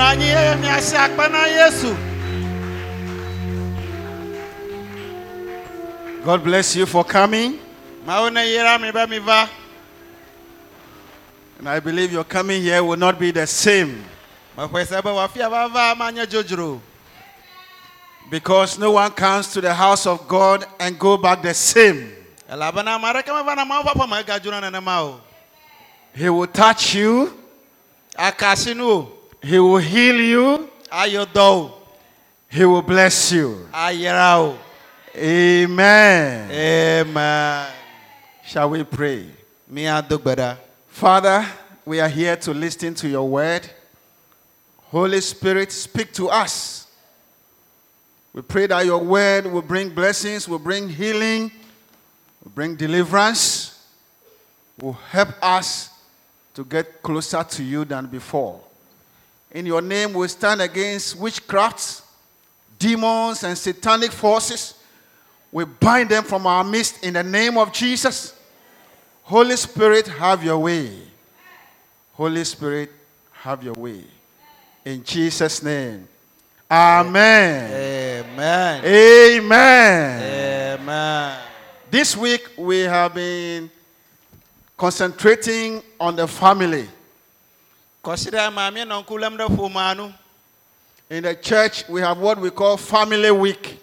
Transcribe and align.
nɔ 0.00 0.06
anyi 0.12 0.28
eye 0.32 0.56
miasi 0.56 0.96
akpe 0.96 1.28
na 1.28 1.44
yesu. 1.46 1.96
God 6.24 6.42
bless 6.44 6.76
you 6.76 6.86
for 6.86 7.04
coming. 7.04 7.58
ne 8.06 8.56
yra 8.56 8.80
mi 8.80 8.90
be 8.90 9.06
mi 9.06 9.18
va. 9.18 9.48
And 11.58 11.68
I 11.68 11.80
believe 11.80 12.12
your 12.12 12.24
coming 12.24 12.62
here 12.62 12.82
will 12.82 12.96
not 12.96 13.18
be 13.18 13.30
the 13.30 13.46
same. 13.46 14.02
Meƒe 14.56 14.86
se 14.86 15.00
be 15.02 15.10
wafia 15.10 15.50
vava 15.50 15.94
manye 15.94 16.26
dzodzro 16.26 16.80
because 18.30 18.78
no 18.78 18.92
one 18.92 19.10
comes 19.10 19.52
to 19.52 19.60
the 19.60 19.74
house 19.74 20.06
of 20.06 20.26
God 20.26 20.64
and 20.78 20.98
go 20.98 21.18
back 21.18 21.42
the 21.42 21.52
same. 21.52 22.12
elabena 22.48 22.96
ame 22.96 23.04
aɖeke 23.04 23.28
meva 23.28 23.54
na 23.54 23.64
mawo 23.66 23.82
ƒe 23.82 23.92
aƒe 23.92 24.08
me 24.08 24.22
egadzona 24.22 24.60
nenema 24.62 25.02
o. 25.02 25.20
He 26.14 26.28
will 26.28 26.46
touch 26.46 26.94
you, 26.94 27.32
aka 29.42 29.46
asi 29.46 29.46
nu 29.46 29.46
o 29.46 29.46
He 29.46 29.58
will 29.58 29.78
heal 29.78 30.20
you, 30.20 30.70
o 31.36 31.72
He 32.48 32.64
will 32.64 32.82
bless 32.82 33.32
you. 33.32 33.68
ayra 33.72 34.38
o 34.38 34.58
Amen. 35.16 36.50
amen 36.50 37.66
Shall 38.44 38.70
we 38.70 38.84
pray? 38.84 39.26
Father, 40.88 41.46
we 41.84 42.00
are 42.00 42.08
here 42.08 42.36
to 42.36 42.52
listen 42.52 42.94
to 42.94 43.08
your 43.08 43.28
word. 43.28 43.68
Holy 44.90 45.20
Spirit, 45.20 45.70
speak 45.72 46.12
to 46.14 46.28
us. 46.28 46.86
We 48.32 48.42
pray 48.42 48.66
that 48.66 48.84
your 48.86 48.98
word 48.98 49.46
will 49.46 49.62
bring 49.62 49.90
blessings, 49.90 50.48
will 50.48 50.58
bring 50.58 50.88
healing, 50.88 51.50
will 52.44 52.50
bring 52.52 52.76
deliverance, 52.76 53.84
will 54.80 54.92
help 55.10 55.28
us 55.42 55.90
to 56.54 56.64
get 56.64 57.02
closer 57.02 57.42
to 57.44 57.62
you 57.62 57.84
than 57.84 58.06
before. 58.06 58.60
In 59.52 59.66
your 59.66 59.82
name, 59.82 60.12
we 60.12 60.28
stand 60.28 60.62
against 60.62 61.18
witchcrafts, 61.18 62.02
demons, 62.78 63.42
and 63.42 63.58
satanic 63.58 64.12
forces. 64.12 64.74
We 65.50 65.64
bind 65.64 66.10
them 66.10 66.22
from 66.22 66.46
our 66.46 66.62
midst 66.62 67.02
in 67.02 67.14
the 67.14 67.24
name 67.24 67.58
of 67.58 67.72
Jesus. 67.72 68.34
Holy 69.24 69.56
Spirit, 69.56 70.06
have 70.06 70.44
your 70.44 70.58
way. 70.58 70.92
Holy 72.12 72.44
Spirit, 72.44 72.90
have 73.32 73.62
your 73.64 73.74
way. 73.74 74.04
In 74.84 75.02
Jesus' 75.02 75.62
name. 75.62 76.06
Amen. 76.70 78.22
amen 78.22 78.84
Amen. 78.84 80.22
amen 80.78 81.38
This 81.90 82.16
week 82.16 82.48
we 82.56 82.80
have 82.80 83.14
been 83.14 83.68
concentrating 84.76 85.82
on 85.98 86.14
the 86.14 86.28
family. 86.28 86.88
Kɔsi 88.04 88.30
ɖe 88.30 88.52
ma 88.52 88.70
míenɔ 88.70 89.02
ŋku 89.04 89.18
lém 89.18 89.36
ɖe 89.36 89.46
ƒomea 89.56 89.96
nu 89.96 90.12
In 91.10 91.24
the 91.24 91.34
church, 91.34 91.88
we 91.88 92.00
have 92.00 92.18
what 92.18 92.38
we 92.38 92.50
call 92.50 92.76
Family 92.76 93.30
Week. 93.32 93.76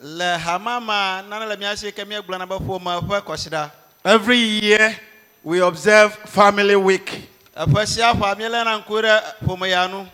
le 0.00 0.36
hamama 0.38 1.22
nane 1.28 1.48
le 1.48 1.56
míasi 1.56 1.90
ke 1.92 2.04
míegblɔna 2.06 2.48
be 2.48 2.54
ƒome 2.56 3.00
ƒe 3.08 3.20
kɔsi 3.22 3.48
ɖa 3.50 3.70
Every 4.04 4.36
year, 4.36 4.94
we 5.42 5.60
observe 5.60 6.14
Family 6.26 6.76
Week. 6.76 7.28
eƒe 7.56 7.86
sia 7.86 8.12
ƒea 8.12 8.36
míeléna 8.36 8.82
ŋku 8.84 9.02
ɖe 9.02 9.22
ƒomeya 9.46 9.90
nu 9.90 10.06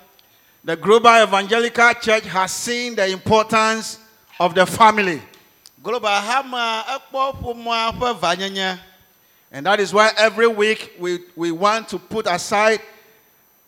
The 0.65 0.77
Global 0.77 1.23
Evangelical 1.23 1.95
Church 1.95 2.25
has 2.25 2.53
seen 2.53 2.95
the 2.95 3.09
importance 3.09 3.99
of 4.39 4.55
the 4.55 4.65
family. 4.67 5.21
global 5.83 6.09
hama 6.21 6.85
ekpɔ 6.89 7.43
ƒomea 7.43 7.99
ƒe 7.99 8.19
vanyenye 8.19 8.79
And 9.53 9.67
that 9.67 9.81
is 9.81 9.93
why 9.93 10.13
every 10.17 10.47
week 10.47 10.93
we, 11.01 11.19
we 11.35 11.51
want 11.51 11.89
to 11.89 11.99
put 11.99 12.27
aside 12.29 12.81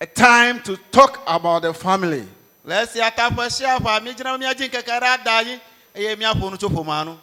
a 0.02 0.06
time 0.06 0.60
to 0.62 0.76
talk 0.90 1.22
about 1.28 1.62
the 1.62 1.72
family. 1.72 2.26
le 2.64 2.74
esia 2.82 3.08
ta 3.14 3.30
ƒe 3.30 3.48
sia 3.50 3.78
ƒea 3.78 4.00
míedzina 4.00 4.36
be 4.36 4.44
míadzi 4.44 4.68
ŋkeke 4.68 4.98
ɖe 5.00 5.02
ada 5.02 5.30
anyi 5.38 5.60
eye 5.94 6.16
míaƒo 6.16 6.50
nu 6.50 6.56
tso 6.56 6.68
ƒomea 6.68 7.04
nu 7.06 7.16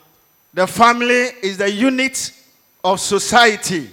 The 0.54 0.66
family 0.66 1.30
is 1.44 1.58
the 1.58 1.70
unit 1.70 2.32
of 2.84 3.00
society. 3.02 3.90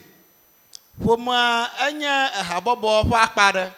ƒomea 1.03 1.69
enye 1.89 2.29
habɔbɔ 2.45 3.05
ƒe 3.11 3.13
akpa 3.27 3.53
ɖe 3.53 3.73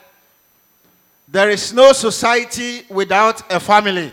There 1.31 1.51
is 1.51 1.73
no 1.73 1.93
society 1.93 2.85
without 2.91 3.51
a 3.51 3.59
family. 3.61 4.13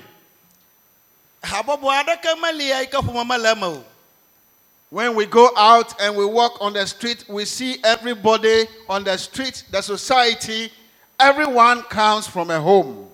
habɔbɔ 1.43 2.03
aɖeke 2.03 2.39
meli 2.41 2.71
eyi 2.71 2.85
ke 2.89 2.97
ƒome 3.03 3.27
mele 3.27 3.51
eme 3.51 3.63
o 3.63 3.83
When 4.91 5.13
we 5.15 5.25
go 5.25 5.49
out 5.57 5.99
and 5.99 6.15
we 6.15 6.25
walk 6.25 6.61
on 6.61 6.71
the 6.71 6.85
street, 6.87 7.25
we 7.27 7.43
see 7.43 7.77
everybody 7.83 8.65
on 8.87 9.03
the 9.03 9.17
street, 9.17 9.63
the 9.71 9.81
society, 9.81 10.71
everyone 11.19 11.81
comes 11.83 12.27
from 12.27 12.49
a 12.49 12.59
home. 12.59 13.07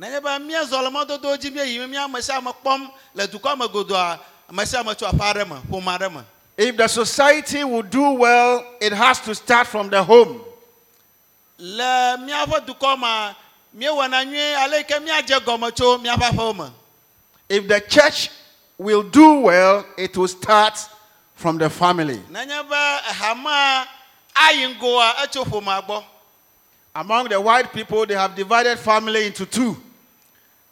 nenye 0.00 0.20
be 0.22 0.28
míezɔ 0.28 0.90
mɔdodo 0.92 1.36
dzi 1.38 1.50
míeyim 1.50 1.88
mía 1.90 2.04
ame 2.04 2.20
sia 2.22 2.36
ame 2.38 2.52
kpɔm 2.64 2.90
le 3.14 3.26
dukɔ 3.26 3.58
me 3.58 3.66
godoa 3.68 4.18
ame 4.48 4.64
sia 4.66 4.80
ame 4.80 4.94
tso 4.94 5.06
aƒe 5.06 5.18
aɖe 5.18 5.48
me 5.48 5.56
ƒome 5.70 5.98
aɖe 5.98 6.14
me 6.14 6.20
If 6.56 6.76
the 6.76 6.88
society 6.88 7.62
will 7.62 7.82
do 7.82 8.10
well, 8.14 8.64
it 8.80 8.92
has 8.92 9.20
to 9.20 9.32
start 9.34 9.68
from 9.68 9.90
the 9.90 10.02
home. 10.02 10.40
le 11.58 12.16
míaƒe 12.20 12.64
dukɔ 12.66 12.98
mea 13.00 13.36
míewɔna 13.76 14.24
nyuie 14.26 14.54
ale 14.56 14.78
yi 14.78 14.84
ke 14.84 14.94
míadze 15.04 15.38
gɔme 15.40 15.74
tso 15.74 15.98
míaƒe 15.98 16.30
aƒewo 16.30 16.56
me 16.58 16.70
If 17.48 17.66
the 17.66 17.80
church 17.80 18.30
will 18.76 19.02
do 19.02 19.40
well, 19.40 19.84
it 19.96 20.16
will 20.16 20.28
start 20.28 20.78
from 21.34 21.58
the 21.58 21.68
family. 21.70 22.18
nenye 22.30 22.68
be 22.68 23.12
hamea 23.14 23.84
ayi 24.36 24.76
ŋgoa 24.76 25.14
etso 25.24 25.44
ƒomea 25.44 25.84
gbɔ 25.84 26.04
Among 26.94 27.28
the 27.28 27.40
white 27.40 27.72
people, 27.72 28.06
they 28.06 28.14
have 28.14 28.34
divided 28.34 28.78
family 28.78 29.26
into 29.26 29.46
two. 29.46 29.76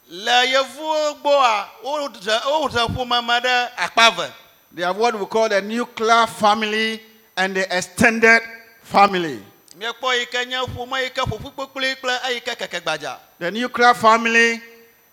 le 0.09 0.45
yevuwo 0.47 1.21
gbɔa 1.21 1.65
wodze 1.83 2.41
wodze 2.45 2.87
ƒome 2.95 3.25
me 3.27 3.39
ɖe 3.39 3.69
akpa 3.77 4.15
ve 4.15 4.31
They 4.73 4.83
have 4.83 4.95
what 4.97 5.19
we 5.19 5.25
call 5.25 5.49
the 5.49 5.61
nuclear 5.61 6.25
family 6.27 7.01
and 7.35 7.55
the 7.55 7.65
extended 7.77 8.41
family. 8.83 9.43
míekpɔ 9.77 10.19
yi 10.19 10.25
ke 10.27 10.47
nye 10.47 10.65
ƒome 10.65 11.03
yi 11.03 11.09
ke 11.09 11.21
ƒoƒu 11.21 11.51
kpekpli 11.53 11.95
kple 11.95 12.19
eyi 12.29 12.39
ke 12.41 12.55
keke 12.57 12.81
gbadza 12.81 13.17
The 13.39 13.51
nuclear 13.51 13.93
family 13.93 14.61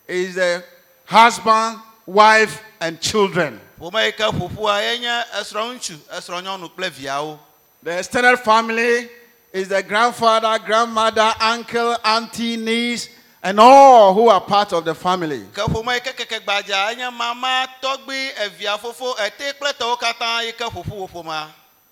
is 0.07 0.35
the 0.35 0.63
husband, 1.05 1.77
wife, 2.05 2.61
and 2.79 2.99
children. 3.01 3.59
ƒome 3.79 4.05
yi 4.05 4.11
ke 4.13 4.23
ƒoƒua 4.23 4.79
yenye 4.81 5.23
esrɔ̃ 5.39 5.75
ŋutsu 5.75 5.97
esrɔ̃ 6.07 6.41
nyɔnu 6.43 6.69
kple 6.73 6.89
viawo 6.89 7.37
The 7.83 7.99
extended 7.99 8.37
family 8.39 9.09
is 9.55 9.69
the 9.69 9.81
grandfather, 9.81 10.59
grandmother, 10.65 11.31
uncle, 11.39 11.95
auntie, 12.03 12.57
niece, 12.57 13.07
and 13.41 13.57
all 13.57 14.13
who 14.13 14.27
are 14.27 14.41
part 14.41 14.73
of 14.73 14.83
the 14.83 14.93
family. 14.93 15.39
ke 15.53 15.63
ƒome 15.63 15.93
yi 15.93 15.99
ke 16.01 16.13
keke 16.17 16.39
gbadza 16.43 16.91
enye 16.93 17.09
mama 17.17 17.65
tɔgbi 17.81 18.31
evia 18.43 18.77
fofo 18.77 19.13
ete 19.25 19.53
kple 19.57 19.71
tɔwo 19.79 19.97
katã 19.97 20.43
yi 20.45 20.51
ke 20.51 20.65
ƒoƒu 20.65 20.89
wo 20.97 21.07
ƒomea 21.07 21.47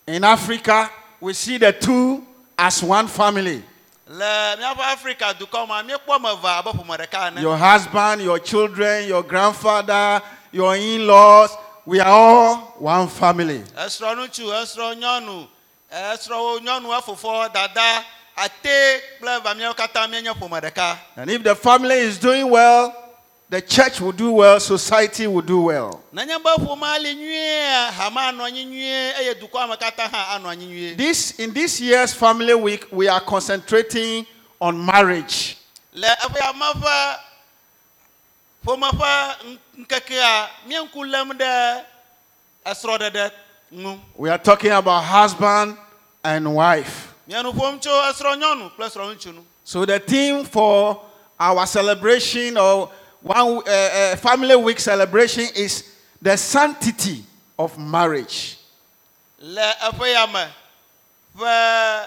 In 0.07 0.25
Africa, 0.25 0.89
we 1.21 1.31
see 1.31 1.57
the 1.57 1.71
two 1.71 2.21
as 2.59 2.83
one 2.83 3.07
family. 3.07 3.63
le 4.09 4.55
míaƒe 4.59 4.83
afrika 4.93 5.33
dukɔ 5.33 5.65
mea 5.65 5.83
míekpɔ 5.97 6.21
me 6.21 6.33
eve 6.33 6.45
abe 6.45 6.65
ƒome 6.73 6.97
ɖeka 6.97 7.27
ene 7.31 7.41
Your 7.41 7.55
husband, 7.55 8.21
your 8.23 8.39
children, 8.39 9.07
your 9.07 9.23
grandfather, 9.23 10.21
your 10.51 10.75
in 10.75 11.07
laws, 11.07 11.49
we 11.85 12.01
are 12.01 12.09
all 12.09 12.55
one 12.79 13.07
family. 13.07 13.63
Esrɔ̃ 15.91 16.59
ŋutsu 16.59 16.59
esrɔ̃ 16.59 16.61
nyɔnu 16.63 16.89
esrɔ̃ 16.97 17.53
dada 17.53 18.03
ate 18.35 19.01
kple 19.19 19.39
katã 19.75 20.07
míenye 20.07 20.33
ƒome 20.33 20.59
ɖeka 20.61 20.97
And 21.17 21.29
if 21.29 21.43
the 21.43 21.55
family 21.55 21.95
is 21.99 22.17
doing 22.17 22.49
well, 22.49 22.93
the 23.49 23.61
church 23.61 24.01
will 24.01 24.11
do 24.11 24.31
well, 24.31 24.59
society 24.59 25.27
will 25.27 25.41
do 25.43 25.61
well. 25.61 26.01
nenye 26.13 26.41
be 26.43 26.49
ƒomea 26.65 26.99
li 27.01 27.15
nyuie 27.15 27.91
hame 27.91 28.15
anɔ 28.17 28.41
anyi 28.47 28.65
nyuie 28.65 29.13
eye 29.17 29.33
dukɔa 29.35 29.69
me 29.69 29.75
katã 29.75 30.09
hã 30.09 30.37
anɔ 30.39 30.49
anyi 30.51 30.65
nyuie 30.67 30.97
This 30.97 31.39
in 31.39 31.53
this 31.53 31.79
year's 31.79 32.13
family 32.13 32.53
week, 32.55 32.87
we 32.91 33.07
are 33.07 33.21
concentrating 33.21 34.25
on 34.59 34.83
marriage. 34.83 35.57
le 35.93 36.07
eƒe 36.07 36.37
yame 36.39 36.73
ƒe 36.81 37.15
ƒome 38.65 38.89
ƒe 38.89 39.35
ŋ- 39.45 39.59
ŋkekea 39.85 40.47
míeŋku 40.67 41.03
lém 41.11 41.29
ɖe 41.37 41.83
esrɔ̃ɖeɖe 42.65 43.31
We 44.17 44.29
are 44.29 44.37
talking 44.37 44.71
about 44.71 45.03
husband 45.03 45.77
and 46.23 46.53
wife. 46.55 47.13
míenu 47.27 47.53
ƒom 47.53 47.79
tso 47.79 47.89
esrɔ̃ 47.89 48.37
nyɔnu 48.37 48.71
kple 48.75 48.85
esrɔ̃ 48.89 49.15
ŋutsu 49.15 49.33
nu 49.33 49.43
So 49.63 49.85
the 49.85 49.99
theme 49.99 50.43
for 50.45 51.01
our 51.39 51.65
celebration 51.65 52.57
or 52.57 52.91
one 53.21 53.61
uh, 53.67 54.15
family 54.17 54.55
week 54.57 54.79
celebration 54.79 55.45
is 55.55 55.83
the 56.21 56.35
sanctity 56.37 57.23
of 57.57 57.77
marriage. 57.77 58.57
le 59.39 59.73
eƒe 59.81 60.13
yame 60.13 60.47
ƒe 61.37 62.05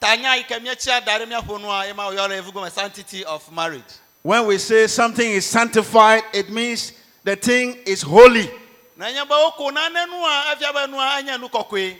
tanya 0.00 0.36
yi 0.36 0.44
ke 0.44 0.60
míetsia 0.62 1.04
da 1.04 1.18
ɖe 1.18 1.26
míaƒo 1.26 1.58
nua 1.60 1.88
ema 1.88 2.02
wòyɔ 2.04 2.28
le 2.28 2.36
yevu 2.42 2.52
gome 2.52 2.70
sanctity 2.70 3.24
of 3.24 3.50
marriage 3.52 3.98
When 4.22 4.46
we 4.46 4.58
say 4.58 4.86
something 4.86 5.28
is 5.28 5.44
sanctified, 5.46 6.22
it 6.32 6.48
means 6.48 6.92
the 7.24 7.34
thing 7.34 7.78
is 7.84 8.02
holy. 8.02 8.48
Nenye 9.02 9.24
be 9.28 9.34
woko 9.34 9.70
nane 9.72 10.06
nua 10.06 10.52
efia 10.52 10.72
be 10.72 10.86
nua 10.86 11.18
enye 11.20 11.38
nu 11.40 11.48
kɔkɔe 11.48 11.96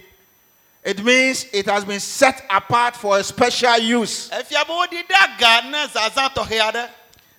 It 0.84 1.04
means 1.04 1.46
it 1.52 1.66
has 1.66 1.84
been 1.84 2.00
set 2.00 2.42
apart 2.50 2.96
for 2.96 3.18
a 3.18 3.24
special 3.24 3.78
use. 3.78 4.30
efia 4.30 4.64
be 4.66 4.72
wodi 4.72 5.02
de 5.08 5.14
aga 5.14 5.68
ne 5.68 5.86
zazã 5.88 6.28
tɔxɛ 6.32 6.60
aɖe 6.72 6.88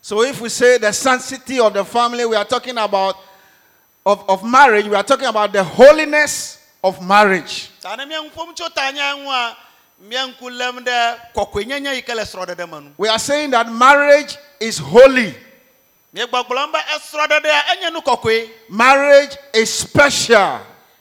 So 0.01 0.21
if 0.24 0.42
we 0.42 0.50
say 0.50 0.77
the 0.77 0.92
sanctity 0.92 1.62
of 1.62 1.74
the 1.74 1.86
family, 1.86 2.25
we 2.25 2.36
are 2.36 2.44
talking 2.44 2.77
about 2.77 3.15
of, 4.06 4.30
of 4.30 4.44
marriage, 4.44 4.86
we 4.86 4.95
are 4.95 5.04
talking 5.04 5.27
about 5.27 5.54
the 5.54 5.63
holiness 5.63 6.57
of 6.83 7.01
marriage. 7.01 7.69
ta 7.81 7.95
ne 7.95 8.06
mia 8.06 8.19
ŋu 8.21 8.31
ƒom 8.31 8.54
tso 8.54 8.68
ta 8.69 8.92
nya 8.92 9.16
ŋu 9.16 9.30
a 9.31 9.57
mia 10.01 10.27
ŋku 10.27 10.50
lém 10.51 10.83
ɖe 10.83 11.19
kɔkɔenyenye 11.33 11.95
yi 11.95 12.01
ke 12.01 12.13
le 12.13 12.24
srɔ̃ɖeɖe 12.24 12.69
me 12.69 12.80
nu 12.81 12.92
We 12.98 13.07
are 13.07 13.19
saying 13.19 13.51
that 13.51 13.71
marriage 13.71 14.36
is 14.59 14.77
holy. 14.77 15.33
Marriage 18.69 19.38
is 19.54 19.74
special. 19.74 20.60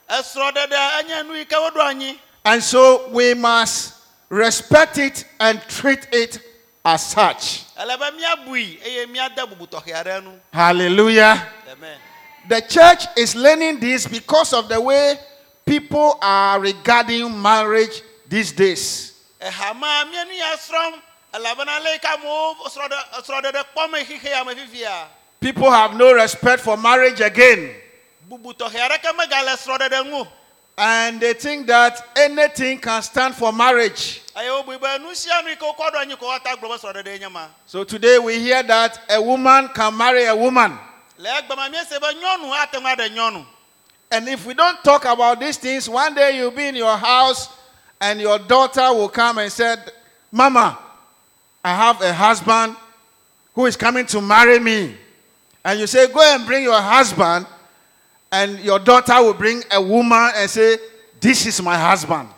esrɔ̃ɖeɖea 0.09 0.99
enye 0.99 1.23
nu 1.27 1.33
yi 1.35 1.45
ke 1.45 1.55
woɖo 1.55 1.79
anyi 1.81 2.19
And 2.45 2.61
so 2.63 3.07
we 3.09 3.33
must 3.33 3.93
respect 4.29 4.97
it 4.97 5.23
and 5.39 5.61
treat 5.69 6.07
it 6.11 6.39
as 6.83 7.05
such. 7.11 7.61
ele 7.79 7.97
be 7.97 8.11
míabui 8.17 8.79
eye 8.85 9.05
míade 9.07 9.47
bubu 9.49 9.67
tɔxɛ 9.67 9.93
aɖe 10.03 10.23
nu 10.23 10.39
Hallelujah. 10.53 11.47
amen 11.71 11.97
The 12.49 12.61
church 12.61 13.05
is 13.15 13.35
learning 13.35 13.79
this 13.79 14.05
because 14.07 14.51
of 14.51 14.67
the 14.67 14.79
way 14.81 15.17
people 15.65 16.17
are 16.21 16.59
regarding 16.59 17.41
marriage 17.41 18.01
these 18.27 18.51
days. 18.51 19.13
Ehama 21.33 21.65
mia 21.65 21.79
nu 21.79 21.79
ya 21.79 21.79
srɔ̃m 21.79 21.79
elabena 21.79 21.79
le 21.83 21.91
yi 21.93 21.99
ke 21.99 22.07
amewo 22.07 22.55
srɔ̃ɖe 22.69 23.23
srɔ̃ɖeɖe 23.23 23.63
kpɔm 23.73 24.05
xixea 24.05 24.45
me 24.45 24.55
fifia 24.55 25.07
People 25.39 25.69
have 25.69 25.93
no 25.95 26.13
respect 26.13 26.61
for 26.63 26.77
marriage 26.77 27.19
again. 27.21 27.75
bubu 28.29 28.53
tɔxɛ 28.53 28.79
aɖeke 28.89 29.15
megale 29.17 29.55
srɔ̃ɖeɖe 29.57 30.05
ŋu 30.09 30.21
o. 30.21 30.27
And 30.75 31.21
they 31.21 31.33
think 31.33 31.67
that 31.67 32.03
anything 32.15 32.79
can 32.79 33.01
stand 33.03 33.35
for 33.35 33.53
marriage. 33.53 34.21
eye 34.35 34.45
wobui 34.47 34.79
be 34.81 34.97
nu 35.03 35.13
sia 35.13 35.41
nu 35.43 35.49
yi 35.49 35.55
ke 35.55 35.61
wokɔ 35.61 35.91
ɖo 35.91 36.01
anyi 36.01 36.15
ko 36.17 36.25
woata 36.27 36.55
gblɔ 36.55 36.61
be 36.61 36.87
srɔ̃ɖeɖe 36.87 37.19
nye 37.19 37.29
ma 37.29 37.47
So 37.65 37.83
today 37.83 38.17
we 38.19 38.39
hear 38.39 38.63
that 38.63 38.99
a 39.09 39.21
woman 39.21 39.67
can 39.69 39.95
marry 39.97 40.25
a 40.25 40.35
woman. 40.35 40.77
le 41.17 41.29
egbema 41.29 41.69
míese 41.69 41.99
be 41.99 42.07
nyɔnu 42.07 42.53
ate 42.63 42.73
ŋu 42.79 42.95
aɖe 42.95 43.09
nyɔnu 43.15 43.45
And 44.11 44.29
if 44.29 44.45
we 44.45 44.53
don't 44.53 44.83
talk 44.83 45.05
about 45.05 45.39
these 45.39 45.57
things, 45.57 45.89
one 45.89 46.13
day 46.13 46.37
you'll 46.37 46.51
be 46.51 46.67
in 46.67 46.75
your 46.75 46.95
house 46.95 47.49
and 47.99 48.21
your 48.21 48.37
daughter 48.37 48.93
will 48.93 49.09
come 49.09 49.39
and 49.39 49.51
say, 49.51 49.75
Mama, 50.31 50.77
I 51.63 51.73
have 51.75 52.01
a 52.01 52.13
husband 52.13 52.75
who 53.55 53.65
is 53.65 53.77
coming 53.77 54.05
to 54.07 54.21
marry 54.21 54.59
me. 54.59 54.95
And 55.63 55.79
you 55.79 55.87
say, 55.87 56.11
Go 56.11 56.21
and 56.21 56.45
bring 56.45 56.63
your 56.63 56.81
husband. 56.81 57.45
And 58.31 58.59
your 58.59 58.79
daughter 58.79 59.21
will 59.21 59.33
bring 59.35 59.63
a 59.71 59.81
woman 59.81 60.31
and 60.35 60.49
say, 60.49 60.77
This 61.21 61.45
is 61.45 61.61
my 61.61 61.77
husband. 61.77 62.29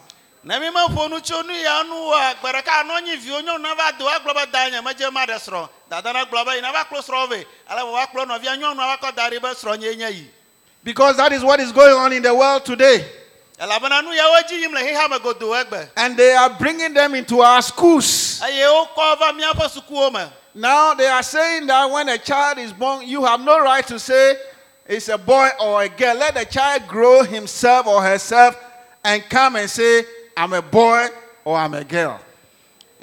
ne 0.45 0.59
mi 0.59 0.67
meƒo 0.69 1.09
nu 1.09 1.19
tso 1.21 1.41
nu 1.41 1.53
ya 1.53 1.81
nu 1.83 1.95
a 2.13 2.35
gbe 2.39 2.51
ɖeka 2.53 2.69
anɔ 2.83 2.97
anyi 3.01 3.15
viwo 3.17 3.41
nyɔnu 3.41 3.61
na 3.63 3.91
do 3.97 4.05
agblɔ 4.05 4.33
be 4.35 4.51
da 4.51 4.69
nye 4.69 4.79
medze 4.81 5.11
ma 5.11 5.25
ɖe 5.25 5.39
srɔ̃ 5.41 5.69
dada 5.89 6.13
na 6.13 6.23
gblɔ 6.25 6.45
be 6.45 6.51
yina 6.57 6.71
va 6.71 6.83
kplɔ 6.85 7.01
srɔ̃ 7.01 7.27
vɛ 7.31 7.45
ale 7.67 7.81
be 7.81 7.89
woakplɔ 7.89 8.25
nɔvia 8.27 8.53
nyɔnua 8.59 8.75
va 8.93 8.97
kɔ 9.01 9.15
da 9.15 9.29
ɖi 9.31 9.41
be 9.41 9.47
srɔ̃ 9.47 9.79
nye 9.79 9.95
nye 9.95 10.09
yi 10.11 10.29
Because 10.83 11.17
that 11.17 11.31
is 11.31 11.43
what 11.43 11.59
is 11.59 11.71
going 11.71 11.95
on 11.95 12.13
in 12.13 12.21
the 12.21 12.31
world 12.35 12.63
today. 12.63 13.03
elabena 13.59 14.03
nu 14.03 14.11
yawo 14.13 14.37
dzi 14.47 14.59
yim 14.61 14.71
le 14.71 14.81
xexa 14.81 15.09
me 15.09 15.17
godoo 15.17 15.63
egbe 15.65 15.89
And 15.97 16.15
they 16.15 16.33
are 16.35 16.51
bringing 16.51 16.93
them 16.93 17.15
into 17.15 17.41
our 17.41 17.63
schools. 17.63 18.24
Eye 18.45 18.87
wokɔ 18.95 19.19
va 19.19 19.31
míaƒe 19.33 19.69
sukuwo 19.69 20.11
me 20.13 20.25
Now 20.57 20.93
they 20.93 21.07
are 21.07 21.21
saying 21.23 21.67
that 21.67 21.89
when 21.91 22.07
a 22.07 22.17
child 22.17 22.59
is 22.59 22.71
born, 22.71 23.05
you 23.05 23.25
have 23.25 23.41
no 23.41 23.59
right 23.59 23.85
to 23.87 23.99
say 23.99 24.37
it's 24.87 25.09
a 25.09 25.17
boy 25.17 25.49
or 25.59 25.83
a 25.83 25.89
girl. 25.89 26.15
Let 26.15 26.35
the 26.35 26.45
child 26.45 26.87
grow 26.87 27.23
himself 27.23 27.87
or 27.87 28.01
herself 28.01 28.55
and 29.03 29.21
come 29.29 29.57
and 29.57 29.69
say, 29.69 30.05
I'm 30.37 30.53
a 30.53 30.61
boy 30.61 31.07
or 31.43 31.57
I'm 31.57 31.73
a 31.73 31.83
girl. 31.83 32.21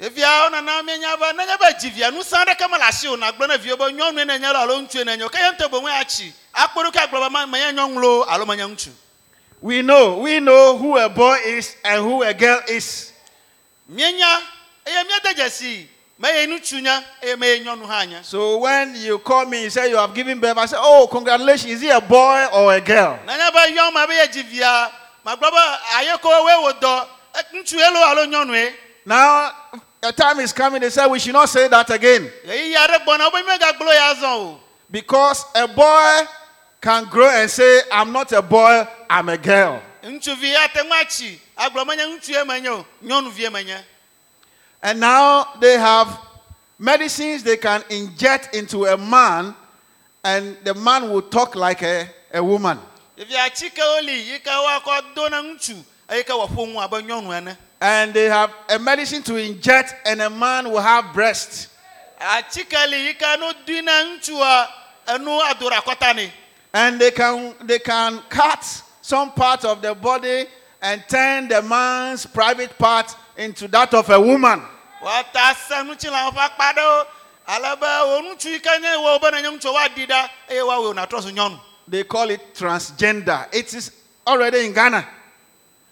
eviawo 0.01 0.49
nana 0.51 0.81
mienya 0.83 1.15
be 1.19 1.25
nenye 1.37 1.59
be 1.59 1.65
dzivia 1.79 2.09
nusẽ 2.11 2.43
aɖeke 2.43 2.69
mele 2.71 2.83
asiwò 2.83 3.15
nagblɔ 3.17 3.47
ne 3.47 3.57
viwo 3.57 3.77
be 3.77 3.85
nyɔnue 3.93 4.25
nenye 4.25 4.51
lo 4.53 4.59
alo 4.59 4.81
ŋutsue 4.81 5.05
nenye 5.05 5.23
o 5.23 5.29
ke 5.29 5.37
ye 5.37 5.51
ŋutɔ 5.51 5.69
boŋue 5.69 5.91
atsi 6.01 6.33
akpɔ 6.55 6.85
ɖoke 6.89 7.07
agblɔ 7.07 7.27
be 7.27 7.29
ma- 7.29 7.45
menye 7.45 7.71
nyɔnu 7.77 8.01
lo 8.01 8.23
alo 8.23 8.45
menye 8.45 8.65
ŋutsu 8.75 8.89
We 9.61 9.81
know, 9.81 10.17
we 10.17 10.39
know 10.41 10.75
who 10.77 10.97
a 10.97 11.07
boy 11.07 11.37
is 11.45 11.75
and 11.85 12.01
who 12.03 12.23
a 12.23 12.33
girl 12.33 12.59
is. 12.67 13.11
mienya 13.89 14.41
eye 14.85 15.03
míade 15.03 15.33
dzesi 15.35 15.87
meye 16.19 16.47
ŋutsu 16.47 16.81
nye 16.81 17.03
eye 17.23 17.35
meye 17.35 17.59
nyɔnu 17.63 17.85
hã 17.87 18.05
nye 18.07 18.23
So 18.23 18.57
when 18.57 18.95
you 18.95 19.19
call 19.19 19.45
me, 19.45 19.63
you 19.63 19.69
say 19.69 19.89
you 19.89 19.97
have 19.97 20.13
given 20.13 20.39
birth, 20.39 20.57
I 20.57 20.65
say, 20.67 20.77
Oh, 20.79 21.07
congratulations, 21.09 21.71
is 21.73 21.81
he 21.81 21.89
a 21.89 21.99
boy 22.01 22.45
or 22.53 22.73
a 22.73 22.81
girl? 22.81 23.19
nenye 23.25 23.51
be 23.51 23.75
yɔm 23.77 23.95
abe 23.95 24.11
ye 24.11 24.27
dzivia 24.27 24.91
magblɔ 25.25 25.51
be 25.51 25.77
ayeko 25.97 26.23
woe 26.25 26.71
wòdɔ 26.73 27.07
ŋutsue 27.53 27.93
lo 27.93 28.03
alo 28.05 28.25
nyɔnue 28.27 28.73
Now, 29.05 29.51
a 30.01 30.11
time 30.13 30.39
is 30.39 30.53
coming, 30.53 30.79
they 30.81 30.89
say 30.89 31.05
we 31.07 31.19
should 31.19 31.33
not 31.33 31.49
say 31.49 31.67
that 31.67 31.89
again. 31.89 32.31
ɣeyiɣi 32.45 32.75
aɖe 32.75 33.05
gbɔna 33.05 33.31
wobe 33.31 33.43
míegagblɔ 33.45 33.93
ya 33.93 34.13
azɔ 34.13 34.23
o. 34.23 34.59
Because 34.91 35.43
a 35.55 35.67
boy 35.67 36.27
can 36.79 37.05
grow 37.05 37.29
and 37.29 37.49
say, 37.49 37.81
I'm 37.91 38.11
not 38.11 38.31
a 38.33 38.41
boy, 38.41 38.85
I'm 39.09 39.27
a 39.29 39.37
girl. 39.37 39.81
And 44.83 44.99
now 44.99 45.47
they 45.61 45.77
have 45.77 46.19
medicines 46.77 47.41
they 47.41 47.55
can 47.55 47.81
inject 47.89 48.53
into 48.53 48.85
a 48.85 48.97
man, 48.97 49.55
and 50.25 50.57
the 50.65 50.73
man 50.73 51.09
will 51.09 51.21
talk 51.21 51.55
like 51.55 51.81
a, 51.83 52.07
a 52.33 52.43
woman. 52.43 52.77
ɖevi 53.17 53.33
atsikewo 53.35 54.03
li 54.05 54.21
yi 54.31 54.39
ke 54.39 54.49
woakɔ 54.49 55.15
do 55.15 55.29
na 55.29 55.41
ŋutsu 55.41 55.75
eye 56.09 56.23
ke 56.23 56.33
wòaƒo 56.33 56.67
ŋu 56.73 56.79
abe 56.83 57.01
nyɔnu 57.07 57.31
ene 57.37 57.57
And 57.79 58.13
they 58.13 58.25
have 58.25 58.53
a 58.69 58.79
medicine 58.79 59.21
to 59.23 59.35
inject, 59.37 59.93
and 60.05 60.21
a 60.21 60.29
man 60.29 60.69
will 60.71 60.81
have 60.81 61.13
breast. 61.13 61.69
atsike 62.19 62.89
li 62.89 63.07
yi 63.07 63.13
ke 63.13 63.39
no 63.39 63.53
dui 63.65 63.81
na 63.83 63.91
ŋutsua 64.03 64.67
enu 65.15 65.39
ado 65.49 65.69
ɖe 65.69 65.79
akɔta 65.81 66.13
nɛ 66.13 66.29
And 66.73 66.99
they 66.99 67.11
can, 67.11 67.53
they 67.61 67.79
can 67.79 68.19
cut 68.29 68.65
some 69.01 69.31
part 69.31 69.63
of 69.63 69.81
the 69.81 69.93
body 69.95 70.45
and 70.81 71.03
turn 71.07 71.47
the 71.47 71.61
man's 71.61 72.25
private 72.25 72.77
part 72.79 73.15
into 73.37 73.67
that 73.67 73.93
of 73.93 74.09
a 74.09 74.19
woman. 74.19 74.61
woata 75.01 75.53
se 75.55 75.75
ŋutsila 75.75 76.31
ƒe 76.31 76.37
akpa 76.37 76.73
ɖewo 76.75 77.05
ale 77.47 77.75
wò 77.75 78.21
ŋutsu 78.23 78.49
yi 78.49 78.59
ke 78.59 78.79
nye 78.81 78.87
wò 78.97 79.19
be 79.21 79.31
nenye 79.31 79.49
ŋutsu 79.57 79.73
woaɖi 79.73 80.07
ɖa 80.07 80.29
eye 80.49 80.61
woawɔ 80.61 80.93
wònatrɔ 80.93 81.21
zu 81.21 81.29
nyɔnu 81.31 81.59
They 81.87 82.03
call 82.05 82.29
it 82.29 82.55
transgender. 82.55 83.53
It 83.53 83.73
is 83.73 83.91
already 84.25 84.65
in 84.65 84.73
Ghana. 84.73 85.05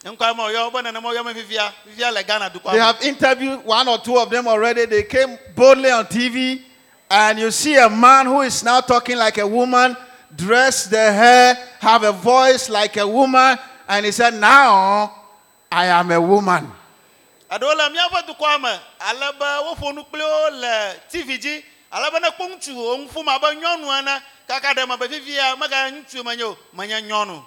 ŋkɔ 0.06 0.36
me 0.38 0.44
wòyɔ 0.44 0.72
be 0.74 0.80
nenema 0.80 1.04
woyɔ 1.14 1.26
me 1.26 1.34
fifia 1.34 1.72
fifia 1.88 2.14
le 2.14 2.24
ghana 2.24 2.50
dukɔa 2.50 2.72
They 2.72 2.80
have 2.80 3.02
interviewed 3.04 3.66
one 3.66 3.88
or 3.88 3.98
two 4.00 4.18
of 4.18 4.30
them 4.30 4.48
already. 4.48 4.86
They 4.86 5.04
came 5.04 5.38
boldly 5.56 5.92
on 5.92 6.06
TV, 6.06 6.62
and 7.10 7.38
you 7.40 7.52
see 7.52 7.76
a 7.78 7.90
man 7.90 8.26
who 8.26 8.42
is 8.42 8.64
now 8.64 8.80
talking 8.82 9.18
like 9.18 9.38
a 9.38 9.46
woman, 9.46 9.96
dress 10.36 10.86
the 10.88 11.12
hair, 11.12 11.56
have 11.80 12.04
a 12.04 12.12
voice 12.14 12.70
like 12.70 12.98
a 12.98 13.08
woman, 13.08 13.60
and 13.90 14.06
he 14.06 14.12
said, 14.12 14.34
Now 14.34 15.14
I 15.72 15.88
am 15.88 16.10
a 16.12 16.22
woman. 16.22 16.72
Eɖewo 17.52 17.74
le 17.76 17.90
míaƒe 17.90 18.22
dukɔa 18.28 18.62
me 18.62 18.80
ale 19.00 19.32
be 19.40 19.46
woƒo 19.46 19.94
nu 19.96 20.04
kpli 20.04 20.22
wo 20.24 20.50
le 20.50 21.00
tv 21.12 21.38
dzi 21.38 21.64
ale 21.92 22.10
be 22.12 22.20
ne 22.20 22.30
kpɔ 22.30 22.50
ŋutsu 22.50 22.74
wo 22.76 22.98
ŋu 22.98 23.08
ƒom 23.14 23.28
abe 23.28 23.56
nyɔnu 23.60 23.88
ene 24.00 24.22
kaka 24.48 24.74
ɖe 24.74 24.88
me 24.88 24.96
be 24.98 25.08
fifia 25.08 25.56
mega 25.60 25.92
ŋutsu 25.92 26.24
menye 26.24 26.44
o 26.44 26.58
menye 26.74 27.02
nyɔnu 27.02 27.44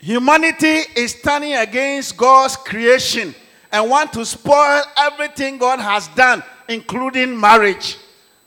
Humanity 0.00 0.82
is 0.94 1.10
standing 1.18 1.54
against 1.56 2.16
God's 2.16 2.56
creation 2.56 3.34
and 3.72 3.90
want 3.90 4.12
to 4.12 4.24
spoil 4.24 4.82
everything 4.96 5.58
God 5.58 5.80
has 5.80 6.06
done, 6.14 6.40
including 6.68 7.38
marriage. 7.38 7.96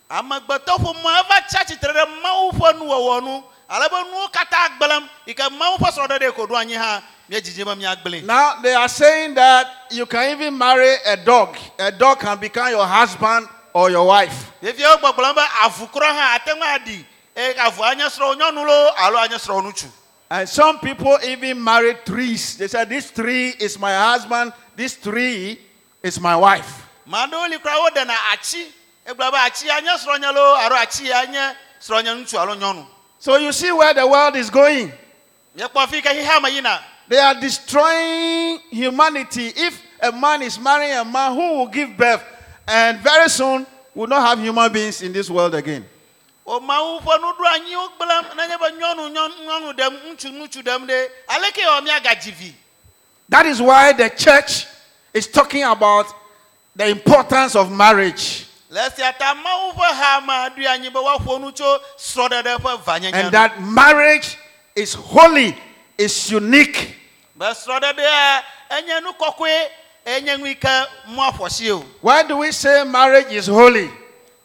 amegbetɔ 0.09 0.75
ƒome 0.75 1.07
eva 1.19 1.41
tsi 1.47 1.57
atsitre 1.57 1.93
ɖe 1.93 2.21
mawu 2.21 2.51
ƒe 2.51 2.73
nuwɔwɔ 2.79 3.23
nu 3.23 3.43
ale 3.69 3.89
be 3.89 3.95
nuwo 4.11 4.27
katã 4.31 4.67
gblẽm 4.77 5.07
yi 5.25 5.33
ke 5.33 5.43
mawu 5.51 5.77
ƒe 5.77 5.91
srɔ̃ɖeɖe 5.91 6.35
ko 6.35 6.47
ɖo 6.47 6.55
anyi 6.59 6.75
hã 6.75 7.01
míedzidzi 7.20 7.20
be 7.20 7.20
míagblẽ 7.20 7.20
Now 7.31 8.61
they 8.61 8.73
are 8.73 8.89
saying 8.89 9.35
that 9.35 9.67
you 9.91 10.05
can 10.05 10.31
even 10.37 10.57
marry 10.57 10.95
a 11.05 11.15
dog. 11.15 11.55
A 11.79 11.91
dog 11.91 12.19
can 12.19 12.37
become 12.37 12.69
your 12.71 12.85
husband 12.85 13.47
or 13.73 13.89
your 13.89 14.05
wife. 14.05 14.51
ɖeviawo 14.61 14.97
gbɔgblɔm 14.99 15.35
be 15.35 15.41
avu 15.63 15.87
krɔ 15.87 16.11
hã 16.11 16.35
ate 16.35 16.51
ŋu 16.53 16.61
aɖi 16.61 17.05
eye 17.37 17.53
avu 17.59 17.81
anye 17.83 18.05
srɔ̃ 18.09 18.35
nyɔnu 18.37 18.65
lo 18.67 18.89
alo 18.97 19.17
anye 19.19 19.37
srɔ̃ 19.37 19.63
ŋutsu 19.63 19.87
And 20.29 20.47
some 20.47 20.79
people 20.79 21.17
even 21.23 21.61
marry 21.61 21.93
trees. 22.05 22.55
They 22.57 22.67
said, 22.69 22.87
This 22.89 23.11
tree 23.11 23.49
is 23.59 23.77
my 23.77 23.93
husband, 23.93 24.53
this 24.77 24.95
tree 24.95 25.59
is 26.03 26.19
my 26.19 26.35
wife. 26.35 26.85
ame 27.07 27.13
aɖewo 27.13 27.49
li 27.49 27.57
kura 27.59 27.75
woɖena 27.75 28.15
atsi 28.33 28.65
egblɔ 29.07 29.31
be 29.31 29.37
atsi 29.37 29.69
anye 29.69 29.95
srɔ̃nye 29.97 30.33
lo 30.33 30.55
alo 30.55 30.75
atsi 30.75 31.11
anye 31.13 31.55
srɔ̃nye 31.81 32.11
ŋutsu 32.25 32.37
alo 32.39 32.55
nyɔnu 32.55 32.85
So 33.19 33.37
you 33.37 33.51
see 33.53 33.71
where 33.71 33.93
the 33.93 34.05
world 34.05 34.35
is 34.35 34.49
going. 34.49 34.91
Míekpɔ 37.11 37.19
fi 37.19 37.19
ke 37.19 37.19
xexea 37.19 37.19
me 37.19 37.19
yina 37.19 37.19
They 37.19 37.19
are 37.19 37.35
destroying 37.35 38.59
humanity. 38.69 39.51
If 39.55 39.81
a 40.01 40.11
man 40.13 40.41
is 40.43 40.57
marrying 40.57 40.97
a 40.97 41.03
man 41.05 41.33
who 41.33 41.57
will 41.57 41.67
give 41.67 41.97
birth, 41.97 42.23
and 42.67 42.99
very 42.99 43.27
soon 43.29 43.67
will 43.93 44.07
not 44.07 44.25
have 44.27 44.39
human 44.39 44.71
beings 44.71 45.01
in 45.01 45.11
this 45.11 45.29
world 45.29 45.53
again. 45.55 45.85
That 53.27 53.45
is 53.45 53.61
why 53.61 53.91
the 53.93 54.09
church 54.09 54.65
is 55.13 55.27
talking 55.27 55.63
about 55.63 56.05
the 56.73 56.87
importance 56.87 57.55
of 57.57 57.69
marriage 57.71 58.47
le 58.71 58.79
esia 58.87 59.11
ta 59.17 59.35
mawu 59.35 59.73
ƒe 59.73 59.93
hame 59.93 60.31
ɖoe 60.55 60.65
anyi 60.67 60.89
be 60.89 60.99
woaƒo 60.99 61.41
nu 61.41 61.51
tso 61.51 61.77
srɔ̃ɖeɖe 61.97 62.55
ƒe 62.61 62.77
vanyanya 62.85 63.13
and 63.15 63.31
that 63.33 63.59
marriage 63.61 64.37
is 64.77 64.93
holy, 64.93 65.57
is 65.97 66.31
unique. 66.31 67.00
Be 67.41 67.47
srɔ̃ɖeɖea 67.47 68.43
enye 68.77 68.99
nu 69.01 69.11
kɔkɔe 69.13 69.69
enye 70.05 70.37
nu 70.37 70.45
yi 70.45 70.55
ke 70.55 70.85
mo 71.07 71.23
afɔsi 71.23 71.71
o 71.71 71.79
Why 72.01 72.21
do 72.23 72.37
we 72.37 72.51
say 72.51 72.83
marriage 72.83 73.31
is 73.31 73.47
holy? 73.47 73.89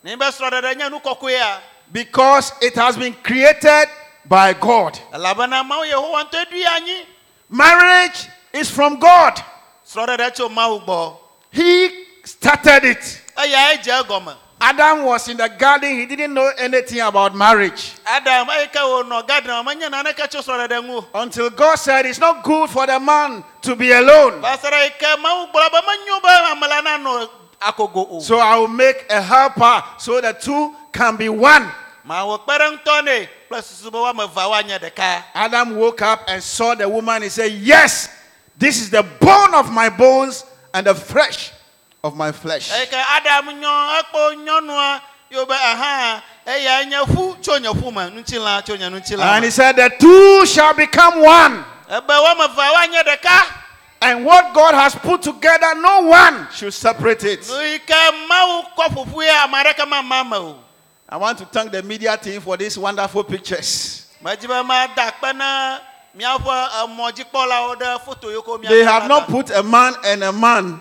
ne 0.02 0.14
be 0.16 0.24
srɔ̃ɖeɖe 0.24 0.76
nye 0.78 0.88
nu 0.88 0.98
kɔkɔea 1.00 1.60
Because 1.92 2.52
it 2.62 2.74
has 2.74 2.96
been 2.96 3.12
created 3.22 3.88
by 4.24 4.54
God. 4.54 4.98
elabena 5.12 5.62
mawu 5.62 5.84
yehowa 5.84 6.24
ŋutɔ 6.24 6.46
ɖoe 6.50 6.66
anyi 6.76 7.06
Marriage 7.50 8.28
is 8.54 8.70
from 8.70 8.98
God. 8.98 9.42
srɔ̃ɖeɖe 9.86 10.32
tso 10.34 10.48
mawu 10.48 10.80
gbɔ 10.86 11.16
He 11.50 12.06
started 12.24 12.84
it. 12.86 13.20
Eya 14.60 14.72
edze 14.72 14.78
egɔme 14.78 14.96
Adam 14.98 15.04
was 15.04 15.28
in 15.28 15.36
the 15.36 15.48
garden, 15.48 15.90
he 15.96 16.06
didn't 16.06 16.32
know 16.34 16.50
anything 16.58 17.00
about 17.00 17.34
marriage. 17.34 17.92
adam 18.06 18.48
eyi 18.48 18.66
ke 18.72 18.78
wònɔ 18.78 19.26
gadina 19.28 19.62
menye 19.64 19.90
naneke 19.90 20.28
tso 20.28 20.40
srɔ̃ɖeɖe 20.40 20.84
ŋu 20.86 21.04
o 21.14 21.20
Until 21.22 21.50
God 21.50 21.76
said, 21.76 22.06
It's 22.06 22.18
not 22.18 22.42
good 22.42 22.70
for 22.70 22.86
the 22.86 22.98
man 22.98 23.44
to 23.62 23.76
be 23.76 23.92
alone. 23.92 24.40
va 24.40 24.56
se 24.58 24.68
ɖe 24.70 24.84
yi 24.84 24.90
ke 24.98 25.16
mawu 25.20 25.52
gblɔ 25.52 25.70
be 25.70 25.78
menyo 25.86 26.22
be 26.22 26.28
ame 26.50 26.60
la 26.68 26.82
nanɔ 26.82 27.28
akogo 27.60 28.06
o 28.12 28.20
So 28.20 28.38
I 28.38 28.56
will 28.56 28.68
make 28.68 29.06
a 29.10 29.20
helper 29.20 29.82
so 29.98 30.20
the 30.20 30.32
two 30.32 30.74
can 30.92 31.16
be 31.16 31.28
one. 31.28 31.70
mawu 32.08 32.38
kpe 32.44 32.58
ɖe 32.58 32.78
ŋutɔ 32.78 33.02
nɛ 33.06 33.28
kple 33.50 33.58
susu 33.62 33.92
be 33.92 33.98
woame 33.98 34.24
eve 34.24 34.34
woanye 34.34 34.78
ɖeka 34.80 35.22
Adam 35.34 35.76
woke 35.76 36.00
up 36.02 36.22
and 36.28 36.42
saw 36.42 36.74
the 36.74 36.88
woman. 36.88 37.22
He 37.22 37.28
said, 37.28 37.52
Yes, 37.52 38.08
this 38.58 38.80
is 38.80 38.90
the 38.90 39.02
bone 39.20 39.54
of 39.54 39.70
my 39.70 39.88
bones 39.90 40.44
and 40.72 40.86
the 40.86 40.94
flesh 40.94 41.52
of 42.06 42.16
my 42.16 42.32
flesh. 42.32 42.70
eyi 42.72 42.86
ke 42.86 42.96
adam 43.16 43.46
nyɔ 43.60 44.00
ekpɔ 44.00 44.44
nyɔnua 44.44 45.00
yio 45.30 45.46
be 45.46 45.54
aha 45.54 46.22
eya 46.46 46.84
nye 46.86 47.04
ƒu 47.04 47.40
tso 47.42 47.58
nye 47.58 47.68
ƒu 47.68 47.92
me 47.92 48.22
ŋutilã 48.22 48.62
tso 48.64 48.76
nye 48.76 48.88
ŋutilã 48.88 49.20
And 49.36 49.44
he 49.44 49.50
said, 49.50 49.76
The 49.76 49.90
two 49.98 50.46
shall 50.46 50.72
become 50.74 51.20
one. 51.22 51.64
ebe 51.90 52.08
woame 52.08 52.44
eve 52.44 52.56
woanye 52.56 53.02
ɖeka 53.02 53.52
And 54.02 54.24
what 54.26 54.52
God 54.54 54.74
has 54.74 54.94
put 54.94 55.22
together, 55.22 55.74
no 55.80 56.02
one 56.02 56.46
should 56.52 56.74
separate 56.74 57.24
it. 57.24 57.48
nu 57.48 57.60
yi 57.62 57.78
ke 57.78 57.94
mawu 58.28 58.62
kɔ 58.76 58.86
ƒoƒue 58.94 59.44
ame 59.44 59.54
aɖeke 59.54 59.88
mama 59.88 60.24
me 60.24 60.36
o 60.36 60.58
I 61.08 61.16
want 61.18 61.38
to 61.38 61.44
thank 61.46 61.70
the 61.70 61.82
media 61.84 62.16
team 62.16 62.40
for 62.40 62.56
these 62.56 62.76
wonderful 62.78 63.24
pictures. 63.24 64.06
medzi 64.22 64.42
be 64.46 64.62
mada 64.62 65.10
akpe 65.12 65.34
na 65.36 65.78
míaƒe 66.16 66.68
emɔdzikpɔlawo 66.84 67.76
ɖe 67.80 68.00
foto 68.04 68.28
yiwo 68.30 68.62
ke 68.62 68.68
They 68.68 68.84
have 68.84 69.08
not 69.08 69.26
put 69.28 69.50
a 69.50 69.62
man 69.62 69.94
and 70.04 70.22
a 70.24 70.32
man 70.32 70.80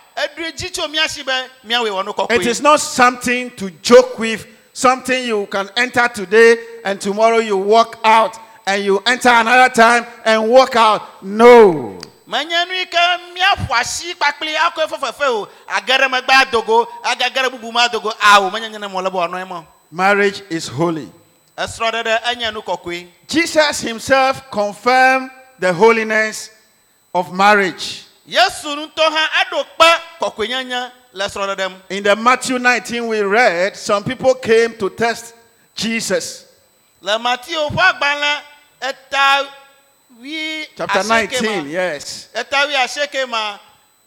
eɖoe 0.15 0.51
dzi 0.55 0.71
tso 0.71 0.87
mía 0.87 1.07
si 1.07 1.23
be 1.23 1.31
míawoe 1.65 1.89
wɔ 1.89 2.05
nu 2.05 2.13
It 2.35 2.45
is 2.45 2.61
not 2.61 2.79
something 2.79 3.51
to 3.51 3.69
joke 3.81 4.17
with, 4.19 4.45
something 4.73 5.25
you 5.25 5.45
can 5.47 5.69
enter 5.75 6.07
today 6.07 6.55
and 6.83 6.99
tomorrow 6.99 7.37
you 7.37 7.57
walk 7.57 7.99
out 8.03 8.37
and 8.65 8.83
you 8.83 9.01
enter 9.05 9.29
another 9.29 9.73
time 9.73 10.05
and 10.25 10.49
walk 10.49 10.75
out. 10.75 11.23
No. 11.23 11.97
Marriage 19.91 20.41
is 20.49 20.67
holy. 20.67 21.11
esrɔ̃ɖeɖe 21.57 22.19
enye 22.31 22.51
nu 22.53 22.61
kɔkɔe 22.61 23.07
Jesus 23.27 23.81
himself 23.81 24.49
confirmed 24.49 25.29
the 25.59 25.73
holiness 25.73 26.49
of 27.13 27.33
marriage. 27.33 28.05
Yesu 28.27 28.67
ŋutɔ 28.75 29.09
hã 29.11 29.27
eɖo 29.41 29.65
kpe 29.77 29.89
kɔkɔenyenye 30.19 30.91
le 31.13 31.25
srɔ̃ɖeɖe 31.25 31.69
mu 31.71 31.77
In 31.89 32.03
the 32.03 32.15
Matthew 32.15 32.59
19 32.59 33.07
we 33.07 33.21
read, 33.21 33.75
some 33.75 34.03
people 34.03 34.33
came 34.35 34.73
to 34.77 34.89
test 34.89 35.33
Jesus. 35.75 36.45
le 37.01 37.17
matio 37.19 37.67
ƒe 37.69 37.77
agbalẽ 37.81 38.41
eta 38.81 39.47
wi 40.19 40.67
Chapter 40.77 40.99
asieke 40.99 41.41
19, 41.41 41.63
ma 41.63 41.69
yes. 41.69 42.27
eta 42.33 42.65
wi 42.67 42.73
asieke 42.75 43.27
ma 43.27 43.57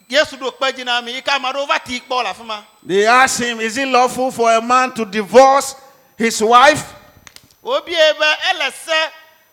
yesu 0.08 0.36
ɖo 0.36 0.52
kpe 0.56 0.72
dzi 0.72 0.84
na 0.84 1.00
mi 1.00 1.12
yi 1.12 1.20
ke 1.22 1.28
ame 1.32 1.44
aɖewo 1.48 1.66
va 1.68 1.78
ti 1.78 2.00
kpɔ 2.00 2.22
le 2.22 2.28
afi 2.30 2.44
ma 2.44 2.62
They 2.86 3.06
asked 3.06 3.40
him, 3.40 3.60
Is 3.60 3.76
it 3.78 3.88
lawful 3.88 4.30
for 4.30 4.52
a 4.54 4.60
man 4.60 4.92
to 4.94 5.04
divorce 5.06 5.74
his 6.16 6.40
wife? 6.42 6.94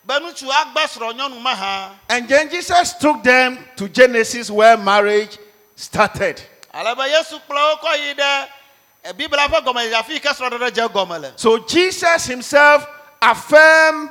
Wobie 0.08 0.20
be 0.20 0.26
ele 0.26 0.36
se 0.36 0.44
be 0.46 0.48
ŋutsu 0.48 0.52
agbe 0.52 0.82
srɔ̃nyɔnu 0.88 1.42
mahã 1.42 1.90
And 2.10 2.28
then 2.28 2.50
Jesus 2.50 2.94
took 2.94 3.24
them 3.24 3.58
to 3.76 3.88
Genesis 3.90 4.50
where 4.50 4.78
marriage 4.78 5.38
started. 5.76 6.42
ale 6.74 6.96
be 6.96 7.02
yesu 7.04 7.40
kplɔ 7.48 7.50
wo 7.50 7.76
kɔ 7.78 7.98
yi 7.98 8.14
ɖe 8.14 8.48
biblia 9.18 9.48
ƒe 9.48 9.64
gɔmedzedze 9.66 9.94
afi 10.00 10.14
yi 10.14 10.20
ke 10.20 10.30
srɔ̃ɖeɖe 10.30 10.72
dze 10.74 10.88
gɔme 10.90 11.22
le 11.22 11.32
So 11.36 11.58
Jesus 11.60 12.26
himself 12.26 12.86
affirmed 13.22 14.10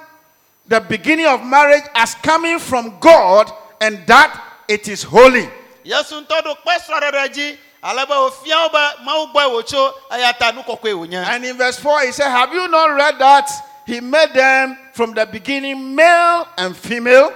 the 0.69 0.81
beginning 0.81 1.27
of 1.27 1.43
marriage 1.45 1.85
as 1.95 2.15
coming 2.17 2.59
from 2.59 2.99
God 3.01 3.51
and 3.81 4.07
that 4.07 4.41
it 4.69 4.89
is 4.89 5.03
holy. 5.03 5.49
yesu 5.85 6.25
ŋutɔ 6.27 6.43
ɖo 6.43 6.57
kpe 6.63 6.79
srɔ̃ɖeɖe 6.87 7.33
dzi 7.33 7.59
ale 7.83 8.05
be 8.07 8.13
wòfia 8.13 8.63
wo 8.63 8.69
be 8.69 9.05
mawu 9.05 9.33
gbɔe 9.33 9.63
wòtso 9.65 9.93
eya 10.13 10.33
ta 10.39 10.51
nu 10.53 10.63
kɔkɔe 10.63 10.93
wònye 10.95 11.25
And 11.25 11.45
in 11.47 11.57
verse 11.57 11.79
4, 11.79 12.01
he 12.03 12.13
said, 12.13 12.29
Have 12.31 12.53
you 12.53 12.69
not 12.69 12.87
read 12.95 13.19
that 13.19 13.49
he 13.87 14.01
made 14.01 14.33
them 14.35 14.77
from 14.93 15.15
the 15.15 15.27
beginning 15.27 15.95
male 15.95 16.47
and 16.59 16.77
female? 16.77 17.33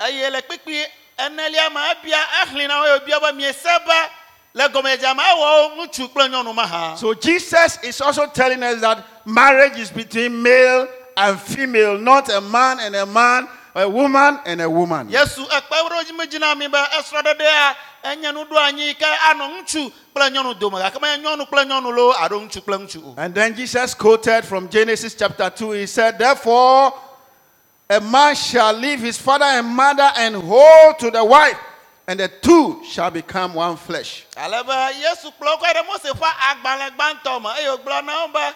eye 0.00 0.28
le 0.30 0.42
kpikpi 0.42 0.84
enelia 1.18 1.70
me 1.72 1.80
ebia 1.92 2.20
exlẽ 2.42 2.68
na 2.68 2.80
wo 2.80 2.98
ebia 2.98 3.20
be 3.20 3.32
miese 3.36 3.64
be 3.86 4.08
le 4.54 4.68
gɔmedzedzea 4.68 5.16
me 5.16 5.22
ewɔ 5.22 5.38
wo 5.38 5.86
ŋutsu 5.86 6.08
kple 6.08 6.28
nyɔnu 6.30 6.54
mahã 6.54 6.96
So 6.98 7.14
Jesus 7.14 7.78
is 7.82 8.00
also 8.00 8.26
telling 8.26 8.62
us 8.62 8.80
that 8.80 9.04
marriage 9.26 9.78
is 9.78 9.90
between 9.90 10.42
male 10.42 10.88
and 11.16 11.40
female, 11.40 11.98
not 11.98 12.28
a 12.30 12.40
man 12.40 12.78
and 12.80 12.94
a 12.94 13.06
man, 13.06 13.48
a 13.74 13.88
woman 13.88 14.38
and 14.44 14.60
a 14.60 14.68
woman. 14.68 15.08
Yesu 18.06 18.22
ekpe 18.22 18.22
ɖo 18.22 18.22
dzi 18.22 18.22
medzi 18.22 18.22
na 18.22 18.32
mi 18.32 18.46
be 18.46 18.46
esrɔ̃ɖeɖea 18.46 18.46
enye 18.46 18.58
anyi 18.58 18.94
ke 18.94 19.04
anɔ 19.04 19.44
ŋutsu 19.56 19.92
kple 20.14 20.30
nyɔnu 20.30 20.58
dome 20.58 20.78
gake 20.78 21.00
menye 21.00 21.22
nyɔnu 21.22 21.46
kple 21.46 21.64
nyɔnu 21.66 21.96
loo 21.96 22.12
alo 22.12 22.40
ŋutsu 22.40 22.60
kple 22.62 22.78
ŋutsu 22.78 23.02
o 23.04 23.14
And 23.18 23.34
then 23.34 23.54
Jesus 23.54 23.94
quoted 23.94 24.44
from 24.44 24.68
Genesis 24.68 25.14
chapter 25.14 25.50
2. 25.50 25.70
He 25.72 25.86
said, 25.86 26.18
Therefore, 26.18 26.92
a 27.88 28.00
man 28.00 28.34
shall 28.34 28.72
leave 28.72 29.00
his 29.00 29.18
father 29.18 29.44
and 29.44 29.66
mother 29.68 30.10
and 30.16 30.34
hold 30.36 30.98
to 30.98 31.10
the 31.10 31.24
wife, 31.24 31.58
and 32.08 32.20
the 32.20 32.28
two 32.28 32.82
shall 32.84 33.10
become 33.10 33.54
one 33.54 33.76
flesh. 33.76 34.24
ale 34.36 34.62
be 34.64 34.72
yesu 35.02 35.32
kplɔ 35.40 35.58
kɔ 35.58 35.74
ɖe 35.74 35.86
mose 35.86 36.12
ƒe 36.12 36.30
agbalẽ 36.50 36.90
gbãtɔ 36.96 37.42
me 37.42 37.48
eye 37.50 37.76
wògblɔ 37.76 38.04
na 38.04 38.26
wo 38.26 38.32
be 38.32 38.52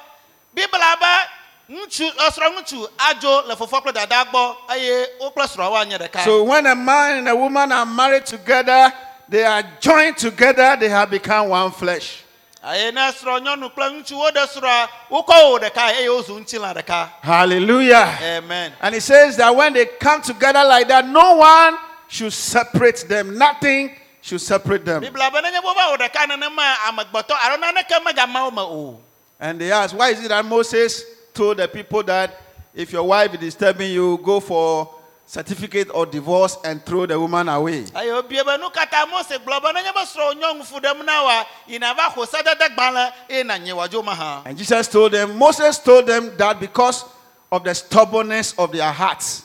bibla 0.55 0.97
be 1.01 1.75
ŋutsu 1.75 2.11
esrɔ̃ 2.17 2.51
ŋutsu 2.57 2.89
adzo 2.99 3.47
le 3.47 3.55
fofoa 3.57 3.81
kple 3.81 3.93
gbɔ 3.93 4.57
eye 4.71 5.07
wo 5.21 5.31
kple 5.31 5.45
srɔ̃ 5.47 5.71
woanye 5.71 5.99
ɖeka 5.99 6.25
So 6.25 6.43
when 6.45 6.67
a 6.67 6.75
man 6.75 7.19
and 7.19 7.29
a 7.29 7.37
woman 7.37 7.71
are 7.73 7.87
married 7.87 8.27
together, 8.27 8.93
they 9.31 9.45
are 9.45 9.63
joined 9.81 10.17
together, 10.19 10.77
they 10.79 10.89
have 10.89 11.11
become 11.11 11.49
one 11.51 11.71
flesh. 11.71 12.25
eye 12.63 12.91
ne 12.91 13.01
srɔ̃ 13.01 13.41
nyɔnu 13.41 13.73
kple 13.73 14.03
ŋutsu 14.03 14.13
woɖe 14.13 14.47
srɔ̃a 14.47 14.89
wokɔ 15.11 15.51
wo 15.51 15.59
ɖeka 15.59 15.79
eye 15.79 16.09
wozu 16.09 16.39
ŋutilã 16.45 16.75
ɖeka 16.77 17.09
Hallelujah. 17.23 18.19
amen 18.23 18.73
And 18.83 18.95
he 18.95 19.01
says 19.01 19.37
that 19.39 19.55
when 19.55 19.73
they 19.73 19.87
come 19.87 20.21
together 20.21 20.63
like 20.65 20.87
that, 20.89 21.07
no 21.07 21.37
one 21.37 21.79
should 22.09 22.33
separate 22.33 23.07
them. 23.09 23.39
Nothing 23.39 23.97
should 24.21 24.41
separate 24.43 24.85
them. 24.85 25.03
bibla 25.03 25.31
be 25.33 25.39
nenye 25.41 25.63
wova 25.63 25.91
wo 25.91 25.97
ɖeka 25.97 26.27
nenema 26.27 26.75
amegbetɔ 26.89 27.35
alo 27.45 27.57
naneke 27.63 28.05
megama 28.05 28.45
wo 28.45 28.51
me 28.51 28.63
o 28.63 29.01
And 29.43 29.59
they 29.59 29.73
asked, 29.73 29.95
why 29.95 30.11
is 30.11 30.23
it 30.23 30.29
that 30.29 30.45
Moses 30.45 31.03
told 31.33 31.57
the 31.57 31.67
people 31.69 32.03
that 32.03 32.39
if 32.75 32.93
your 32.93 33.05
wife 33.05 33.33
is 33.33 33.41
disturbing 33.41 33.91
you, 33.91 34.19
go 34.23 34.39
for 34.39 34.95
certificate 35.31 35.89
of 35.91 36.11
divorce 36.11 36.57
and 36.65 36.85
throw 36.85 37.07
the 37.07 37.19
woman 37.19 37.49
away? 37.49 37.85
eye 37.95 38.07
wobie 38.11 38.45
be 38.45 38.57
nu 38.59 38.69
katã 38.71 39.09
mose 39.09 39.39
gblɔ 39.39 39.63
be 39.63 39.73
nenye 39.73 39.95
be 39.95 40.01
srɔ̃ 40.01 40.35
nyɔnu 40.35 40.65
fu 40.65 40.81
ɖem 40.81 41.05
na 41.05 41.23
wa 41.23 41.45
yina 41.69 41.95
va 41.95 42.11
xɔ 42.11 42.27
sedede 42.27 42.75
gbalẽ 42.75 43.13
eye 43.31 43.43
nànyi 43.45 43.71
wòadzo 43.73 44.05
me 44.05 44.11
hã 44.11 44.43
And 44.45 44.59
Jesus 44.59 44.89
told 44.89 45.13
them, 45.13 45.39
Moses 45.39 45.79
told 45.79 46.09
them 46.09 46.37
that 46.37 46.59
because 46.59 47.05
of 47.53 47.63
the 47.63 47.73
stubbornness 47.73 48.55
of 48.59 48.73
their 48.73 48.91
hearts. 48.91 49.45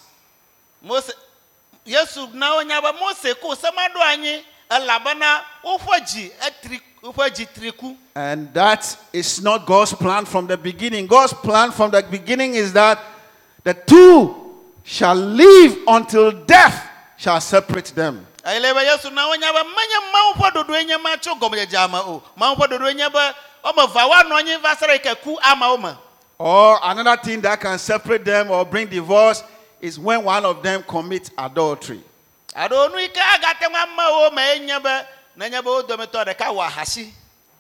yesu 1.86 2.34
na 2.34 2.64
be 2.82 3.00
mose 3.00 3.36
ko 3.40 3.54
sɛm 3.54 3.78
aɖo 3.78 4.02
anyi 4.02 4.42
elabena 4.72 5.42
woƒe 5.64 6.00
dzi 6.02 6.32
etri 6.42 6.82
woƒe 7.04 7.30
dzi 7.30 7.46
tri 7.54 7.96
And 8.16 8.52
that 8.56 8.98
is 9.14 9.40
not 9.40 9.68
God's 9.68 9.94
plan 9.94 10.26
from 10.26 10.48
the 10.48 10.58
beginning. 10.58 11.06
God's 11.06 11.34
plan 11.34 11.70
from 11.70 11.92
the 11.92 12.02
beginning 12.02 12.56
is 12.56 12.74
that 12.74 12.98
the 13.64 13.76
two 13.76 14.45
shall 14.86 15.16
live 15.16 15.78
until 15.88 16.32
death 16.32 16.88
shall 17.18 17.42
separate 17.42 17.92
them. 17.96 18.26
yesu 18.46 19.12
na 19.12 19.28
wonya 19.28 19.52
be 19.52 19.64
menye 19.64 20.00
mawu 20.14 20.34
ƒe 20.36 20.52
ɖoɖoe 20.54 20.86
nye 20.86 20.98
ma 20.98 21.16
tso 21.18 21.34
gɔmedzedzea 21.36 21.92
me 21.92 21.98
o 22.00 22.24
mawu 22.40 22.56
ƒe 22.56 22.68
ɖoɖoe 22.70 22.96
nye 22.96 23.10
be 23.10 23.20
wɔme 23.66 23.84
eve 23.84 23.94
woanɔ 23.96 24.40
anyi 24.40 24.62
va 24.62 24.76
se 24.76 24.86
ɖe 24.86 24.94
yi 24.94 25.00
ke 25.00 25.16
ku 25.24 25.38
me 25.82 25.90
Or 26.38 26.80
another 26.84 27.16
thing 27.24 27.42
that 27.42 27.60
can 27.62 27.80
separate 27.80 28.24
them 28.26 28.52
or 28.52 28.64
bring 28.66 28.88
divorce 28.88 29.42
is 29.82 29.98
when 29.98 30.24
one 30.24 30.46
of 30.46 30.62
them 30.62 30.84
commits 30.84 31.32
adultery. 31.38 32.02
aɖo 32.56 32.92
nu 32.92 33.00
yi 33.00 33.08
ke 33.08 33.18
agate 33.20 33.68
ŋu 33.68 33.76
amewo 33.76 34.34
me 34.36 34.42
enye 34.60 34.84
be 34.84 35.02
nenye 35.40 35.64
be 35.64 35.68
wo 35.70 35.82
dometɔ 35.82 36.26
ɖeka 36.28 36.46
wɔ 36.54 36.68
ahasi 36.68 37.12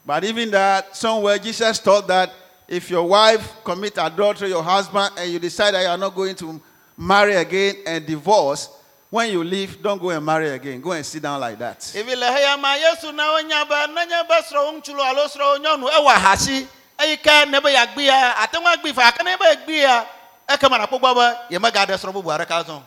But 0.06 0.24
even 0.24 0.52
that, 0.52 0.96
somewhere 0.96 1.40
Jesus 1.40 1.80
taught 1.80 2.06
that 2.06 2.32
if 2.68 2.92
your 2.92 3.08
wife 3.08 3.52
commits 3.64 3.98
adultery, 3.98 4.50
your 4.50 4.62
husband, 4.62 5.16
and 5.18 5.32
you 5.32 5.40
decide 5.40 5.74
that 5.74 5.82
you 5.82 5.88
are 5.88 5.98
not 5.98 6.14
going 6.14 6.36
to 6.36 6.62
marry 6.98 7.36
again 7.36 7.76
and 7.86 8.06
divorce, 8.06 8.70
when 9.10 9.32
you 9.32 9.44
leave, 9.44 9.82
don't 9.82 10.02
go 10.02 10.10
and 10.10 10.26
marry 10.26 10.50
again. 10.50 10.82
Go 10.82 10.92
and 10.92 11.06
sit 11.06 11.22
down 11.22 11.40
like 11.40 11.58
that. 11.60 11.80
evi 11.80 12.16
le 12.16 12.26
heya 12.28 12.60
ma 12.60 12.76
yesu 12.76 13.14
na 13.16 13.24
wonya 13.32 13.68
be 13.68 13.94
nenye 13.94 14.28
be 14.28 14.36
srɔ̃wo 14.44 14.74
ŋutsu 14.76 14.96
lo 14.96 15.04
alo 15.04 15.26
srɔ̃wo 15.28 15.58
nyɔnu 15.60 15.90
ewɔ 15.90 16.08
ahasi 16.10 16.68
eyi 17.00 17.18
ke 17.18 17.46
ne 17.50 17.60
be 17.62 17.70
yeagbea 17.70 18.36
ate 18.44 18.58
ŋu 18.58 18.68
agbee 18.74 18.94
fa 18.94 19.12
gake 19.12 19.24
ne 19.24 19.38
be 19.38 19.46
egbea 19.46 20.06
ekema 20.50 20.78
nakpɔ 20.80 21.00
gbɔ 21.00 21.14
be 21.16 21.56
yemegaɖe 21.56 21.96
srɔ̃ 21.98 22.14
bubu 22.14 22.30
aɖeka 22.30 22.66
zɔ 22.66 22.82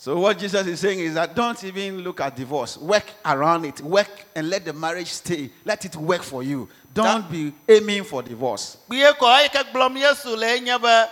So, 0.00 0.18
what 0.18 0.38
Jesus 0.38 0.66
is 0.66 0.80
saying 0.80 0.98
is 0.98 1.12
that 1.12 1.34
don't 1.34 1.62
even 1.62 1.98
look 1.98 2.22
at 2.22 2.34
divorce. 2.34 2.78
Work 2.78 3.04
around 3.22 3.66
it. 3.66 3.82
Work 3.82 4.08
and 4.34 4.48
let 4.48 4.64
the 4.64 4.72
marriage 4.72 5.08
stay. 5.08 5.50
Let 5.62 5.84
it 5.84 5.94
work 5.94 6.22
for 6.22 6.42
you. 6.42 6.70
Don't 6.94 7.30
be 7.30 7.52
aiming 7.68 8.04
for 8.04 8.22
divorce. 8.22 8.78
kpie 8.88 9.12
kɔ 9.12 9.48
eyi 9.48 9.64
gblɔm 9.72 10.00
yesu 10.00 10.36
le 10.38 10.46
enye 10.58 10.80
be 10.80 11.10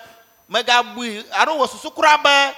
megabui. 0.50 1.25
Alo 1.33 1.59
wɔ 1.59 1.69
susu 1.69 1.90
kura 1.95 2.19
be 2.23 2.55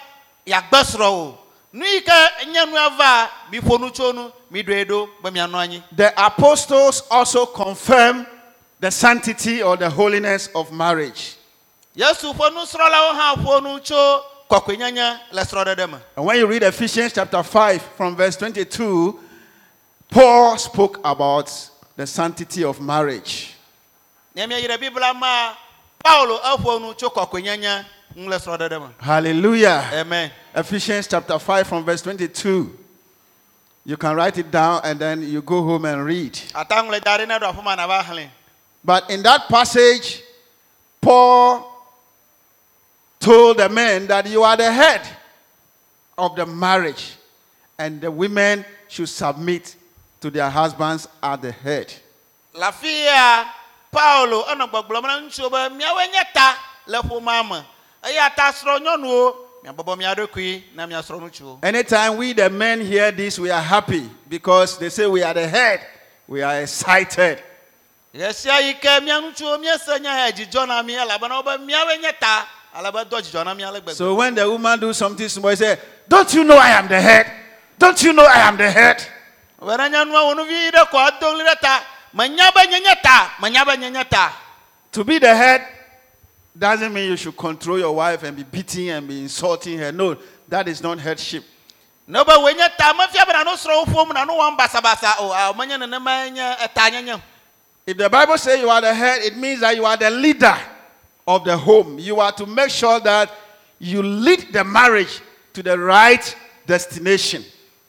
yeagbe 0.47 0.81
srɔ̃ 0.83 1.11
o. 1.11 1.39
Nu 1.73 1.85
yi 1.87 2.01
ke 2.01 2.47
nye 2.47 2.65
nu 2.67 2.77
ava. 2.77 3.31
Miƒo 3.53 3.79
nu 3.81 3.91
tso 3.91 4.13
nu 4.13 4.31
miɖoe 4.53 4.85
ɖo 4.87 5.09
be 5.23 5.31
mianɔ 5.31 5.55
anyi. 5.63 5.83
The 5.93 6.13
apostles 6.25 7.03
also 7.11 7.47
confirm 7.47 8.27
the 8.81 8.91
sanctity 8.91 9.63
or 9.63 9.77
the 9.77 9.89
holiness 9.91 10.49
of 10.55 10.73
marriage. 10.73 11.37
yesu 11.97 12.33
ƒe 12.33 12.51
nusrɔ̃lawo 12.51 13.15
hã 13.15 13.35
ƒo 13.37 13.63
nu 13.63 13.79
tso 13.81 14.23
kɔkɔenyenye 14.51 15.19
le 15.33 15.43
srɔ̃ɖeɖe 15.43 15.91
me. 15.91 15.99
And 16.17 16.25
when 16.27 16.37
you 16.39 16.47
read 16.47 16.63
Ephesians 16.63 17.13
chapter 17.13 17.43
5 17.43 17.83
from 17.97 18.17
verse 18.17 18.37
22, 18.37 19.19
Paul 20.11 20.59
spoke 20.59 20.99
about 21.05 21.51
the 21.97 22.07
sanctity 22.07 22.65
of 22.65 22.81
marriage. 22.81 23.55
ne 24.35 24.47
miayi 24.47 24.67
ɖe 24.69 24.81
biblia 24.81 25.13
ma 25.15 25.55
paulo 26.03 26.39
eƒo 26.43 26.81
nu 26.81 26.95
tso 26.95 27.09
kɔkɔenyenye 27.11 27.85
ŋu 28.17 28.29
le 28.29 28.37
srɔ̃ɖeɖe 28.39 28.81
me 28.81 28.89
Hallelujah. 29.01 29.91
amen 29.95 30.31
Ephesians 30.55 31.07
chapter 31.07 31.39
5 31.39 31.67
from 31.67 31.85
verse 31.85 32.03
22. 32.03 32.77
You 33.85 33.97
can 33.97 34.15
write 34.17 34.37
it 34.39 34.51
down 34.51 34.81
and 34.85 34.99
then 34.99 35.23
you 35.23 35.41
go 35.43 35.63
home 35.63 35.85
and 35.85 36.05
read. 36.05 36.39
ata 36.55 36.75
ŋu 36.83 36.91
le 36.91 37.01
da 37.01 37.19
ɖi 37.19 37.29
ne 37.29 37.39
ɖo 37.39 37.53
aƒe 37.55 37.65
ma 37.65 37.77
nava 37.77 38.03
xlẽ 38.05 38.29
But 38.83 39.11
in 39.11 39.23
that 39.25 39.47
passage, 39.49 40.23
Paul 41.03 41.67
told 43.19 43.59
the 43.59 43.69
men 43.69 44.07
that 44.07 44.27
you 44.27 44.43
are 44.43 44.57
the 44.57 44.73
head 44.73 45.03
of 46.17 46.35
the 46.35 46.47
marriage, 46.47 47.13
and 47.79 48.01
the 48.01 48.11
women 48.11 48.65
should 48.89 49.09
submit 49.09 49.75
to 50.23 50.31
their 50.31 50.49
husbands 50.49 51.07
at 51.23 51.43
the 51.43 51.53
head. 51.53 51.93
le 52.55 52.67
afi 52.73 53.05
ya 53.05 53.45
paulo 53.91 54.45
enɔ 54.51 54.71
gbɔgblɔm 54.71 55.03
na 55.03 55.21
ŋutsuwo 55.21 55.51
be 55.51 55.75
miawoe 55.77 56.07
nye 56.13 56.23
ta 56.33 56.57
le 56.87 56.99
ƒomea 56.99 57.49
me 57.49 57.65
eya 58.09 58.31
ta 58.37 58.53
srɔ̃ 58.53 58.81
nyɔnuwo 58.81 59.35
miabɔbɔ 59.65 59.99
mia 59.99 60.15
ɖokui 60.15 60.63
na 60.75 61.59
Anytime 61.63 62.17
we, 62.17 62.33
the 62.33 62.49
men, 62.49 62.81
hear 62.81 63.11
this, 63.13 63.39
we 63.39 63.51
are 63.51 63.61
happy 63.63 64.09
because 64.29 64.79
they 64.79 64.89
say 64.89 65.07
we 65.07 65.23
are 65.23 65.35
the 65.35 65.47
head. 65.47 65.81
We 66.27 66.43
are 66.43 66.61
excited. 66.63 67.43
ɣe 68.15 68.35
sia 68.35 68.61
yi 68.61 68.75
ke 68.75 69.03
mia 69.03 69.21
ŋutsuwo 69.21 69.61
miese 69.61 69.99
nya 70.01 70.27
ya 70.27 70.33
dzidzɔ 70.33 70.67
na 70.67 70.83
mi 70.83 70.95
elabena 70.95 71.43
wobe 71.43 71.59
miawoe 71.67 72.01
nye 72.01 72.13
ta 72.19 72.47
alebe 72.75 73.05
dɔ 73.05 73.21
dzidzɔ 73.23 73.45
na 73.45 73.55
mi 73.55 73.63
ale 73.63 73.81
gbegbe 73.81 73.95
So 73.95 74.15
when 74.15 74.35
the 74.35 74.49
woman 74.51 74.81
do 74.81 74.93
something 74.93 75.29
small, 75.29 75.51
he 75.51 75.57
say, 75.57 75.79
Don't 76.09 76.33
you 76.35 76.43
know 76.43 76.57
I 76.57 76.71
am 76.71 76.89
the 76.89 77.01
head? 77.01 77.31
Don't 77.79 78.03
you 78.03 78.13
know 78.13 78.25
I 78.25 78.49
am 78.49 78.57
the 78.57 78.69
head? 78.71 79.07
wena 79.61 79.89
nyanua 79.89 80.21
awonuvi 80.21 80.71
ɖe 80.73 80.83
kɔ 80.91 81.09
edo 81.09 81.27
ɣli 81.35 81.45
ɖe 81.45 81.61
ta 81.61 81.83
menya 82.15 82.51
be 82.55 82.67
nye 82.71 82.81
nye 82.81 82.95
ta 83.03 83.33
menya 83.41 83.65
be 83.65 83.77
nye 83.77 83.91
nye 83.91 84.05
ta 84.05 84.33
To 84.93 85.05
be 85.05 85.19
the 85.19 85.35
head 85.35 85.67
doesn't 86.59 86.93
mean 86.93 87.11
you 87.11 87.17
should 87.17 87.37
control 87.37 87.79
your 87.79 87.95
wife 87.95 88.25
and 88.25 88.37
be 88.37 88.43
beating 88.43 88.89
and 88.91 89.07
be 89.07 89.21
insulting 89.23 89.79
her. 89.79 89.93
No, 89.93 90.17
that 90.49 90.67
is 90.67 90.83
not 90.83 90.99
headship. 90.99 91.45
ne 92.09 92.25
be 92.25 92.33
woe 92.37 92.53
nye 92.53 92.69
ta 92.77 92.93
mefia 92.93 93.25
be 93.25 93.33
nano 93.33 93.53
srɔ̃wo 93.55 93.85
ƒom 93.87 94.13
nano 94.13 94.35
wɔm 94.35 94.57
basabasa 94.59 95.15
o 95.21 95.29
oh, 95.29 95.33
a 95.33 95.51
ah, 95.51 95.53
menye 95.53 95.79
nenema 95.79 96.29
nye 96.33 96.57
eta 96.65 96.91
nyenye 96.91 97.21
If 97.87 97.97
the 97.97 98.11
Bible 98.11 98.37
says 98.37 98.61
you 98.61 98.69
are 98.69 98.81
the 98.81 98.93
head, 98.93 99.23
it 99.23 99.37
means 99.37 99.61
that 99.61 99.75
you 99.75 99.85
are 99.85 99.97
the 99.97 100.11
leader 100.11 100.57
of 101.27 101.45
the 101.45 101.57
home. 101.57 101.99
You 101.99 102.21
are 102.21 102.31
to 102.33 102.47
make 102.47 102.71
sure 102.71 103.01
that 103.01 103.31
you 103.79 104.03
lead 104.03 104.53
the 104.53 104.63
marriage 104.63 105.21
to 105.55 105.63
the 105.63 105.79
right 105.79 106.37
destination. 106.67 107.43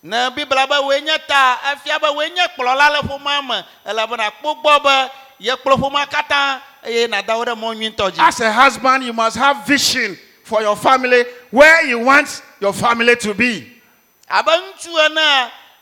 Ne 0.04 0.30
bibla 0.32 0.68
be 0.68 0.76
woe 0.80 1.02
nye 1.02 1.18
ta 1.28 1.60
efia 1.74 2.00
be 2.00 2.08
woe 2.10 2.30
nye 2.30 2.48
kplɔla 2.58 2.92
le 2.94 3.08
ƒomea 3.08 3.48
me 3.48 3.64
elabena 3.86 4.32
kpɔ 4.42 4.62
gbɔ 4.64 4.84
be 4.84 5.72
ƒomea 5.72 6.06
katã 6.10 6.62
eye 6.84 7.08
nàda 7.08 7.38
wo 7.38 7.46
ɖe 7.46 7.56
mɔ 7.56 7.76
nyuitɔ 7.78 8.12
dzi 8.12 8.20
As 8.20 8.40
a 8.42 8.52
husband, 8.52 9.04
you 9.04 9.14
must 9.14 9.38
have 9.38 9.66
vision 9.66 10.18
for 10.44 10.62
your 10.62 10.76
family, 10.76 11.24
where 11.52 11.86
you 11.86 12.00
want 12.00 12.42
your 12.60 12.74
family 12.74 13.16
to 13.18 13.34
be. 13.34 13.82
abe 14.30 14.48
ŋutsu 14.48 14.90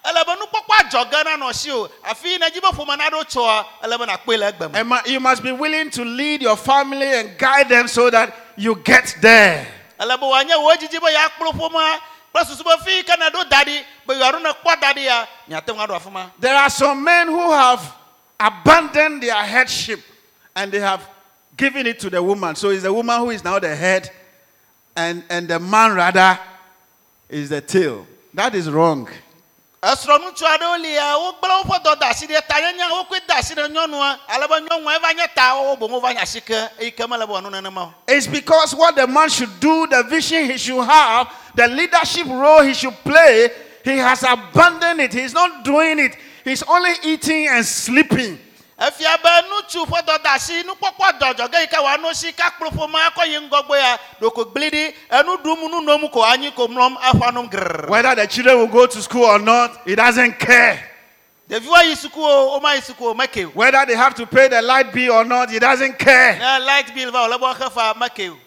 ele 0.06 0.24
be 0.26 0.32
nukpɔkpɔ 0.36 0.76
adzɔge 0.80 1.24
nanɔ 1.24 1.54
si 1.54 1.72
o 1.72 1.88
afi 2.06 2.30
yi 2.32 2.38
nedzi 2.40 2.62
be 2.62 2.68
ƒome 2.68 2.98
naɖo 2.98 3.24
tsɔa 3.24 3.66
ele 3.84 3.98
be 3.98 4.06
nakpɔe 4.06 4.38
le 4.40 4.52
egbe 4.52 4.72
me 4.72 4.80
And 4.80 5.08
you 5.08 5.20
must 5.20 5.44
be 5.44 5.52
willing 5.52 5.90
to 5.92 6.04
lead 6.04 6.42
your 6.42 6.56
family 6.58 7.06
and 7.08 7.38
guide 7.38 7.70
them 7.70 7.88
so 7.88 8.10
that 8.10 8.34
you 8.58 8.76
get 8.76 9.16
there. 9.22 9.66
ele 10.00 10.18
be 10.18 10.24
wòanye 10.24 10.56
wò 10.58 10.76
dzidzi 10.76 11.00
be 11.00 11.08
yeakplɔ 11.08 11.52
ƒomea 11.54 12.00
kple 12.34 12.46
susu 12.46 12.64
be 12.64 12.84
fi 12.84 12.92
yi 12.98 13.04
ke 13.04 13.14
neɖo 13.18 13.50
da 13.50 13.64
ɖi 13.64 13.84
be 14.08 14.14
yewoaɖo 14.14 14.42
ne 14.42 14.50
kpɔ 14.50 14.80
da 14.82 14.94
ɖi 14.94 15.04
ya 15.06 15.26
miate 15.48 15.68
ŋu 15.74 15.88
aɖo 15.88 16.32
There 16.40 16.56
are 16.56 16.70
some 16.70 17.04
men 17.04 17.28
who 17.28 17.52
have 17.52 17.96
abandoned 18.40 19.22
their 19.24 19.44
headship 19.44 20.00
and 20.56 20.72
they 20.72 20.80
have 20.80 21.08
given 21.60 21.86
it 21.86 22.00
to 22.00 22.10
the 22.10 22.24
woman. 22.24 22.56
So 22.56 22.70
it's 22.70 22.84
the 22.84 22.94
woman 22.94 23.20
who 23.20 23.30
is 23.32 23.44
now 23.44 23.60
the 23.60 23.76
head, 23.76 24.10
and, 24.96 25.24
and 25.30 25.48
the 25.48 25.60
man 25.60 25.94
rather 25.94 26.40
is 27.30 27.50
the 27.50 27.62
tail. 27.62 28.08
That 28.34 28.56
is 28.56 28.70
wrong. 28.70 29.10
esrɔ̃ 29.82 30.20
ŋutsu 30.20 30.44
aɖewo 30.44 30.78
li 30.82 30.96
ya 30.96 31.16
wogblẽ 31.16 31.64
woƒe 31.64 31.80
dɔ 31.84 32.00
da 32.00 32.10
asi 32.10 32.28
ɖe 32.28 32.42
ta 32.48 32.60
nyanya 32.60 32.90
wokoe 32.92 33.20
da 33.26 33.36
asi 33.38 33.56
ɖe 33.56 33.72
nyɔnua 33.72 34.20
alebe 34.28 34.68
nyɔnua 34.68 34.96
eva 34.98 35.14
nye 35.14 35.28
ta 35.34 35.56
wɔwɔ 35.56 35.80
boŋ 35.80 35.92
wova 35.92 36.14
nye 36.14 36.20
asi 36.20 36.42
ke 36.42 36.70
eyi 36.80 36.92
ke 36.92 37.08
mele 37.08 37.26
be 37.26 37.32
wòanu 37.32 37.50
nenema 37.50 37.88
o 37.88 37.94
It's 38.06 38.28
because 38.28 38.76
what 38.76 38.98
the 38.98 39.08
man 39.08 39.30
should 39.30 39.58
do, 39.62 39.88
the 39.88 40.04
vision 40.04 40.44
he 40.52 40.58
should 40.58 40.84
have, 40.84 41.32
the 41.56 41.68
leadership 41.68 42.28
role 42.28 42.62
he 42.64 42.74
should 42.74 42.94
play, 43.04 43.50
he 43.84 43.98
has 43.98 44.24
abandoned 44.24 45.02
it. 45.02 45.14
He's 45.14 45.34
not 45.34 45.64
doing 45.64 46.00
it. 46.00 46.16
He's 46.44 46.64
only 46.64 46.94
eating 47.04 47.48
and 47.48 47.66
sleeping. 47.66 48.40
efia 48.80 49.18
be 49.22 49.30
ŋutsu 49.50 49.86
ƒe 49.86 50.00
dɔ 50.08 50.64
nukpɔkpɔ 50.64 51.20
dɔ 51.20 51.34
adzɔge 51.34 51.60
yi 51.60 51.68
ke 51.68 51.76
wòano 51.78 52.14
si 52.16 52.32
kakplɔ 52.32 52.70
ƒomea 52.72 53.12
kɔ 53.12 53.28
yi 53.28 53.38
ŋgɔgbe 53.50 53.78
ya 53.78 53.98
ɖoko 54.22 54.54
gli 54.54 54.70
ɖi 54.70 54.94
enu 55.20 55.38
ɖum 55.38 55.70
nu 55.72 55.82
nom 55.82 56.08
ko 56.10 56.24
anyi 56.24 56.52
ko 56.56 56.68
mlɔm 56.68 56.96
aƒã 56.98 57.34
nom 57.34 57.50
grrr 57.50 57.90
Whether 57.90 58.16
the 58.16 58.28
children 58.28 58.58
will 58.58 58.68
go 58.68 58.86
to 58.88 59.02
school 59.02 59.26
or 59.26 59.40
not, 59.40 59.82
he 59.86 59.96
doesn't 59.96 60.40
care. 60.40 60.80
ɖeviwo 61.50 61.84
yi 61.90 61.96
suku 61.96 62.18
o 62.24 62.58
woma 62.60 62.76
yi 62.76 62.82
suku 62.82 63.02
o 63.06 63.14
meke 63.14 63.48
o 63.48 63.50
Whether 63.50 63.86
they 63.86 63.96
have 63.96 64.16
to 64.16 64.26
pay 64.26 64.48
the 64.48 64.62
light 64.62 64.94
bill 64.94 65.12
or 65.14 65.26
not, 65.26 65.50
he 65.50 65.60
doesn't 65.60 66.00
care. 66.00 66.38
ne 66.40 66.66
light 66.66 66.96
bill 66.96 67.12
va 67.12 67.28
wòle 67.28 67.38
be 67.38 67.46
woaxe 67.46 67.72
fa 67.74 67.94
meke 68.00 68.30
o 68.32 68.38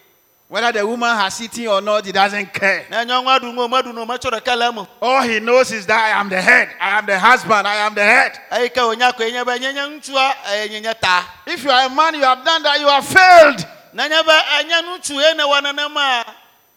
Whether 0.49 0.71
the 0.79 0.85
woman 0.85 1.09
has 1.15 1.41
eaten 1.41 1.67
or 1.67 1.81
not, 1.81 2.05
he 2.05 2.11
doesn't 2.11 2.53
care. 2.53 2.85
ne 2.89 2.97
nyɔnua 2.97 3.39
ɖu 3.39 3.53
ŋu 3.53 3.59
o 3.59 3.67
meɖu 3.67 3.93
ŋu 3.93 4.01
o 4.01 4.05
metsɔ 4.05 4.29
ɖeke 4.39 4.57
le 4.57 4.67
eme 4.67 4.87
All 5.01 5.21
he 5.23 5.39
knows 5.39 5.71
is 5.71 5.85
that 5.87 5.99
I 5.99 6.19
am 6.19 6.29
the 6.29 6.39
head, 6.41 6.69
I 6.79 6.97
am 6.99 7.05
the 7.05 7.17
husband, 7.17 7.67
I 7.67 7.75
am 7.77 7.95
the 7.95 8.03
head. 8.03 8.39
eyi 8.51 8.69
ke 8.69 8.75
wònya 8.77 9.15
koe 9.17 9.31
nye 9.31 9.43
be 9.43 9.59
nye 9.59 9.73
nye 9.73 9.81
ŋutsua 9.99 10.33
eye 10.45 10.67
nye 10.69 10.79
nye 10.81 10.93
ta 11.01 11.27
If 11.47 11.63
you 11.63 11.71
are 11.71 11.87
a 11.87 11.89
man, 11.89 12.13
you 12.15 12.21
have 12.21 12.43
done 12.45 12.61
that, 12.63 12.79
you 12.79 12.87
have 12.87 13.05
failed. 13.05 13.65
nenye 13.95 14.23
be 14.23 14.31
eh, 14.31 14.63
enye 14.63 14.81
ŋutsu 14.83 15.15
ye 15.15 15.33
ne 15.33 15.43
wɔ 15.43 15.61
nenema 15.63 16.25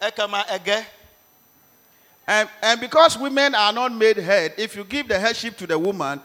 ekema 0.00 0.44
ege 0.48 0.84
And, 2.28 2.48
and 2.62 2.80
because 2.80 3.16
women 3.18 3.54
are 3.54 3.72
not 3.72 3.92
made 3.92 4.16
head, 4.16 4.54
if 4.58 4.74
you 4.74 4.82
give 4.84 5.06
the 5.06 5.18
headship 5.18 5.56
to 5.58 5.66
the 5.66 5.78
woman, 5.78 6.20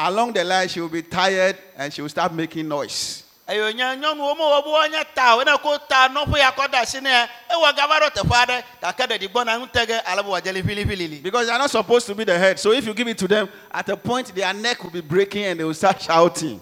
along 0.00 0.32
the 0.32 0.42
line 0.42 0.68
she 0.68 0.80
will 0.80 0.88
be 0.88 1.02
tired 1.02 1.56
and 1.76 1.92
she 1.92 2.02
will 2.02 2.08
start 2.08 2.32
making 2.32 2.66
noise. 2.66 3.23
Eye 3.46 3.72
nye 3.74 3.96
nyɔnuwo 3.96 4.36
me 4.36 4.42
wɔ 4.44 4.64
be 4.64 4.70
woanye 4.70 5.04
ta 5.14 5.36
o 5.36 5.58
ko 5.58 5.78
ta 5.88 6.08
nɔƒe 6.08 6.38
ya 6.38 6.50
kɔ 6.50 6.70
da 6.70 6.80
asi 6.80 6.98
ewɔ 6.98 7.76
gava 7.76 8.00
ɖo 8.00 8.10
teƒe 8.10 8.30
aɖe 8.30 8.64
gake 8.80 9.02
ɖeɖi 9.06 9.28
gbɔna 9.32 9.86
ge 9.86 10.00
ale 10.06 10.22
be 10.22 10.28
wòadze 10.28 10.62
liʋiliʋilili 10.62 11.22
Because 11.22 11.46
they 11.46 11.52
are 11.52 11.58
not 11.58 11.70
supposed 11.70 12.06
to 12.06 12.14
be 12.14 12.24
the 12.24 12.38
head. 12.38 12.58
So 12.58 12.72
if 12.72 12.86
you 12.86 12.94
give 12.94 13.08
it 13.08 13.18
to 13.18 13.28
them, 13.28 13.48
at 13.70 13.88
a 13.90 13.96
point 13.96 14.34
their 14.34 14.52
neck 14.54 14.82
will 14.82 14.90
be 14.90 15.02
breaking 15.02 15.44
and 15.44 15.60
they 15.60 15.64
will 15.64 15.74
start 15.74 16.00
shouting. 16.00 16.58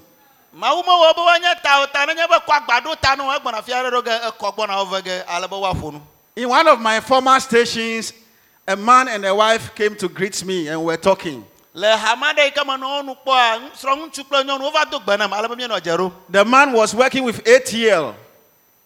mawu 0.56 0.82
me 0.82 0.88
wɔ 0.88 1.14
be 1.14 1.20
woanye 1.20 1.62
ta 1.62 1.82
o 1.82 1.86
ta 1.92 2.04
nenye 2.06 2.28
be 2.28 2.34
kɔ 2.34 2.66
agbado 2.66 3.00
ta 3.00 3.14
no 3.14 3.24
egbɔna 3.38 3.62
fia 3.62 3.76
ɖo 3.76 4.04
ge 4.04 4.10
ekɔ 4.10 4.56
gbɔna 4.56 4.76
wo 4.76 4.84
ve 4.86 5.02
ge 5.02 5.24
ale 5.28 5.46
be 5.48 5.54
woaƒo 5.54 5.92
nu 5.92 6.02
In 6.34 6.48
one 6.48 6.66
of 6.66 6.80
my 6.80 6.98
former 7.00 7.38
stations, 7.40 8.12
a 8.66 8.74
man 8.74 9.06
and 9.08 9.24
a 9.26 9.34
wife 9.34 9.74
came 9.74 9.94
to 9.96 10.08
greet 10.08 10.42
me 10.44 10.66
and 10.68 10.82
were 10.82 10.96
talking. 10.96 11.44
The 16.28 16.44
man 16.44 16.72
was 16.72 16.94
working 16.94 17.24
with 17.24 17.42
ATL, 17.44 18.14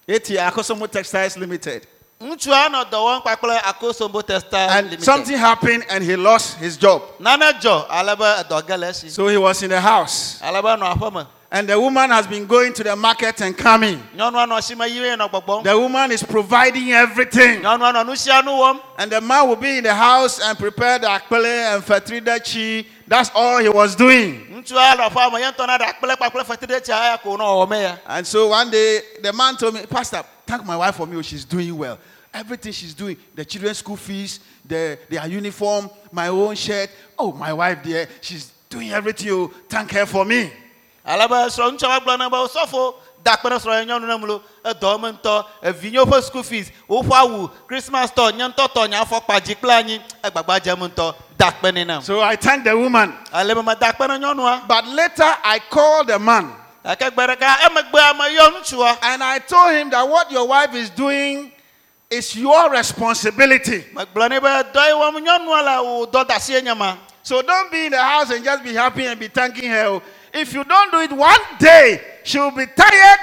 ATL, 0.09 0.51
Akosombo 0.51 0.89
Textiles 0.89 1.37
Limited. 1.37 1.87
Ŋutsua 2.21 2.69
nɔ 2.71 2.85
dɔ 2.91 2.99
wɔm 2.99 3.23
kpakple 3.23 3.59
akosombo 3.61 4.23
testa 4.27 4.57
And 4.71 5.03
something 5.03 5.37
happened 5.37 5.85
and 5.91 6.03
he 6.03 6.17
lost 6.17 6.57
his 6.57 6.77
job. 6.79 7.03
nane 7.21 7.43
dzɔ 7.61 7.87
ale 7.91 8.17
be 8.17 8.25
edɔ 8.25 8.67
ge 8.67 8.71
le 8.79 8.87
esi 8.89 9.11
So 9.11 9.29
he 9.29 9.37
was 9.37 9.63
in 9.63 9.71
the 9.71 9.81
house. 9.81 10.41
ale 10.43 10.63
be 10.63 10.69
nɔ 10.69 10.97
aƒe 10.97 11.13
me 11.15 11.23
And 11.53 11.69
the 11.69 11.79
woman 11.79 12.11
has 12.11 12.27
been 12.27 12.45
going 12.47 12.73
to 12.73 12.83
the 12.83 12.97
market 12.97 13.41
and 13.43 13.57
coming. 13.57 14.03
nyɔnua 14.17 14.49
nɔ 14.49 14.59
asime 14.59 14.81
yiwe 14.89 15.15
nɔ 15.19 15.31
gbɔgbɔm 15.31 15.65
The 15.65 15.79
woman 15.79 16.11
is 16.11 16.23
providing 16.23 16.91
everything. 16.93 17.61
nyɔnua 17.61 17.93
nɔ 17.93 18.07
nu 18.07 18.17
sia 18.17 18.41
nu 18.43 18.53
wɔm 18.53 18.81
And 18.97 19.13
the 19.13 19.21
man 19.21 19.47
will 19.49 19.57
be 19.57 19.77
in 19.77 19.85
the 19.85 19.95
house 19.95 20.41
and 20.41 20.59
prepare 20.59 20.99
the 20.99 21.07
akpele 21.09 21.75
and 21.75 21.85
fatridachi. 21.85 22.87
That's 23.07 23.31
all 23.35 23.59
he 23.59 23.69
was 23.69 23.95
doing. 23.95 24.47
ŋutsua 24.65 24.97
le 24.97 25.11
aƒea 25.11 25.33
me 25.35 25.41
ye 25.41 25.51
ŋutɔ 25.53 25.67
na 25.67 25.77
ɖe 25.79 25.93
akple 26.01 26.17
kpakple 26.17 26.45
fetridetsia 26.47 26.95
eya 27.11 27.19
ko 27.23 27.37
nɔ 27.37 27.41
wɔwɔ 27.45 27.69
me 27.69 27.83
ya 27.83 27.97
And 28.07 28.27
so 28.27 28.49
one 28.49 28.71
day 28.71 29.03
the 29.23 29.35
man 29.35 29.57
told 29.59 29.75
me, 29.75 29.85
Pastor, 29.85 30.25
thank 30.47 30.65
my 30.65 30.77
wife 30.77 30.95
for 30.97 31.07
me. 31.07 31.17
Oh, 31.17 31.23
she's 31.23 31.45
doing 31.45 31.77
well. 31.77 31.99
Everything 32.33 32.73
she's 32.73 32.95
doing, 32.95 33.17
the 33.35 33.45
children's 33.45 33.79
school 33.79 33.97
fees, 33.97 34.41
the, 34.65 34.99
their 35.09 35.27
uniform, 35.27 35.89
my 36.13 36.29
own 36.29 36.55
shirt. 36.55 36.91
Oh, 37.19 37.33
my 37.33 37.53
wife 37.53 37.79
there, 37.83 38.09
she's 38.21 38.53
doing 38.69 38.91
everything. 38.91 39.31
Oh, 39.31 39.49
thank 39.69 39.91
her 39.93 40.07
for 40.07 40.25
me. 40.25 40.51
ale 41.07 41.29
be 41.29 41.35
srɔ̃ŋutsua 41.35 41.89
va 41.89 42.01
gblɔ 42.01 42.19
na 42.19 42.29
be 42.29 42.37
sɔfo 42.37 42.95
da 43.23 43.37
akpe 43.37 43.49
ne 43.49 43.57
srɔ̃ 43.57 43.87
nyɔnu 43.87 44.07
ne 44.09 44.17
mu 44.19 44.27
lo 44.27 44.43
edɔ 44.65 44.99
ŋutɔ 44.99 45.45
evinyewo 45.63 46.05
ƒe 46.05 46.23
school 46.25 46.43
fees 46.43 46.73
woƒe 46.89 47.11
awu 47.13 47.49
christmas 47.69 48.11
tɔ 48.11 48.35
nye 48.35 48.49
ŋutɔ 48.51 48.67
tɔ 48.75 48.91
nye 48.91 48.97
afɔkpa 49.05 49.41
dzi 49.41 49.55
kple 49.55 49.71
anyi 49.71 50.01
egbagba 50.25 50.59
dze 50.61 50.75
ŋutɔ 50.75 51.15
da 51.39 51.47
akpe 51.53 51.71
nɛ 51.71 51.87
nam 51.87 52.03
So 52.03 52.21
I 52.21 52.35
thank 52.35 52.65
the 52.65 52.77
woman. 52.77 53.15
ale 53.33 53.55
be 53.55 53.63
meda 53.63 53.87
akpe 53.93 54.03
nyɔnua 54.19 54.67
But 54.67 54.89
later 54.89 55.33
I 55.45 55.61
called 55.71 56.09
the 56.09 56.19
man 56.19 56.53
gake 56.87 57.11
gbe 57.11 57.23
ɖeka 57.27 57.67
emegbe 57.67 57.99
ame 58.11 58.25
yɔ 58.37 58.47
ŋutsua 58.55 58.99
and 59.03 59.23
I 59.25 59.39
told 59.41 59.73
him 59.75 59.91
that 59.91 60.09
what 60.09 60.31
your 60.31 60.47
wife 60.47 60.73
is 60.75 60.91
doing 60.91 61.51
is 62.11 62.37
your 62.37 62.71
responsibility. 62.71 63.83
megblɔ 63.93 64.29
nɛ 64.31 64.41
be 64.41 64.49
dɔ 64.79 64.83
yi 64.87 64.95
wɔm 64.95 65.15
nyɔnua 65.27 65.65
le 65.65 65.75
wò 65.83 66.07
dɔ 66.11 66.27
da 66.29 66.35
asie 66.37 66.63
nye 66.63 66.75
ma 66.75 66.97
So 67.27 67.43
don't 67.43 67.73
be 67.73 67.87
in 67.87 67.91
the 67.91 67.99
house 68.01 68.31
and 68.31 68.45
just 68.45 68.63
be 68.63 68.73
happy 68.73 69.05
and 69.05 69.19
be 69.19 69.27
thanking 69.27 69.69
her. 69.69 70.01
If 70.33 70.55
you 70.55 70.63
don't 70.63 70.93
do 70.93 71.01
it 71.01 71.11
one 71.11 71.41
day, 71.59 72.01
she 72.23 72.39
will 72.39 72.53
be 72.53 72.67
tired 72.67 73.19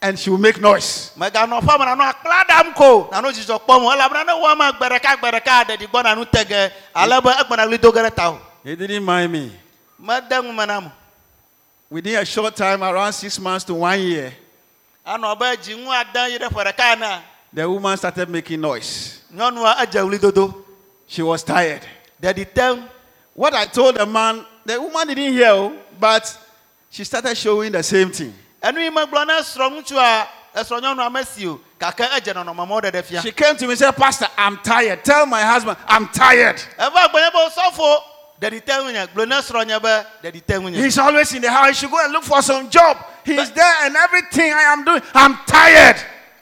and 0.00 0.18
she 0.18 0.30
will 0.30 0.38
make 0.38 0.58
noise. 0.58 1.10
meganɔ 1.18 1.60
ƒe 1.60 1.78
me 1.78 1.84
nanɔ 1.84 2.12
akpla 2.14 2.44
ɖam 2.48 2.74
ko 2.74 3.10
nanɔ 3.12 3.32
dzidzɔ 3.32 3.60
kpɔm 3.66 3.84
o 3.84 3.90
elabena 3.92 4.24
ne 4.24 4.32
wɔm 4.32 4.78
gbe 4.78 4.88
ɖeka 4.88 5.16
gbe 5.20 5.30
ɖeka 5.30 5.64
ɖeɖi 5.66 5.86
gbɔna 5.90 6.16
nu 6.16 6.24
te 6.24 6.44
ge 6.44 6.72
ale 6.96 7.20
be 7.20 7.28
egbɔna 7.28 7.66
ɣli 7.68 7.78
do 7.78 7.92
ge 7.92 7.98
ɖe 8.00 8.38
He 8.64 8.74
didn't 8.76 9.04
mind 9.04 9.30
me. 9.32 9.52
mede 9.98 10.30
ŋu 10.32 10.54
me 10.54 10.64
nam 10.64 10.90
Within 11.94 12.16
a 12.16 12.24
short 12.24 12.56
time, 12.56 12.82
around 12.82 13.12
six 13.12 13.38
months 13.38 13.64
to 13.66 13.72
one 13.74 14.00
year, 14.02 14.32
anɔ 15.06 15.38
be 15.38 15.44
dziŋu 15.62 15.86
ade 16.00 16.32
yi 16.32 16.38
ɖe 16.40 16.48
ƒe 16.50 16.64
ɖeka 16.64 16.92
ena 16.92 17.22
the 17.52 17.70
woman 17.70 17.96
started 17.96 18.28
making 18.28 18.60
noise. 18.60 19.20
nyɔnua 19.32 19.76
edze 19.76 20.00
ɣli 20.02 20.20
dodo 20.20 20.64
She 21.06 21.22
was 21.22 21.44
tired. 21.44 21.82
What 23.34 23.54
I 23.54 23.66
told 23.66 23.94
the 23.94 24.06
man, 24.06 24.44
the 24.66 24.80
woman 24.80 25.06
didn't 25.06 25.34
hear, 25.34 25.50
oh, 25.50 25.72
but 26.00 26.36
she 26.90 27.04
started 27.04 27.36
showing 27.36 27.70
the 27.70 27.82
same 27.84 28.10
thing. 28.10 28.34
enu 28.60 28.80
yi 28.80 28.90
megblɔ 28.90 29.24
ne 29.28 29.34
srɔ̃ 29.34 29.70
ŋutsua 29.80 30.26
esrɔ̃ 30.52 30.80
nyɔnua 30.82 31.12
mesi 31.12 31.46
o 31.46 31.60
gake 31.78 32.00
edze 32.16 32.34
nɔnɔme 32.34 32.66
mɔ 32.66 32.82
ɖeɖe 32.90 33.04
fia 33.04 33.22
She 33.22 33.30
came 33.30 33.56
to 33.56 33.66
me 33.66 33.70
and 33.70 33.78
said, 33.78 33.92
Pastor, 33.94 34.26
I'm 34.36 34.56
tired. 34.64 35.04
Tell 35.04 35.26
my 35.26 35.42
husband, 35.42 35.76
I'm 35.86 36.08
tired. 36.08 36.60
Eva 38.42 38.50
gbenye 38.50 38.60
be 38.60 38.60
sɔfo 38.60 38.60
ɖeɖi 38.60 38.64
te 38.64 38.72
ŋu 38.72 38.92
nye 38.92 39.06
gblɔ 39.06 39.28
ne 39.28 39.36
srɔ̃ 39.36 39.66
nye 39.66 39.78
be 39.80 40.06
ɖeɖi 40.22 40.46
te 40.46 40.54
ŋu 40.54 40.70
nye 40.70 40.82
He's 40.82 40.98
always 40.98 41.32
in 41.32 41.42
the 41.42 41.50
house. 41.50 41.68
He 41.68 41.74
should 41.74 41.90
go 41.90 42.02
and 42.04 42.12
look 42.12 42.24
for 42.24 42.42
some 42.42 42.68
job. 42.70 42.96
He's 43.24 43.50
there 43.50 43.74
and 43.86 43.96
everything 43.96 44.52
I 44.52 44.62
am 44.72 44.84
doing. 44.84 45.02
I'm 45.14 45.36
tired. 45.46 45.96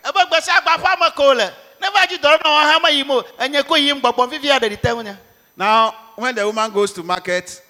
ebe 0.05 0.19
gbe 0.27 0.41
sia 0.43 0.61
gbe 0.61 0.77
aƒea 0.77 0.99
me 1.01 1.11
ko 1.15 1.33
le 1.33 1.53
ne 1.81 1.89
va 1.91 2.07
dzi 2.07 2.19
dɔ 2.19 2.39
ɖe 2.39 2.43
nɔ 2.43 2.51
wɔm 2.51 2.73
hã 2.73 2.79
meyim 2.83 3.11
o 3.11 3.23
enye 3.39 3.67
ko 3.67 3.77
yim 3.77 4.01
gbɔgbɔm 4.01 4.31
vivia 4.31 4.59
ɖeɖi 4.59 4.81
te 4.81 4.89
ŋu 4.89 5.05
nye 5.05 5.17
Now, 5.55 5.95
when 6.17 6.35
the 6.35 6.47
woman 6.47 6.71
goes 6.71 6.93
to 6.95 7.03
market, 7.03 7.61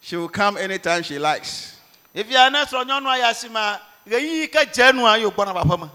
she 0.00 0.16
will 0.16 0.30
come 0.30 0.56
anytime 0.56 1.02
she 1.02 1.18
likes. 1.18 1.76
Evia 2.14 2.50
ne 2.50 2.64
srɔ̃ 2.64 2.84
nyɔnua 2.84 3.18
ya 3.18 3.32
si 3.32 3.48
ma 3.48 3.76
ɣeyiɣi 4.08 4.50
ke 4.50 4.72
dze 4.72 4.92
nua 4.92 5.18
yewo 5.18 5.30
gbɔna 5.30 5.54
va 5.54 5.62
aƒe 5.62 5.80
me. 5.80 5.90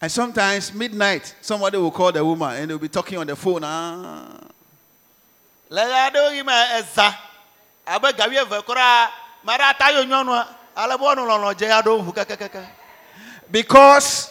And 0.00 0.10
sometimes 0.10 0.74
midnight, 0.74 1.34
somebody 1.40 1.78
will 1.78 1.90
call 1.92 2.10
the 2.12 2.24
woman 2.24 2.56
and 2.56 2.70
they'll 2.70 2.78
be 2.78 2.88
talking 2.88 3.18
on 3.18 3.26
the 3.26 3.36
phone. 3.36 3.62
Ah. 3.64 4.51
Le 5.72 5.80
ɣe 5.80 5.98
aɖewo 6.06 6.34
yi 6.36 6.42
me 6.42 6.52
eza 6.78 7.16
abe 7.86 8.12
gawi 8.12 8.36
eve 8.36 8.62
koraa 8.66 9.08
ma 9.42 9.56
ɖe 9.56 9.64
ata 9.70 9.90
yo 9.92 10.04
nyɔnua 10.04 10.46
ale 10.76 10.98
be 10.98 11.04
woanɔ 11.04 11.24
lɔlɔ 11.24 11.56
dze 11.56 11.66
ʋu 11.66 12.14
kakakaka. 12.14 12.66
Because 13.50 14.28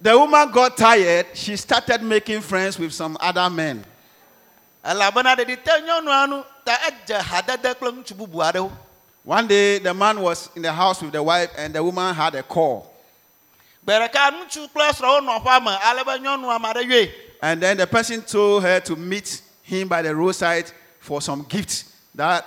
the 0.00 0.16
woman 0.16 0.48
got 0.52 0.76
tired, 0.76 1.26
she 1.34 1.56
started 1.56 2.00
making 2.00 2.40
friends 2.40 2.78
with 2.78 2.92
some 2.94 3.16
other 3.20 3.50
men. 3.50 3.84
Elabena 4.84 5.34
ɖeɖi 5.34 5.64
te 5.64 5.70
nyɔnua 5.82 6.28
nu 6.28 6.44
ta 6.64 6.78
edze 6.86 7.20
hadede 7.20 7.74
kple 7.74 7.90
ŋutsu 7.90 8.14
bubu 8.14 8.38
aɖewo. 8.38 8.70
One 9.24 9.48
day, 9.48 9.80
the 9.80 9.92
man 9.92 10.20
was 10.20 10.50
in 10.54 10.62
the 10.62 10.72
house 10.72 11.02
with 11.02 11.10
the 11.10 11.20
wife, 11.20 11.50
and 11.58 11.74
the 11.74 11.82
woman 11.82 12.14
had 12.14 12.36
a 12.36 12.44
call. 12.44 12.94
Gbe 13.84 14.08
ɖeka 14.08 14.30
ŋutsu 14.30 14.70
kple 14.70 14.90
srɔ̃wo 14.92 15.20
nɔ 15.26 15.42
aƒea 15.42 15.64
me 15.64 15.76
ale 15.82 16.04
be 16.04 16.12
nyɔnua 16.24 16.60
ma 16.60 16.72
ɖe 16.72 16.88
yoe. 16.88 17.12
And 17.42 17.60
then 17.60 17.78
the 17.78 17.86
person 17.88 18.22
told 18.22 18.62
her 18.62 18.78
to 18.78 18.94
meet 18.94 19.42
him 19.66 19.88
by 19.88 20.00
the 20.00 20.14
roadside 20.14 20.70
for 21.00 21.20
some 21.20 21.44
gifts 21.48 21.92
that 22.14 22.46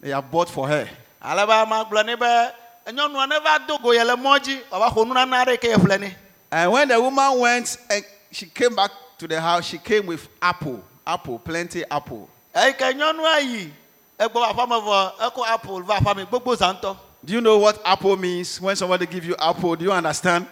they 0.00 0.10
have 0.10 0.30
bought 0.30 0.48
for 0.50 0.68
her. 0.68 0.88
Ale 1.22 1.46
be 1.46 1.52
ama 1.52 1.86
gblɔ 1.90 2.04
nɛ 2.04 2.18
be 2.18 2.92
nyɔnua 2.92 3.28
ne 3.28 3.40
va 3.40 3.58
do 3.66 3.78
go 3.82 3.92
ye 3.92 4.04
le 4.04 4.14
mɔ 4.16 4.38
dzi 4.38 4.60
wòava 4.70 4.92
xɔ 4.92 5.06
nunana 5.06 5.44
aɖe 5.44 5.52
yi 5.52 5.56
ke 5.56 5.64
ye 5.64 5.74
ƒle 5.74 5.98
nɛ. 5.98 6.14
And 6.50 6.72
when 6.72 6.88
the 6.88 7.00
woman 7.00 7.38
went 7.38 7.76
and 7.88 8.04
she 8.30 8.46
came 8.46 8.74
back 8.76 8.90
to 9.18 9.26
the 9.26 9.40
house, 9.40 9.66
she 9.66 9.78
came 9.78 10.04
with 10.06 10.28
apple, 10.42 10.84
apple, 11.06 11.38
plenty 11.38 11.84
apple. 11.90 12.28
Eyi 12.54 12.74
ke 12.74 12.94
nyɔnua 12.94 13.40
yi 13.42 13.72
egbɔ 14.20 14.34
va 14.34 14.52
aƒea 14.52 14.68
me 14.68 14.76
vɔ 14.76 15.12
ekɔ 15.20 15.46
apel 15.46 15.82
va 15.84 15.94
aƒea 15.94 16.16
me 16.16 16.24
gbogbo 16.26 16.54
zã 16.54 16.78
ŋutɔ. 16.78 16.96
Do 17.24 17.32
you 17.32 17.40
know 17.40 17.56
what 17.56 17.80
apple 17.84 18.16
means? 18.16 18.60
When 18.60 18.76
somebody 18.76 19.06
gives 19.06 19.26
you 19.26 19.36
apple, 19.38 19.76
do 19.76 19.84
you 19.84 19.92
understand? 19.92 20.46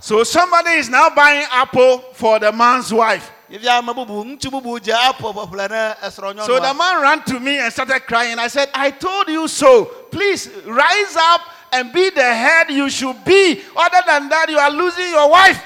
So 0.00 0.24
somebody 0.24 0.70
is 0.70 0.88
now 0.88 1.10
buying 1.10 1.46
apple 1.50 1.98
for 2.14 2.38
the 2.38 2.50
man's 2.52 2.92
wife. 2.92 3.30
yevia 3.50 3.78
ame 3.78 3.92
bubu 3.92 4.24
ŋutsu 4.24 4.50
bubu 4.50 4.80
dze 4.80 4.92
apel 4.92 5.32
ƒeƒle 5.34 5.68
ne 5.70 5.94
esrɔ̃ 6.06 6.46
So 6.46 6.58
the 6.58 6.72
man 6.72 7.02
ran 7.02 7.22
to 7.24 7.40
me 7.40 7.58
and 7.58 7.72
started 7.72 8.06
crying. 8.06 8.38
I 8.38 8.46
said, 8.48 8.70
I 8.72 8.90
told 8.92 9.28
you 9.28 9.48
so. 9.48 9.84
Please 10.10 10.48
rise 10.64 11.16
up 11.16 11.40
and 11.72 11.92
be 11.92 12.10
the 12.10 12.22
head 12.22 12.70
you 12.70 12.88
should 12.88 13.24
be. 13.24 13.60
Other 13.76 14.02
than 14.06 14.28
that, 14.28 14.48
you 14.48 14.58
are 14.58 14.70
losing 14.70 15.10
your 15.10 15.28
wife. 15.30 15.62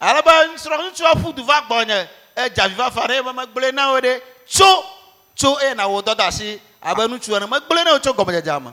ale 0.00 0.22
be 0.22 0.30
srɔ̃ 0.56 0.78
ŋutsua 0.78 1.12
ƒu 1.22 1.34
du 1.34 1.42
va 1.44 1.60
gbɔnye 1.68 2.08
edze 2.36 2.58
avi 2.62 2.74
va 2.74 2.90
fa 2.90 3.00
ɖe 3.08 3.18
ebe 3.18 3.32
megblẽ 3.34 3.74
na 3.74 3.92
wo 3.92 4.00
ɖe 4.00 4.20
tso 4.46 4.84
tso 5.34 5.56
eye 5.60 5.74
na 5.74 5.88
wo 5.88 6.00
dɔ 6.00 6.16
da 6.16 6.26
asi 6.28 6.60
abe 6.80 7.00
ŋutsu 7.08 7.34
ene 7.36 7.46
megblẽ 7.50 7.84
na 7.84 7.92
wo 7.92 7.98
tso 7.98 8.12
gɔmedzedzea 8.12 8.62
me 8.62 8.70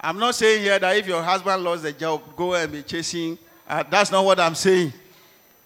I'm 0.00 0.18
not 0.18 0.34
saying 0.34 0.62
here 0.62 0.78
that 0.78 0.96
if 0.98 1.06
your 1.06 1.22
husband 1.22 1.64
lost 1.64 1.82
the 1.84 1.92
job, 1.92 2.20
go 2.36 2.52
and 2.52 2.70
be 2.70 2.82
chasing. 2.82 3.38
Uh, 3.68 3.82
that's 3.90 4.10
not 4.10 4.24
what 4.24 4.38
I'm 4.40 4.54
saying. 4.54 4.92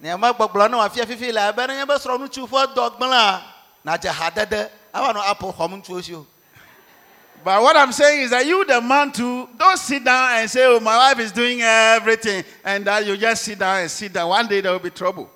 ne 0.01 0.11
megbɔgblɔ 0.11 0.71
ne 0.71 0.77
wòafia 0.77 1.07
fifi 1.07 1.33
le 1.33 1.41
abe 1.41 1.59
nenye 1.67 1.87
be 1.87 1.95
srɔ̃ 1.95 2.19
ŋutsu 2.19 2.49
ƒe 2.49 2.75
dɔ 2.75 2.97
gblẽa 2.99 3.43
nadze 3.85 4.09
hadede 4.11 4.71
ava 4.95 5.13
nɔ 5.13 5.23
apel 5.27 5.53
xɔm 5.53 5.83
ŋutsuwo 5.83 6.03
si 6.05 6.15
o 6.15 6.27
But 7.45 7.63
what 7.63 7.77
I'm 7.77 7.93
saying 7.93 8.23
is 8.23 8.31
that 8.31 8.45
you, 8.47 8.65
the 8.65 8.81
man, 8.81 9.13
too, 9.13 9.49
don't 9.57 9.79
sit 9.79 10.03
down 10.05 10.39
and 10.39 10.51
say, 10.51 10.65
Oh, 10.67 10.81
my 10.81 10.97
wife 10.97 11.21
is 11.21 11.31
doing 11.31 11.61
everything. 11.63 12.43
And 12.65 12.85
that 12.85 13.07
you 13.07 13.17
just 13.17 13.45
sit 13.45 13.61
down 13.61 13.79
and 13.83 13.89
sit 13.91 14.13
down. 14.13 14.29
One 14.29 14.49
day 14.49 14.61
there 14.61 14.73
will 14.73 14.81
be 14.81 14.91
trouble. 14.91 15.31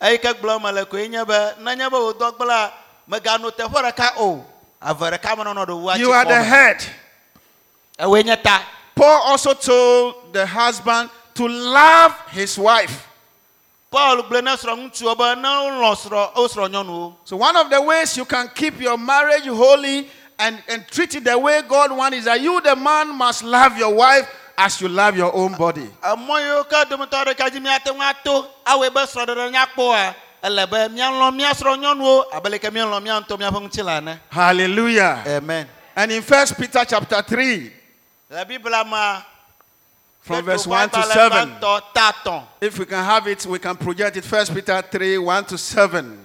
eyi 0.00 0.18
ke 0.20 0.28
gblɔm 0.36 0.62
mele 0.62 0.84
koe 0.84 1.08
nye 1.08 1.24
be 1.24 1.38
nenye 1.64 1.88
be 1.90 1.96
wò 1.96 2.12
dɔ 2.12 2.36
gblẽa 2.36 2.70
megano 3.08 3.50
teƒe 3.50 3.72
ɖeka 3.72 4.12
o 4.18 4.44
ave 4.82 5.10
ɖeka 5.10 5.32
ɖe 5.34 5.82
wu 5.82 5.96
You 5.96 6.12
are 6.12 6.24
the 6.26 6.42
head. 6.42 6.84
ewoe 7.98 8.22
nye 8.22 8.36
ta 8.36 8.62
Paul 8.94 9.22
also 9.24 9.54
told 9.54 10.34
the 10.34 10.44
husband 10.46 11.08
to 11.36 11.46
love 11.48 12.14
his 12.30 12.58
wife. 12.58 13.06
paul 13.90 14.22
gblẽ 14.22 14.42
ne 14.42 14.50
srɔ̃ŋutsuwo 14.56 15.16
be 15.16 15.34
ne 15.40 15.48
wolɔ̃ 15.48 15.96
srɔ̃ 15.96 16.34
wo 16.36 16.48
srɔ̃nyɔnuwo 16.48 17.14
So, 17.24 17.36
one 17.36 17.56
of 17.56 17.70
the 17.70 17.80
ways 17.80 18.16
you 18.16 18.24
can 18.24 18.48
keep 18.54 18.80
your 18.80 18.98
marriage 18.98 19.46
holy 19.46 20.08
and, 20.38 20.62
and 20.68 20.86
treat 20.88 21.14
it 21.14 21.24
the 21.24 21.38
way 21.38 21.62
God 21.62 21.92
wants 21.92 22.18
is 22.18 22.24
that 22.26 22.40
you, 22.40 22.60
the 22.60 22.76
man, 22.76 23.14
must 23.16 23.42
love 23.44 23.78
your 23.78 23.94
wife 23.94 24.28
as 24.58 24.80
you 24.80 24.88
love 24.88 25.16
your 25.16 25.34
own 25.34 25.52
body. 25.54 25.88
emɔ 26.02 26.40
yiwo 26.40 26.64
ke 26.68 26.88
dometɔ 26.90 27.24
ɖeka 27.26 27.50
dzi 27.50 27.60
míate 27.60 27.92
ŋu 27.94 28.02
ato 28.02 28.46
awoe 28.66 28.90
be 28.92 29.00
srɔ̃ɖeɖe 29.00 29.52
nyakpɔa 29.52 30.14
ele 30.42 30.66
be 30.66 30.76
míalɔ̃ 30.94 31.34
mía 31.34 31.50
srɔ̃nyɔnuwo 31.54 32.24
abe 32.34 32.46
leke 32.50 32.70
míalɔ̃ 32.70 33.02
mía 33.02 33.20
ŋutɔ 33.22 33.38
míaƒe 33.38 33.68
ŋutilã 33.70 33.98
ene 33.98 34.20
Hallelujah. 34.30 35.22
amen 35.26 35.68
And 35.94 36.12
in 36.12 36.20
First 36.22 36.56
Peter 36.58 36.84
chapter 36.84 37.22
3, 37.22 37.72
le 38.30 38.44
biblia 38.44 38.84
mea 38.84 39.24
from 40.26 40.44
verse 40.44 40.66
1 40.66 40.90
to 40.90 41.02
7, 41.04 41.52
if 42.60 42.76
we 42.80 42.84
can 42.84 43.04
have 43.04 43.28
it, 43.28 43.46
we 43.46 43.60
can 43.60 43.76
project 43.76 44.16
it. 44.16 44.24
First 44.24 44.52
Peter 44.52 44.82
3, 44.82 45.18
1 45.18 45.44
to 45.44 45.56
7. 45.56 46.18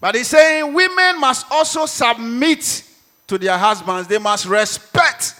But 0.00 0.14
he's 0.14 0.28
saying 0.28 0.72
women 0.72 1.18
must 1.18 1.44
also 1.50 1.86
submit 1.86 2.84
to 3.26 3.36
their 3.36 3.58
husbands, 3.58 4.06
they 4.06 4.18
must 4.18 4.46
respect 4.46 5.34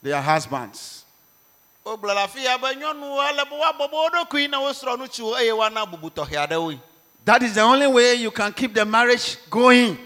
their 0.00 0.20
husbands. 0.22 1.04
wogblɔ 1.84 2.14
le 2.14 2.20
afi 2.26 2.44
ya 2.44 2.56
be 2.58 2.68
nyɔnuwo 2.76 3.28
ele 3.28 3.44
be 3.44 3.56
woabɔbɔ 3.56 3.92
wo 3.92 4.08
ɖokui 4.10 4.48
ne 4.50 4.56
wo 4.56 4.70
srɔ̃nutsuwo 4.72 5.34
eye 5.36 5.50
woana 5.52 5.84
bubu 5.84 6.08
tɔxɛ 6.10 6.46
aɖewoe 6.48 6.78
That 7.24 7.42
is 7.42 7.54
the 7.54 7.60
only 7.62 7.86
way 7.88 8.14
you 8.14 8.30
can 8.30 8.52
keep 8.52 8.72
the 8.72 8.84
marriage 8.86 9.36
going. 9.50 9.98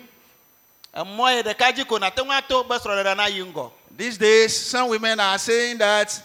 emɔ 0.97 1.37
yi 1.37 1.43
ɖeka 1.43 1.73
dzi 1.77 1.87
ko 1.87 1.99
nate 1.99 2.17
ŋu 2.17 2.33
ato 2.33 2.65
be 2.65 2.75
srɔ̃ɖeɖe 2.75 3.17
nayi 3.17 3.53
ŋgɔ 3.53 3.71
These 3.97 4.19
days, 4.19 4.57
some 4.57 4.89
women 4.89 5.21
are 5.21 5.39
saying 5.39 5.79
that 5.79 6.21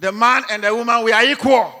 the 0.00 0.12
man 0.12 0.44
and 0.50 0.62
the 0.62 0.74
woman 0.74 1.02
we 1.04 1.12
are 1.12 1.24
equal. 1.24 1.72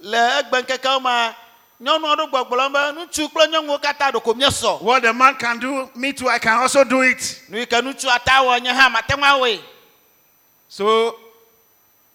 le 0.00 0.18
egbe 0.40 0.62
ŋkekewo 0.62 1.02
mea 1.02 1.34
nyɔnu 1.80 2.06
aɖewo 2.06 2.30
gbɔgblɔm 2.30 2.72
be 2.72 2.78
ŋutsu 3.00 3.28
kple 3.30 3.46
nyɔnuwo 3.52 3.80
katã 3.82 4.80
What 4.80 5.02
the 5.02 5.12
man 5.12 5.34
can 5.34 5.58
do, 5.58 5.90
me 5.94 6.12
too, 6.12 6.28
I 6.28 6.38
can 6.38 6.58
also 6.58 6.84
do 6.84 7.02
it. 7.02 7.40
nu 7.48 7.58
yi 7.58 7.66
ke 7.66 7.74
ŋutsu 7.82 8.08
ata 8.08 8.42
wɔ 8.42 8.62
nye 8.62 8.70
hã 8.72 8.90
mate 8.90 9.08
ŋu 9.10 9.22
awɔe 9.24 9.60
So 10.68 11.16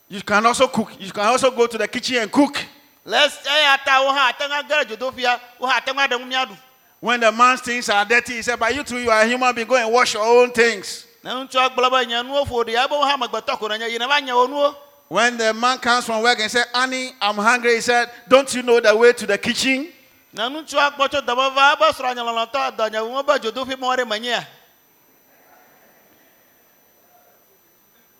you 0.09 0.21
can 0.21 0.45
also 0.45 0.67
cook. 0.67 0.89
You 0.99 1.11
can 1.11 1.25
also 1.25 1.51
go 1.51 1.67
to 1.67 1.77
the 1.77 1.87
kitchen 1.87 2.17
and 2.17 2.31
cook. 2.31 2.57
le 3.05 3.17
es- 3.17 3.45
eya 3.45 3.77
ta 3.85 4.01
wo 4.01 4.11
hã 4.11 4.29
ate 4.29 4.41
ŋu 4.49 4.59
age 4.59 4.69
ɖe 4.69 4.85
dzodoƒia 4.97 5.39
wo 5.59 5.67
hã 5.67 5.77
ate 5.77 5.87
ŋu 5.93 5.99
aɖe 6.07 6.19
ŋu 6.19 6.27
míaɖu 6.31 6.57
When 6.99 7.19
the 7.19 7.31
man's 7.31 7.61
things 7.61 7.87
are 7.89 8.03
dirty, 8.05 8.33
he 8.37 8.41
said, 8.41 8.57
But 8.59 8.73
you 8.73 8.83
too, 8.83 8.97
you 8.97 9.11
are 9.11 9.21
a 9.21 9.25
human 9.27 9.53
being, 9.53 9.67
go 9.67 9.75
and 9.75 9.93
wash 9.93 10.15
your 10.15 10.23
own 10.25 10.51
things. 10.51 11.05
ne 11.23 11.29
ŋutsua 11.31 11.75
gblɔ 11.75 11.91
be 11.91 12.05
nye 12.07 12.23
nuwo 12.23 12.45
ƒo 12.47 12.63
ɖi 12.65 12.69
ebe 12.85 12.91
wo 12.91 13.03
hã 13.05 13.15
amegbetɔ 13.17 13.59
ko 13.59 13.67
nenye 13.67 13.89
yi 13.91 13.97
ne 13.99 14.07
va 14.07 14.19
nye 14.21 14.31
wo 14.33 14.47
nuwo 14.47 14.75
When 15.09 15.37
the 15.37 15.53
man 15.53 15.77
comes 15.77 16.05
from 16.05 16.21
work 16.21 16.39
and 16.39 16.51
said, 16.51 16.65
Annie, 16.75 17.11
I'm 17.21 17.35
hungry, 17.35 17.75
he 17.75 17.81
said, 17.81 18.11
Don't 18.27 18.53
you 18.53 18.61
know 18.61 18.79
the 18.79 18.95
way 18.95 19.13
to 19.13 19.25
the 19.25 19.37
kitchen? 19.37 19.93
ne 20.33 20.43
ŋutsua 20.43 20.91
gbɔ 20.95 21.09
tso 21.09 21.21
dɔme 21.21 21.55
va 21.55 21.73
ebe 21.73 21.87
srɔ̃ 21.93 22.15
nye 22.15 22.21
lɔlɔ̃tɔ 22.21 22.77
dɔ 22.77 22.91
nye 22.91 22.99
ŋu 22.99 23.23
be 23.25 23.33
dzodoƒi 23.39 23.75
mɔ 23.75 23.97
ɖe 23.97 24.05
menyea 24.07 24.45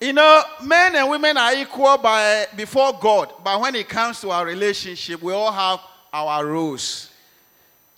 You 0.00 0.12
know, 0.12 0.42
men 0.62 0.94
and 0.94 1.08
women 1.10 1.36
are 1.36 1.54
equal 1.54 1.98
by, 1.98 2.46
before 2.54 2.92
God, 3.00 3.32
but 3.42 3.60
when 3.60 3.74
it 3.74 3.88
comes 3.88 4.20
to 4.20 4.30
our 4.30 4.46
relationship, 4.46 5.20
we 5.20 5.32
all 5.32 5.50
have 5.50 5.80
our 6.12 6.46
rules. 6.46 7.10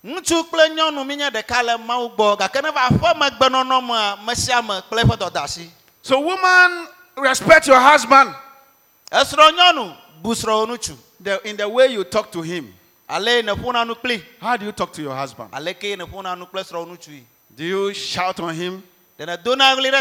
ŋutsu 0.05 0.43
kple 0.49 0.75
nyɔnu 0.75 1.05
mi 1.07 1.15
nye 1.15 1.29
ɖeka 1.29 1.63
le 1.63 1.77
mawu 1.77 2.15
gbɔ 2.15 2.39
gake 2.39 2.61
ne 2.61 2.71
va 2.71 2.89
aƒe 2.89 3.13
megbenɔnɔ 3.15 3.87
mea 3.87 4.17
me 4.25 4.35
sia 4.35 4.61
me 4.61 4.81
kple 4.89 5.03
eƒe 5.03 5.17
dɔdeasi 5.17 5.67
So, 6.03 6.19
woman, 6.19 6.87
respect 7.17 7.67
your 7.67 7.79
husband 7.79 8.33
in 11.43 11.57
the 11.57 11.67
way 11.69 11.87
you 11.87 12.03
talk 12.03 12.31
to 12.31 12.41
him. 12.41 12.73
ale 13.09 13.41
ne 13.41 13.51
ƒona 13.51 14.21
How 14.39 14.57
do 14.57 14.65
you 14.65 14.71
talk 14.71 14.93
to 14.93 15.01
your 15.01 15.15
husband? 15.15 15.51
aleke 15.51 15.97
ne 15.97 16.05
ƒona 16.05 16.37
nu 16.37 16.45
kple 16.45 17.23
Do 17.55 17.63
you 17.65 17.93
shout 17.93 18.39
on 18.39 18.55
him? 18.55 18.83
ɖene 19.19 19.43
dona 19.43 19.75
ɣli 19.75 19.91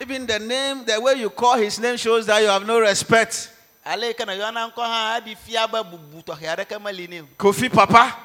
Even 0.00 0.26
the 0.26 0.38
name, 0.38 0.84
the 0.84 1.00
way 1.00 1.14
you 1.14 1.30
call 1.30 1.56
his 1.56 1.78
name 1.78 1.96
shows 1.96 2.26
that 2.26 2.40
you 2.42 2.48
have 2.48 2.66
no 2.66 2.78
respect. 2.80 3.48
ale 3.84 4.08
yi 4.08 4.14
ke 4.14 4.26
ne 4.26 4.38
yɔna 4.38 4.70
ŋkɔ 4.70 4.82
hã 4.84 5.20
eɖi 5.20 5.36
fia 5.36 5.66
be 5.66 5.78
bubu 5.82 6.22
tɔxɛ 6.22 6.56
aɖeke 6.56 6.82
meli 6.82 7.08
nɛ 7.08 7.22
o 7.22 7.26
Kofi 7.38 7.68
Papa, 7.72 8.16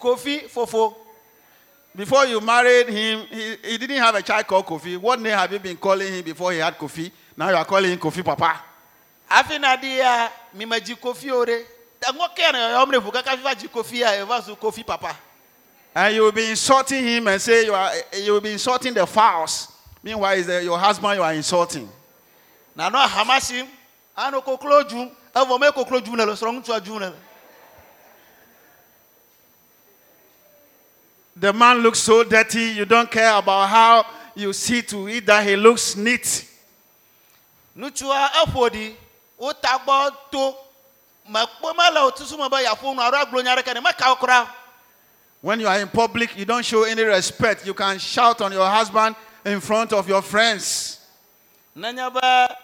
kofi 0.00 0.48
fofo 0.48 0.94
before 1.96 2.26
you 2.26 2.40
married 2.40 2.88
him, 2.88 3.26
he, 3.28 3.56
he 3.70 3.78
didn't 3.78 3.96
have 3.96 4.14
a 4.14 4.22
child 4.22 4.46
called 4.46 4.64
Kofi. 4.66 4.96
What 4.96 5.20
name 5.20 5.36
have 5.36 5.52
you 5.52 5.58
been 5.58 5.76
calling 5.76 6.12
him 6.12 6.22
before 6.24 6.52
he 6.52 6.58
had 6.58 6.78
Kofi? 6.78 7.10
Now 7.36 7.48
you 7.48 7.56
are 7.56 7.64
calling 7.64 7.90
him 7.90 7.98
Kofi 7.98 8.24
Papa. 8.24 8.62
Hafi 9.28 9.58
na 9.58 9.76
ɖi 9.76 9.98
ya 9.98 10.30
mi 10.54 10.64
me 10.64 10.80
dzi 10.80 10.94
kofi 10.96 11.30
o 11.30 11.44
ɖe 11.44 11.64
ŋɔ 12.12 12.34
ke 12.34 12.52
ne 12.52 12.58
yɔyɔm 12.58 12.90
ɖe 12.92 12.98
ʋu 13.00 13.12
kaka 13.12 13.36
fi 13.84 14.54
kofi 14.56 14.84
papa 14.86 15.16
And 15.94 16.14
you 16.14 16.22
will 16.22 16.32
be 16.32 16.48
insulting 16.50 17.02
him 17.02 17.26
and 17.26 17.40
say 17.40 17.64
you, 17.64 17.74
are, 17.74 17.90
you 18.22 18.32
will 18.34 18.40
be 18.40 18.52
insulting 18.52 18.94
the 18.94 19.04
fowls. 19.06 19.72
Meanwhile, 20.02 20.42
the, 20.44 20.62
your 20.62 20.78
husband 20.78 21.16
you 21.16 21.22
are 21.22 21.34
insulting. 21.34 21.88
nanɔ 22.76 23.06
ahamasim 23.06 23.66
anɔ 24.16 24.44
koklo 24.44 24.84
dzum 24.84 25.10
evɔ 25.34 25.60
me 25.60 25.66
koklo 25.72 26.00
dzum 26.00 26.16
le 26.16 26.24
le 26.24 26.32
srɔ̃ 26.34 26.62
ŋutsua 26.62 26.80
dzum 26.80 27.00
le 27.00 27.12
The 31.34 31.52
man 31.52 31.78
looks 31.78 32.00
so 32.00 32.22
dirty, 32.24 32.70
you 32.70 32.84
don't 32.84 33.08
care 33.10 33.36
about 33.36 33.68
how 33.68 34.06
you 34.34 34.52
see 34.52 34.82
to 34.82 35.08
it 35.08 35.26
that 35.26 35.44
he 35.46 35.56
looks 35.56 35.96
neat. 35.96 36.44
ŋutsua 37.76 38.28
eƒo 38.44 38.70
ɖi 39.38 39.44
wo 39.44 39.52
ta 39.52 39.78
gbɔ 39.78 40.10
to 40.30 40.54
mekpɔ 41.30 41.76
mele 41.76 41.98
o 42.00 42.36
me 42.36 42.48
be 42.48 42.64
yeaƒo 42.64 42.94
nu 42.94 43.02
alo 43.02 43.18
agblɔ 43.24 43.44
nya 43.44 43.56
ɖeke 43.56 43.74
ne 43.74 44.16
kura 44.16 44.48
When 45.40 45.60
you 45.60 45.68
are 45.68 45.78
in 45.78 45.88
public, 45.88 46.36
you 46.36 46.44
don't 46.44 46.64
show 46.64 46.82
any 46.82 47.02
respect. 47.02 47.64
You 47.64 47.72
can 47.72 48.00
shout 48.00 48.40
on 48.40 48.50
your 48.50 48.68
husband 48.68 49.14
in 49.44 49.60
front 49.60 49.92
of 49.92 50.08
your 50.08 50.22
friends. 50.22 50.98
nenye 51.76 52.12
be 52.12 52.54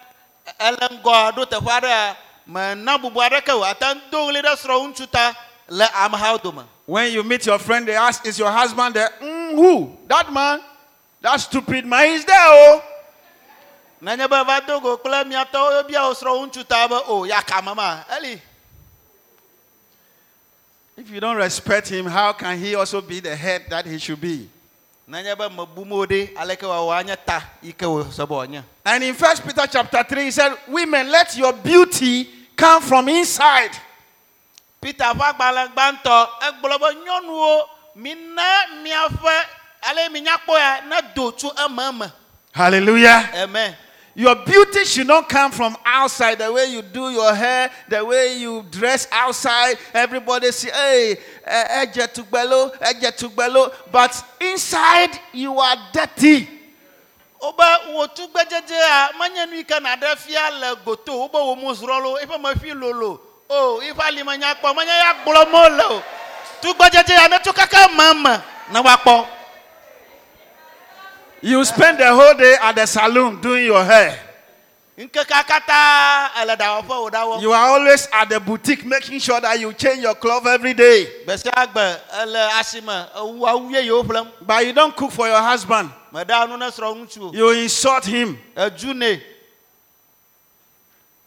ele 0.61 0.77
ŋgɔ 0.77 1.33
ɖo 1.35 1.45
teƒe 1.47 1.81
aɖe 1.81 2.17
mena 2.47 2.99
bubu 2.99 3.21
aɖeke 3.21 3.51
o 3.53 3.63
ate 3.63 3.81
ŋu 3.95 4.01
do 4.11 4.19
ɣli 4.19 4.43
ɖe 4.43 4.57
srɔ̃ 4.57 4.89
ŋutsu 4.89 5.11
ta 5.11 5.35
le 5.69 5.87
amehawo 5.87 6.43
dome 6.43 6.65
When 6.87 7.13
you 7.13 7.23
meet 7.23 7.47
your 7.47 7.59
friend, 7.59 7.89
they 7.89 7.97
ask, 7.97 8.27
Is 8.27 8.39
your 8.39 8.51
husband 8.51 8.95
there? 8.95 9.09
"Mm, 9.21 9.55
who? 9.55 9.97
That 10.07 10.31
man? 10.31 10.61
That 11.23 11.41
stupid 11.41 11.87
man 11.87 12.09
is 12.11 12.25
there. 12.27 12.37
Oh. 12.39 12.83
Nenye 14.05 14.29
be 14.29 14.45
va 14.45 14.61
do 14.61 14.81
go 14.81 14.97
kple 14.99 15.25
miatɔwo 15.25 15.87
bia 15.88 16.03
wo 16.05 16.12
srɔ̃ 16.12 16.37
ŋutsu 16.47 16.64
ta 16.69 16.87
be 16.88 16.95
o 16.95 17.21
oh, 17.21 17.25
ya 17.25 17.40
ka 17.40 17.62
mama 17.62 18.05
eli 18.17 18.40
If 20.97 21.11
you 21.11 21.19
don't 21.19 21.37
respect 21.37 21.88
him, 21.88 22.07
how 22.07 22.33
can 22.35 22.57
he 22.57 22.77
also 22.77 23.01
be 23.01 23.19
the 23.19 23.35
head 23.35 23.62
that 23.69 23.85
he 23.87 23.99
should 23.99 24.21
be? 24.21 24.49
nenye 25.09 25.37
be 25.37 25.49
mebu 25.49 25.87
mo 25.87 26.05
ɖe 26.07 26.35
aleke 26.37 26.62
wòawɔ 26.62 27.01
anye 27.03 27.17
ta 27.27 27.43
yi 27.62 27.73
ke 27.73 27.85
wò 27.87 28.11
se 28.12 28.25
be 28.27 28.35
wòanye 28.35 28.62
And 28.85 29.05
in 29.05 29.14
First 29.14 29.43
Peter 29.43 29.67
chapter 29.67 30.03
3, 30.05 30.25
he 30.25 30.31
said, 30.31 30.53
Women, 30.69 31.11
let 31.11 31.35
your 31.37 31.53
beauty 31.55 32.29
come 32.55 32.83
from 32.83 33.09
inside. 33.09 33.71
peter 34.81 35.05
ƒe 35.05 35.33
agbalẽ 35.33 35.73
gbãtɔ 35.75 36.29
egblɔ 36.49 36.79
be 36.79 36.88
nyɔnuwo 37.05 37.69
mina 37.97 38.67
miaƒe 38.85 39.45
ale 39.88 40.09
mi 40.11 40.21
nyakpɔ 40.21 40.55
ya 40.59 40.81
ne 40.88 40.97
do 41.14 41.33
tso 41.33 41.51
ememe 41.57 42.12
Hallelujah. 42.53 43.31
amen 43.35 43.75
Your 44.16 44.37
beauty 44.37 44.85
should 44.85 45.09
not 45.09 45.29
come 45.29 45.50
from 45.50 45.77
outside, 45.85 46.38
the 46.38 46.53
way 46.53 46.66
you 46.66 46.83
do 46.83 47.11
your 47.11 47.35
hair, 47.35 47.68
the 47.88 48.05
way 48.05 48.38
you 48.38 48.64
dress 48.70 49.09
outside. 49.11 49.77
Everybody 49.92 50.53
say, 50.53 50.70
hey, 50.70 51.16
eh, 51.44 51.85
eje 51.87 52.07
tugbelo, 52.14 52.70
eje 52.79 53.11
tugbelo. 53.18 53.72
But 53.90 54.14
inside, 54.40 55.18
you 55.33 55.59
are 55.59 55.77
dirty. 55.92 56.48
wobe 57.44 57.64
wò 57.92 58.07
tugbedzedzea 58.09 59.11
menye 59.18 59.46
nu 59.46 59.57
yi 59.57 59.64
ke 59.64 59.77
naɖe 59.81 60.16
fia 60.16 60.50
le 60.50 60.74
goto 60.85 61.12
wobe 61.18 61.37
wò 61.38 61.55
mo 61.61 61.74
zrɔ̃lo 61.74 62.16
eƒe 62.24 62.38
meƒi 62.40 62.72
lolo 62.74 63.20
o 63.50 63.81
eƒe 63.83 64.00
alime 64.00 64.33
nyakpɔ 64.38 64.74
menye 64.77 64.96
ya 64.96 65.12
gblɔ 65.24 65.50
mo 65.50 65.68
le 65.68 65.85
o 65.85 66.03
tugbedzedzea 66.62 67.29
ne 67.29 67.38
tso 67.44 67.53
kaka 67.53 67.88
ne 68.72 68.81
woakpɔ 68.81 69.27
You 71.45 71.63
spend 71.67 71.99
the 71.99 72.07
whole 72.09 72.33
day 72.39 72.57
at 72.59 72.75
the 72.75 72.87
salon 72.87 73.39
doing 73.39 73.67
your 73.67 73.85
hair. 73.85 74.19
ŋkekea 74.99 75.45
katã 75.45 76.31
ele 76.41 76.57
ɖawɔƒe 76.57 76.89
wò 76.89 77.11
ɖa 77.11 77.23
wɔm 77.27 77.43
You 77.43 77.53
are 77.53 77.69
always 77.69 78.09
at 78.13 78.29
the 78.31 78.41
boutique 78.41 78.87
making 78.87 79.19
sure 79.19 79.41
that 79.43 79.61
you 79.61 79.71
change 79.75 80.01
your 80.03 80.15
clothes 80.15 80.47
every 80.47 80.73
day. 80.73 81.05
gbe 81.27 81.37
sia 81.39 81.51
gbe 81.67 82.01
ele 82.23 82.39
asime 82.59 83.07
ewu 83.17 83.47
awu 83.47 83.71
yeyewo 83.73 84.03
ƒlem 84.05 84.31
But 84.41 84.65
you 84.67 84.73
don't 84.73 84.97
cook 84.97 85.11
for 85.13 85.27
your 85.29 85.43
husband. 85.43 85.91
meɖa 86.15 86.49
nu 86.49 86.57
ne 86.57 86.67
srɔ̃ 86.71 86.97
ŋutsu 86.97 87.29
o 87.29 87.33
You 87.35 87.51
insult 87.51 88.07
him. 88.07 88.39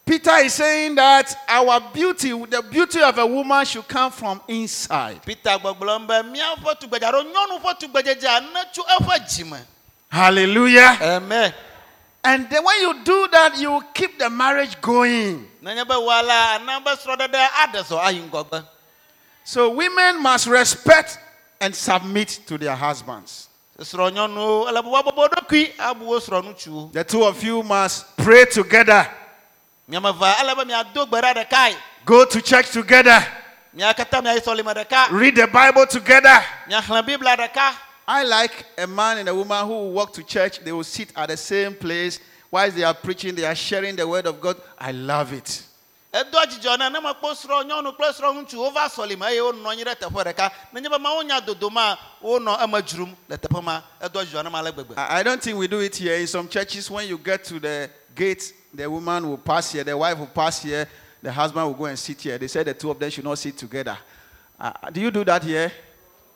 Peter 0.04 0.38
is 0.38 0.54
saying 0.54 0.96
that 0.96 1.36
our 1.50 1.80
beauty, 1.94 2.30
the 2.46 2.64
beauty 2.72 3.02
of 3.02 3.18
a 3.20 3.26
woman, 3.28 3.66
should 3.66 3.88
come 3.88 4.10
from 4.10 4.42
inside. 4.48 5.20
Peter 10.12 10.32
gbɔgblɔm 10.32 10.36
be 10.36 10.48
míaƒe 10.48 10.48
tugbedze 10.48 10.48
alo 10.48 10.48
nyɔnu 10.48 10.56
ƒe 10.56 10.78
tugbedzedzea 10.78 10.90
ne 10.90 10.90
tso 10.90 10.90
eƒe 10.90 10.90
dzime 10.90 10.90
Hallelujah. 10.90 10.98
amen 11.02 11.54
And 12.24 12.50
then 12.50 12.62
when 12.64 12.82
you 12.82 13.04
do 13.06 13.28
that, 13.32 13.58
you 13.58 13.72
will 13.72 13.84
keep 13.94 14.20
the 14.20 14.30
marriage 14.30 14.82
going. 14.82 15.48
nenye 15.64 15.88
be 15.88 15.94
woala 15.94 16.56
ana 16.56 16.80
be 16.82 16.92
srɔ̃ɖeɖe 16.92 17.48
aɖe 17.48 17.84
zɔ 17.88 18.00
ayi 18.04 18.30
ŋgɔgbe 18.30 18.64
So 19.44 19.70
women 19.70 20.22
must 20.22 20.48
respect 20.48 21.18
and 21.62 21.74
submit 21.76 22.40
to 22.48 22.58
their 22.58 22.76
husbands. 22.76 23.48
srɔ̃nyɔnuwo 23.80 24.68
ele 24.70 24.82
be 24.82 24.90
woabɔbɔ 24.90 25.30
ɖokui 25.30 25.72
abu 25.80 26.06
wo 26.06 26.20
srɔ̃nutsuwo 26.20 26.92
The 26.94 27.04
two 27.04 27.24
of 27.24 27.42
you 27.44 27.64
must 27.64 28.18
pray 28.18 28.46
together, 28.46 29.08
miame 29.90 30.10
eve 30.10 30.36
ele 30.42 30.56
be 30.56 30.66
miado 30.74 31.06
gbe 31.08 31.22
ɖa 31.22 31.34
ɖekae 31.46 31.76
go 32.06 32.26
to 32.26 32.42
church 32.42 32.72
together, 32.72 33.26
mia 33.74 33.94
katã 33.94 34.22
miayi 34.22 34.42
sɔlime 34.42 34.74
ɖeka 34.76 35.12
read 35.12 35.36
the 35.36 35.48
Bible 35.48 35.86
together. 35.88 36.44
Miaxlẽ 38.08 38.24
biblia 38.24 38.24
ɖeka 38.24 38.24
I 38.24 38.24
like 38.24 38.66
a 38.78 38.88
man 38.88 39.18
and 39.18 39.30
a 39.30 39.36
woman 39.36 39.66
who 39.66 39.74
will 39.74 39.92
walk 39.92 40.14
to 40.14 40.24
church, 40.24 40.60
they 40.60 40.72
will 40.72 40.84
sit 40.84 41.12
at 41.16 41.28
the 41.30 41.38
same 41.38 41.74
place 41.76 42.20
whilst 42.50 42.76
they 42.78 42.84
are 42.84 42.94
preaching, 42.94 43.36
they 43.36 43.46
are 43.46 43.56
sharing 43.56 43.96
the 43.96 44.08
word 44.08 44.26
of 44.26 44.40
God. 44.40 44.56
I 44.80 44.92
love 44.92 45.34
it. 45.34 45.64
edoa 46.14 46.46
dzidzɔ 46.46 46.78
ne 46.80 46.90
ne 46.90 47.00
mekpɔ 47.00 47.36
srɔ̃nyɔnu 47.36 47.96
kple 47.96 48.14
srɔ̃ŋutsu 48.14 48.56
wova 48.58 48.90
sɔlime 48.90 49.24
eye 49.24 49.40
wonɔ 49.40 49.72
anyi 49.72 49.84
ɖe 49.84 49.96
teƒe 50.00 50.24
ɖeka 50.24 50.52
nenye 50.74 50.90
be 50.90 50.98
mawo 50.98 51.22
nya 51.22 51.46
dodo 51.46 51.70
ma 51.70 51.96
wonɔ 52.24 52.64
eme 52.64 52.82
dzrum 52.82 53.16
le 53.28 53.38
teƒe 53.38 53.62
ma 53.62 53.82
edoa 54.02 54.24
dzidzɔ 54.26 54.44
ne 54.44 54.50
ma 54.50 54.60
ale 54.60 54.72
gbegbe 54.72 54.94
I 54.98 55.20
I 55.20 55.24
don't 55.24 55.44
think 55.44 55.60
we 55.60 55.68
do 55.68 55.80
it 55.80 55.96
here. 55.96 56.16
In 56.16 56.26
some 56.26 56.48
churches, 56.48 56.90
when 56.90 57.08
you 57.08 57.18
get 57.18 57.44
to 57.44 57.60
the 57.60 57.90
gate, 58.16 58.54
the 58.74 58.90
woman 58.90 59.30
will 59.30 59.38
pass 59.38 59.74
here, 59.74 59.84
the 59.84 59.98
wife 59.98 60.18
will 60.18 60.28
pass 60.28 60.64
here, 60.64 60.88
the 61.22 61.32
husband 61.32 61.68
will 61.68 61.74
go 61.74 61.86
and 61.86 62.00
sit 62.00 62.22
here. 62.22 62.38
They 62.38 62.48
said 62.48 62.66
the 62.68 62.74
two 62.74 62.90
of 62.90 62.98
them 62.98 63.10
should 63.12 63.26
not 63.26 63.38
sit 63.38 63.58
together. 63.58 63.98
Uh, 64.60 64.72
do 64.90 65.02
you 65.02 65.12
do 65.12 65.26
that 65.26 65.44
here? 65.44 65.72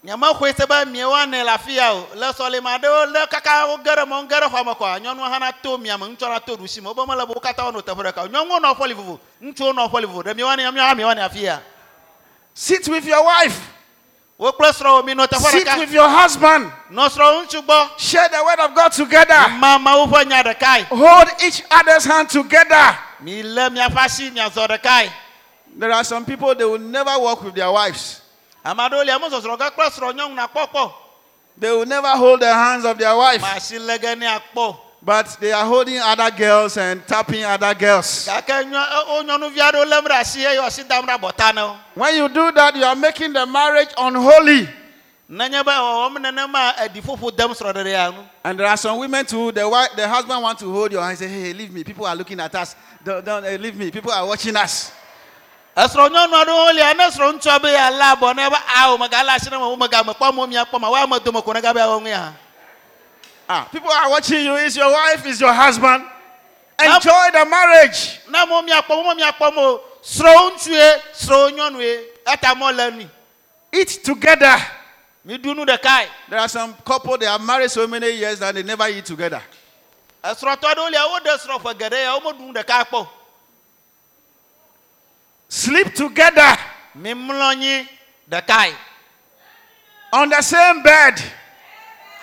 Nyamaxɔe 0.04 0.56
se 0.58 0.66
be 0.66 0.86
miewoa 0.86 1.26
nɛ 1.26 1.44
le 1.46 1.52
afi 1.52 1.76
ya 1.76 1.94
o. 1.94 2.08
Le 2.16 2.32
sɔlime 2.34 2.66
aɖewo 2.66 3.12
le 3.14 3.28
kaka 3.28 3.68
wo 3.68 3.78
ge 3.78 3.90
ɖe 3.90 4.06
mɔ 4.06 4.28
ge 4.30 4.36
ɖe 4.36 4.50
xɔa 4.50 4.66
me 4.66 4.72
kɔa 4.74 5.00
nyɔnua 5.00 5.30
hã 5.30 5.40
nato 5.40 5.78
miame 5.78 6.08
ŋutsua 6.16 6.30
nato 6.30 6.58
ɖusi 6.58 6.82
me 6.82 6.88
wobe 6.90 7.08
mele 7.08 7.26
be 7.26 7.34
wo 7.34 7.40
katã 7.40 7.72
wonɔ 7.72 7.82
teƒe 7.84 8.12
ɖeka 8.12 8.24
o. 8.24 8.28
Nyɔnuwo 8.28 8.60
nɔ 8.60 8.76
ƒɔli 8.76 8.94
vovo 8.94 9.20
ŋutsuwo 9.44 9.74
nɔ 9.74 9.92
ƒɔli 9.92 10.06
vovo 10.06 10.24
ɖe 10.24 10.34
miewoa 10.36 10.58
ne 10.58 10.72
miewoa 10.72 10.96
miewoa 10.96 11.16
ne 11.16 11.22
afi 11.22 11.42
ya. 11.44 11.60
Sit 12.54 12.88
with 12.88 13.06
your 13.06 13.24
wife, 13.24 13.62
wo 14.38 14.52
kple 14.52 14.72
srɔ̃wo 14.72 15.06
mi 15.06 15.14
nɔ 15.14 15.28
teƒe 15.28 15.52
sit 15.52 15.78
with 15.78 15.92
your 15.92 16.10
husband, 16.10 16.72
nɔ 16.92 17.10
srɔ̃ŋutsu 17.10 17.62
gbɔ. 17.66 17.90
Share 18.00 18.28
the 18.30 18.44
word 18.44 18.60
of 18.60 18.74
God 18.74 18.92
together, 18.92 19.50
ma 19.60 19.78
mawo 19.78 20.08
ƒe 20.08 20.26
nya 20.28 20.42
ɖekae. 20.44 20.86
Hold 20.86 21.30
each 21.44 21.62
other's 21.70 22.06
hand 22.06 22.28
together. 22.30 22.98
mi 23.20 23.44
lé 23.44 23.70
miaƒe 23.70 23.98
asi 23.98 24.32
miazɔ 24.32 24.68
ɖekae. 24.68 25.12
There 25.78 25.92
are 25.92 26.04
some 26.04 26.26
people 26.26 26.56
they 26.56 26.66
will 26.66 26.80
never 26.80 27.18
work 27.20 27.44
with 27.44 27.54
their 27.54 27.72
wives. 27.72 28.21
Ame 28.66 28.80
aɖewo 28.80 29.06
li 29.06 29.12
ame 29.12 29.28
zɔzrɔ̃ 29.30 29.58
ge 29.58 30.36
na 30.36 30.48
kpɔkpɔ 30.48 30.94
They 31.58 31.70
will 31.72 31.86
never 31.86 32.08
hold 32.10 32.40
the 32.40 32.52
hands 32.54 32.86
of 32.86 32.98
their 32.98 33.16
wife, 33.16 33.42
ma 33.42 33.56
asi 33.56 33.78
lé 33.78 34.00
ge 34.00 34.18
ne 34.18 34.26
akpɔ 34.26 34.78
but 35.04 35.36
they 35.40 35.52
are 35.52 35.66
holding 35.66 35.98
other 36.00 36.30
girls 36.30 36.78
and 36.78 37.06
tapping 37.08 37.44
other 37.44 37.74
girls. 37.74 38.28
gake 38.28 38.48
nyɔ 38.70 39.08
wo 39.08 39.24
nyɔnuvi 39.24 39.58
aɖewo 39.58 39.86
lém 39.90 40.04
ɖe 40.06 40.12
asi 40.20 40.46
eye 40.46 40.60
wo 40.60 40.66
asi 40.66 40.84
dam 40.84 41.06
ɖe 41.06 41.18
abɔta 41.20 41.54
na 41.56 41.66
wo 41.68 41.78
When 41.96 42.16
you 42.16 42.30
do 42.30 42.52
that, 42.52 42.76
you 42.76 42.84
are 42.84 42.96
making 42.96 43.34
the 43.34 43.46
marriage 43.46 43.90
unholy. 43.98 44.70
nenye 45.30 45.64
be 45.66 45.72
wɔwɔm 45.72 46.18
nenema 46.18 46.76
eɖi 46.76 47.02
ƒoƒo 47.02 47.36
dem 47.36 47.50
srɔ̃ɖeɖea 47.50 48.14
nu 48.14 48.24
And 48.44 48.60
there 48.60 48.68
are 48.68 48.78
some 48.78 48.98
women 48.98 49.26
too. 49.26 49.52
The 49.52 49.68
wife, 49.68 49.90
the 49.96 50.08
husband 50.08 50.42
want 50.42 50.60
to 50.60 50.72
hold 50.72 50.92
your 50.92 51.04
hand. 51.04 51.18
Say, 51.18 51.28
"Hey, 51.28 51.54
leave 51.54 51.72
me. 51.72 51.84
People 51.84 52.06
are 52.08 52.16
looking 52.16 52.40
at 52.40 52.54
us. 52.56 52.76
Don't, 53.04 53.24
don't 53.24 53.46
eh, 53.46 53.58
leave 53.58 53.76
me. 53.76 53.92
People 53.92 54.12
are 54.12 54.26
watching 54.26 54.56
us." 54.56 54.92
Esrɔ̃nyɔnu 55.76 56.34
aɖewo 56.36 56.74
lia 56.76 56.94
ne 56.94 57.04
srɔ̃ŋutsua 57.10 57.62
be 57.62 57.70
yealé 57.72 58.02
abɔ 58.16 58.36
ne 58.36 58.50
be 58.50 58.56
awo 58.76 58.98
megalé 58.98 59.30
asi 59.36 59.50
ne 59.50 59.58
me 59.58 59.64
wo 59.66 59.76
megame 59.78 60.14
kpɔ 60.14 60.34
mo 60.34 60.48
miakpɔ 60.48 60.80
ma 60.82 60.90
woame 60.90 61.20
dome 61.24 61.42
ko 61.42 61.54
nega 61.54 61.74
be 61.74 61.80
yawo 61.80 62.00
ŋu 62.02 62.08
ya 62.10 62.34
Ah, 63.54 63.68
people 63.70 63.92
are 63.92 64.10
watching 64.10 64.46
you. 64.46 64.56
Is 64.56 64.78
your 64.78 64.90
wife? 64.90 65.26
Is 65.26 65.42
your 65.42 65.52
husband? 65.52 66.06
Enjoy 66.80 67.30
the 67.34 67.46
marriage. 67.50 68.20
ne 68.30 68.46
mo 68.46 68.62
miakpɔ 68.62 68.90
mo 69.04 69.14
miakpɔ 69.16 69.54
mo 69.54 69.80
srɔ̃ŋutsue 70.04 71.02
srɔ̃nyɔnue 71.14 72.04
eta 72.28 72.56
mɔ 72.56 72.76
le 72.76 72.92
nui 72.92 73.10
Eat 73.74 74.00
together. 74.04 74.58
mi 75.26 75.38
ɖu 75.38 75.56
nu 75.56 75.66
ɖekae 75.66 76.08
There 76.30 76.40
are 76.40 76.48
some 76.50 76.74
couple 76.86 77.18
they 77.18 77.28
are 77.28 77.40
married 77.40 77.72
so 77.72 77.86
many 77.88 78.10
years 78.12 78.40
that 78.40 78.56
they 78.56 78.64
never 78.64 78.88
eat 78.88 79.06
together. 79.06 79.42
esrɔ̃tɔ 80.24 80.74
aɖewo 80.74 80.90
lia 80.92 81.02
woɖe 81.02 81.38
srɔ̃ 81.46 81.62
ƒe 81.62 81.74
geɖe 81.80 82.04
ya 82.04 82.20
womeɖu 82.20 82.40
nu 82.40 82.54
ɖeka 82.54 82.86
kpɔ 82.88 83.08
Sleep 85.52 85.94
together 85.94 86.56
mi 86.96 87.12
mlɔ 87.14 87.52
anyi 87.52 87.88
on 90.14 90.30
the 90.30 90.42
same 90.42 90.82
bed. 90.82 91.22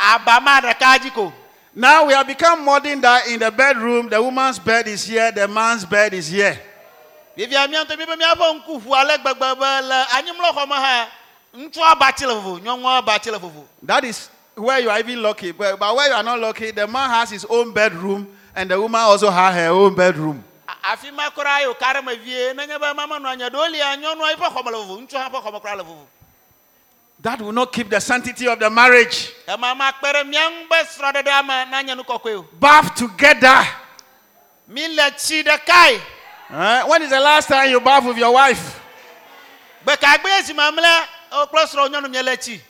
aba 0.00 0.40
ma 0.40 0.60
ɖeka 0.62 1.12
ko 1.12 1.32
Now 1.74 2.06
we 2.06 2.14
have 2.14 2.26
become 2.26 2.64
modern 2.64 3.02
that 3.02 3.28
in 3.28 3.38
the 3.40 3.50
bedroom, 3.50 4.08
the 4.08 4.20
woman's 4.20 4.58
bed 4.58 4.88
is 4.88 5.04
here, 5.04 5.30
the 5.30 5.46
man's 5.46 5.84
bed 5.84 6.14
is 6.14 6.28
here. 6.28 6.58
vivia 7.36 7.68
mía 7.68 7.84
ŋutɔ 7.84 7.98
mi 7.98 8.06
be 8.06 8.16
míaƒe 8.16 8.64
ŋku 8.64 8.94
ale 8.96 9.18
gbegbe 9.18 9.58
be 9.60 9.86
le 9.86 10.04
anyimlɔxɔ 10.16 10.66
hã 10.72 11.06
ŋutsua 11.54 11.94
abatsi 11.94 12.26
le 12.26 12.32
vovo 12.34 12.58
nyɔnua 12.58 13.02
abatsi 13.02 13.30
le 13.30 13.38
vovo 13.38 13.66
That 13.82 14.04
is 14.04 14.30
where 14.54 14.78
you 14.80 14.88
are 14.88 14.98
even 14.98 15.20
lucky. 15.22 15.52
But, 15.52 15.78
but 15.78 15.94
where 15.94 16.08
you 16.08 16.14
are 16.14 16.22
not 16.22 16.40
lucky, 16.40 16.70
the 16.70 16.86
man 16.86 17.10
has 17.10 17.28
his 17.30 17.44
own 17.44 17.74
bedroom 17.74 18.26
and 18.56 18.70
the 18.70 18.80
woman 18.80 19.02
also 19.02 19.28
has 19.30 19.54
her 19.54 19.68
own 19.68 19.94
bedroom. 19.94 20.42
Afi 20.92 21.10
ma 21.10 21.30
koraa 21.30 21.60
yio 21.60 21.74
ka 21.74 21.92
ɖe 21.94 22.04
me 22.04 22.14
vie 22.16 22.52
nenye 22.54 22.78
be 22.80 22.92
mama 22.94 23.18
nɔ 23.18 23.28
anya 23.32 23.50
ɖewo 23.50 23.70
lia 23.70 23.96
nyɔnua 23.96 24.32
yiƒe 24.34 24.48
xɔme 24.54 24.70
le 24.72 24.78
vovo 24.78 25.00
ŋutsua 25.00 25.20
hã 25.22 25.28
ƒe 25.30 25.42
xɔme 25.44 25.60
koraa 25.60 25.76
le 25.76 25.82
vovo 25.84 26.06
That 27.20 27.40
will 27.42 27.52
not 27.52 27.72
keep 27.72 27.90
the 27.90 28.00
sanctity 28.00 28.46
of 28.46 28.58
the 28.60 28.70
marriage. 28.70 29.32
ema 29.48 29.74
ma 29.74 29.92
kpe 29.92 30.12
ɖe 30.12 30.24
mía 30.26 30.48
ŋu 30.50 30.68
be 30.68 30.76
srɔ̃ɖeɖea 30.76 31.44
me 31.46 31.64
nanye 31.70 31.94
nu 31.96 32.02
kɔkɔe 32.04 32.46
Bath 32.60 32.94
together. 32.94 33.66
mi 34.68 34.86
tsi 35.16 35.42
ɖekae 35.42 36.00
Eh, 36.50 36.82
When 36.84 37.02
is 37.02 37.10
the 37.10 37.20
last 37.20 37.46
time 37.48 37.68
you 37.70 37.80
bath 37.80 38.04
with 38.04 38.16
your 38.16 38.32
wife? 38.32 38.80
mamlɛ 39.84 41.06
wo 41.32 41.46
kple 41.46 41.64
srɔ̃ 41.66 41.88
nyɔnu 41.92 42.10
mie 42.10 42.22
le 42.22 42.36
tsi 42.36 42.60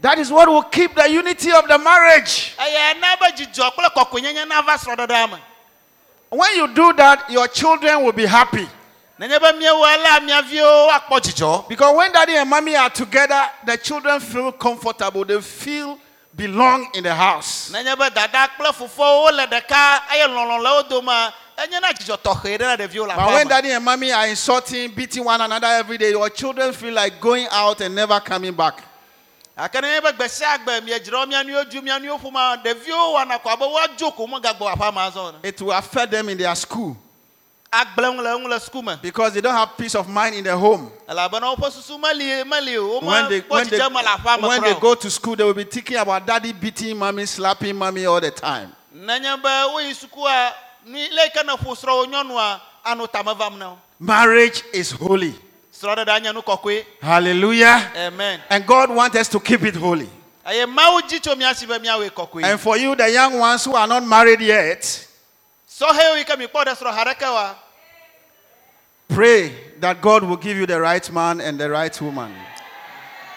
That 0.00 0.18
is 0.18 0.30
what 0.32 0.48
will 0.48 0.62
keep 0.64 0.94
the 0.94 1.08
unity 1.10 1.50
of 1.52 1.66
the 1.68 1.78
marriage. 1.78 2.54
When 6.36 6.54
you 6.56 6.68
do 6.74 6.92
that, 6.92 7.30
your 7.30 7.48
children 7.48 8.04
will 8.04 8.12
be 8.12 8.26
happy. 8.26 8.68
nenye 9.18 9.40
be 9.40 9.46
míewɔ 9.58 10.02
la 10.04 10.20
mia 10.20 10.42
viwo 10.42 10.90
akpɔ 10.90 11.20
dzidzɔ 11.20 11.68
Because 11.68 11.96
when 11.96 12.12
daddy 12.12 12.36
and 12.36 12.50
mommy 12.50 12.76
are 12.76 12.90
together, 12.90 13.48
the 13.64 13.78
children 13.78 14.20
feel 14.20 14.52
comfortable. 14.52 15.24
They 15.24 15.40
feel 15.40 15.98
belong 16.34 16.90
in 16.92 17.04
the 17.04 17.14
house. 17.14 17.70
nenye 17.72 17.96
be 17.96 18.10
dada 18.14 18.50
kple 18.52 18.70
fofowo 18.74 19.32
le 19.32 19.46
ɖeka 19.46 20.00
eye 20.10 20.26
lɔlɔ 20.28 20.62
le 20.62 20.70
wo 20.74 20.82
dome 20.90 21.32
enye 21.56 21.80
na 21.80 21.92
dzidzɔ 21.92 22.18
tɔxɛ 22.18 22.58
ɖe 22.58 22.60
na 22.60 22.76
ɖeviwo 22.76 23.08
le 23.08 23.14
But 23.16 23.28
when 23.32 23.48
daddy 23.48 23.70
and 23.70 23.82
mommy 23.82 24.12
are 24.12 24.26
insulting, 24.26 24.90
beating 24.90 25.24
one 25.24 25.40
another 25.40 25.68
every 25.68 25.96
day, 25.96 26.10
your 26.10 26.28
children 26.28 26.74
feel 26.74 26.92
like 26.92 27.18
going 27.18 27.46
out 27.50 27.80
and 27.80 27.94
never 27.94 28.20
coming 28.20 28.52
back. 28.52 28.82
Gake 29.56 29.80
nenye 29.80 30.00
be 30.02 30.12
gbe 30.12 30.28
sia 30.28 30.58
gbe 30.58 30.80
miedzra 30.80 31.26
mia 31.26 31.42
nuwo 31.42 31.64
dzu 31.64 31.82
mia 31.82 31.98
nuwo 31.98 32.18
ƒoma 32.18 32.56
ɖeviwo 32.62 33.14
wɔna 33.16 33.38
kɔ 33.42 33.52
abe 33.52 33.64
woadzo 33.64 34.10
ko 34.14 34.26
megagbɔ 34.26 34.74
aƒea 34.74 34.94
me 34.94 35.00
azɔ 35.00 35.32
ne 35.32 35.48
It 35.48 35.60
will 35.62 35.72
affect 35.72 36.10
them 36.10 36.28
in 36.28 36.38
their 36.38 36.54
school 36.54 36.96
agblẽ 37.72 38.14
ŋu 38.14 38.22
le 38.22 38.38
ŋu 38.38 38.48
le 38.48 38.60
suku 38.60 38.82
me 38.84 38.96
because 39.02 39.32
they 39.32 39.40
don't 39.40 39.54
have 39.54 39.76
peace 39.76 39.94
of 39.94 40.08
mind 40.08 40.34
in 40.34 40.44
their 40.44 40.56
home. 40.56 40.90
elabena 41.08 41.54
woƒe 41.56 41.70
susu 41.72 41.98
meli 41.98 42.44
meli 42.44 42.76
o 42.76 43.00
When 43.00 43.28
they, 43.30 43.40
womekpɔ 43.40 43.50
when 43.50 43.68
they, 43.68 43.78
dzidzɔ 43.78 43.88
me 43.92 44.02
le 44.02 44.08
aƒea 44.08 44.40
me 44.42 44.48
when 44.48 44.62
they 44.62 44.74
go 44.80 44.94
to 44.94 45.10
school, 45.10 45.36
they 45.36 45.44
will 45.44 45.54
be 45.54 45.64
thinking 45.64 45.96
about 45.96 46.26
daddy 46.26 46.52
beating 46.52 46.96
mommy, 46.98 47.24
slapping 47.26 47.76
mommy 47.76 48.04
all 48.04 48.20
the 48.20 48.30
time. 48.30 48.74
nenye 48.94 49.42
be 49.42 49.48
woyi 49.48 49.94
sukua 49.94 50.52
nu 50.84 50.98
le 50.98 51.22
yi 51.24 51.30
ke 51.30 51.44
ne 51.46 51.54
ƒo 51.56 51.74
srɔ̃wo 51.74 52.06
nyɔnua 52.06 52.60
anɔ 52.84 53.10
tame 53.10 53.34
vam 53.34 53.58
na 53.58 53.70
wo 53.70 53.78
Marriage 53.98 54.62
is 54.74 54.90
holy. 54.90 55.34
Srɔ̃ɖeɖea 55.80 56.22
nye 56.22 56.32
nu 56.32 56.40
kɔkɔe 56.42 56.84
Hallelujah. 57.02 57.92
amen 57.96 58.40
And 58.50 58.66
God 58.66 58.90
wants 58.90 59.16
us 59.16 59.28
to 59.28 59.40
keep 59.40 59.62
it 59.64 59.74
holy. 59.76 60.08
eye 60.44 60.64
mawu 60.66 61.02
dzi 61.02 61.20
tso 61.20 61.34
mía 61.34 61.54
si 61.54 61.66
be 61.66 61.74
míawoe 61.78 62.10
kɔkɔe 62.10 62.44
And 62.44 62.60
for 62.60 62.76
you, 62.76 62.94
the 62.94 63.10
young 63.10 63.38
ones 63.38 63.64
who 63.64 63.74
are 63.74 63.86
not 63.86 64.04
married 64.06 64.40
yet, 64.40 64.80
sɔhɛwo 65.68 66.16
yi 66.18 66.24
ke 66.24 66.38
mi 66.38 66.46
kpɔ 66.46 66.64
ɖe 66.64 66.76
srɔ̃ 66.78 66.96
haɖeke 66.96 67.32
wa 67.32 67.54
pray 69.08 69.52
that 69.80 70.00
God 70.00 70.24
will 70.24 70.36
give 70.36 70.56
you 70.56 70.66
the 70.66 70.80
right 70.80 71.10
man 71.12 71.40
and 71.40 71.58
the 71.60 71.70
right 71.70 72.00
woman. 72.00 72.32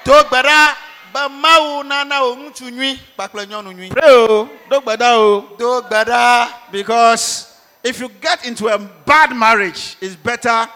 do 0.04 0.12
gbe 0.12 0.44
ɖa 0.44 0.76
be 1.14 1.20
mawu 1.42 1.84
nana 1.86 2.16
wò 2.22 2.36
ŋutsu 2.38 2.72
nyui 2.72 3.00
kpakple 3.18 3.46
nyɔnu 3.48 3.74
nyui 3.76 3.90
Pray, 3.90 4.50
don't 4.70 4.86
bother, 4.86 5.44
do 5.58 5.82
gbe 5.82 6.06
ɖa 6.06 6.50
because 6.72 7.54
if 7.84 8.00
you 8.00 8.10
get 8.22 8.46
into 8.46 8.68
a 8.68 8.78
bad 8.78 9.36
marriage, 9.36 9.96
it's 10.02 10.16
better 10.16 10.68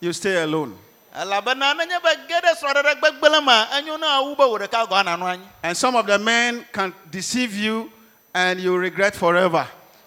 you 0.00 0.12
stay 0.12 0.42
alone. 0.42 0.76
Elabena 1.14 1.74
nenye 1.74 1.98
be 2.02 2.10
ge 2.28 2.34
ɖe 2.40 2.54
srɔ̃ɖeɖe 2.60 2.94
gbegblẽ 3.00 3.44
me 3.44 3.66
enyo 3.78 3.96
na 3.98 4.20
wu 4.22 4.34
be 4.36 4.42
wò 4.44 4.58
ɖeka 4.58 4.88
gɔ 4.88 5.04
ananɔ 5.04 5.32
anyi 5.34 5.44
And 5.62 5.76
some 5.76 5.94
of 5.96 6.06
the 6.06 6.18
men 6.18 6.64
can 6.72 6.94
deceive 7.10 7.54
you 7.54 7.90
and 8.34 8.58
you 8.60 8.76
regret 8.76 9.14
forever. 9.14 9.66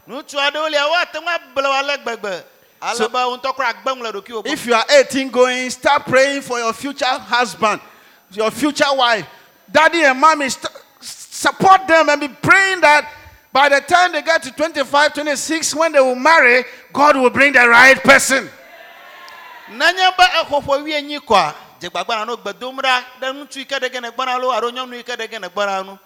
ŋutsu 0.10 0.36
aɖewo 0.36 0.70
lia 0.70 0.88
woate 0.88 1.14
ŋu 1.14 1.28
able 1.36 1.64
wo 1.64 1.72
ale 1.72 1.98
gbegbe 2.04 2.44
ale 2.82 2.96
So- 2.98 3.08
be 3.10 3.14
wo 3.18 3.38
ŋutɔ 3.38 3.56
kura 3.56 3.74
gbe 3.74 3.92
ŋu 3.96 4.02
le 4.04 4.12
ɖokuiwò 4.14 4.44
gbɔ 4.44 4.48
If 4.48 4.66
you 4.66 4.74
are 4.74 4.86
18 4.90 5.30
going, 5.30 5.70
start 5.70 6.06
praying 6.06 6.42
for 6.42 6.58
your 6.60 6.74
future 6.74 7.06
husband, 7.06 7.82
your 8.32 8.50
future 8.52 8.92
wife. 8.94 9.26
Daddy 9.72 10.04
and 10.04 10.20
mommy, 10.20 10.50
st- 10.50 10.72
support 11.02 11.88
them 11.88 12.10
and 12.10 12.22
be 12.22 12.28
praying 12.28 12.82
that 12.82 13.10
by 13.54 13.70
the 13.70 13.80
time 13.82 14.12
they 14.12 14.22
get 14.22 14.44
to 14.44 14.52
25, 14.52 15.14
26, 15.14 15.76
when 15.76 15.92
they 15.92 16.00
will 16.00 16.16
marry, 16.16 16.66
God 16.92 17.16
will 17.18 17.30
bring 17.30 17.54
the 17.54 17.68
right 17.68 18.02
person. 18.04 18.50
Nenye 19.70 20.12
be 20.18 20.24
exɔƒe 20.42 20.82
wuienyi 20.82 21.20
kɔa 21.20 21.54
dzegbagba 21.80 22.26
no 22.26 22.38
gbe 22.38 22.54
dom 22.60 22.78
ɖa 22.78 23.04
ɖe 23.22 23.28
ŋutsu 23.34 23.60
yi 23.60 23.66
ke 23.66 23.76
ɖe 23.76 23.92
ge 23.92 24.00
ne 24.02 24.10
gbɔna 24.12 24.40
lo 24.40 24.52
alo 24.52 24.72
nyɔnu 24.72 24.96
yi 24.96 25.04
ke 25.04 25.16
ɖe 25.16 25.30
ge 25.30 25.40
ne 25.40 25.48
gbɔna 25.48 25.86
nu. 25.86 25.98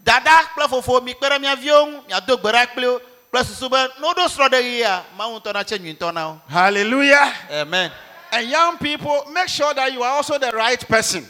Dada 0.00 0.42
kple 0.54 0.68
fofo 0.68 1.00
mi 1.02 1.14
kpe 1.14 1.28
ɖe 1.28 1.40
mia 1.40 1.56
viwo 1.56 1.86
ŋu 1.86 2.02
miado 2.08 2.36
gbe 2.36 2.50
ɖa 2.52 2.66
kpli 2.66 2.86
wo. 2.86 3.00
Kple 3.30 3.44
susu 3.44 3.68
be 3.70 3.76
ne 4.00 4.06
woɖo 4.06 4.28
srɔ̃ 4.28 4.48
ɖe 4.50 4.60
ɣia 4.60 5.02
mawu 5.16 5.38
ŋutɔ 5.40 5.52
natse 5.54 5.78
nyuitɔ 5.78 6.12
na 6.14 6.28
wo. 6.28 6.40
Hallelujah. 6.48 7.32
amen. 7.50 7.90
And 8.32 8.48
young 8.50 8.78
people, 8.78 9.24
make 9.32 9.48
sure 9.48 9.72
that 9.74 9.92
you 9.92 10.02
are 10.02 10.12
also 10.16 10.38
the 10.38 10.50
right 10.52 10.80
person. 10.88 11.26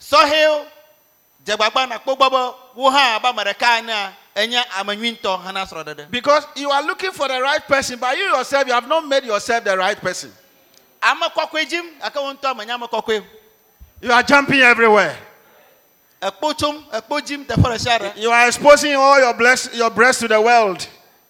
sɔhɛwo 0.00 0.64
dzegbagba 1.44 1.88
nakpɔ 1.88 2.16
gbɔ 2.16 2.30
be 2.30 2.56
wo 2.80 2.90
hã 2.90 3.16
abe 3.16 3.24
ame 3.28 3.42
ɖeka 3.44 3.78
enea 3.80 4.12
enye 4.38 4.62
ame 4.78 4.96
nyuitɔ 4.96 5.42
hena 5.44 5.64
srɔ̃ɖeɖe 5.66 6.10
Because 6.10 6.46
you 6.56 6.70
are 6.70 6.82
looking 6.82 7.10
for 7.12 7.28
the 7.28 7.40
right 7.40 7.66
person, 7.66 7.98
but 7.98 8.16
you 8.16 8.24
yourself, 8.24 8.66
you 8.66 8.72
have 8.72 8.88
not 8.88 9.06
made 9.06 9.24
yourself 9.24 9.64
the 9.64 9.76
right 9.76 10.00
person. 10.00 10.32
ame 11.02 11.22
kɔkɔe 11.22 11.64
dzim 11.68 11.84
gake 12.00 12.14
wo 12.16 12.32
ŋutɔ 12.34 12.56
menye 12.56 12.70
ame 12.74 12.86
kɔkɔe 12.86 13.20
o. 13.20 13.24
You 14.00 14.12
are 14.12 14.22
jumping 14.22 14.60
everywhere. 14.60 15.16
ekpo 16.22 16.52
tsom 16.56 16.84
ekpo 16.92 17.20
dzim 17.20 17.44
teƒe 17.46 17.62
ɖe 17.62 17.78
sia 17.80 17.98
ɖe 17.98 18.16
You 18.16 18.30
are 18.30 18.46
exposing 18.46 18.94
all 18.94 19.18
your, 19.18 19.34
bless, 19.34 19.74
your 19.74 19.90
breasts 19.90 20.20
to 20.22 20.28
the 20.28 20.40
world. 20.40 20.86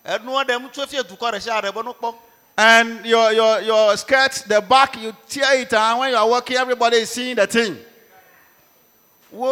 enuwo 0.06 0.44
ɖem 0.44 0.70
tso 0.72 0.86
fie 0.86 1.02
dukɔ 1.02 1.32
ɖe 1.32 1.40
sia 1.42 1.60
ɖe 1.62 1.74
be 1.74 1.80
nukpɔ 1.82 2.14
And 2.60 3.06
your, 3.06 3.32
your, 3.32 3.60
your 3.60 3.96
skirt, 3.96 4.32
the 4.48 4.60
back, 4.60 5.00
you 5.00 5.14
tear 5.28 5.60
it, 5.60 5.72
and 5.72 6.00
when 6.00 6.10
you 6.10 6.16
are 6.16 6.28
walking, 6.28 6.56
everybody 6.56 6.96
is 6.96 7.08
seeing 7.10 7.36
the 7.36 7.46
thing. 7.46 7.78
And 9.30 9.42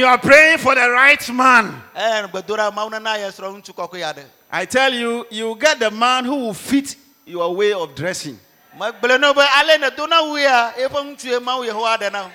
you 0.00 0.06
are 0.06 0.18
praying 0.18 0.58
for 0.58 0.74
the 0.74 0.90
right 0.90 1.32
man. 1.32 1.82
Eh, 1.94 2.00
eye 2.00 2.26
gbedo 2.28 2.56
ɖa 2.56 2.72
mawu 2.74 2.90
nena 2.90 3.18
ye 3.18 3.28
srɔ̃ 3.28 3.52
ŋutsu 3.60 3.74
kɔkɔe 3.74 4.02
aɖe 4.02 4.24
I 4.50 4.64
tell 4.64 4.94
you, 4.94 5.26
you 5.30 5.54
get 5.56 5.78
the 5.78 5.90
man 5.90 6.24
who 6.24 6.36
will 6.36 6.54
fit 6.54 6.96
your 7.26 7.54
way 7.54 7.72
of 7.72 7.94
dressing. 7.94 8.38
megblẽ 8.78 9.20
no 9.20 9.34
be 9.34 9.40
ale 9.40 9.78
ne 9.78 9.90
do 9.90 10.06
na 10.06 10.22
wu 10.22 10.36
ya 10.38 10.72
eƒe 10.72 10.88
ŋutsue 11.16 11.40
mawu 11.42 11.64
yehowa 11.66 11.98
ɖe 11.98 12.12
na 12.12 12.22
wo 12.22 12.30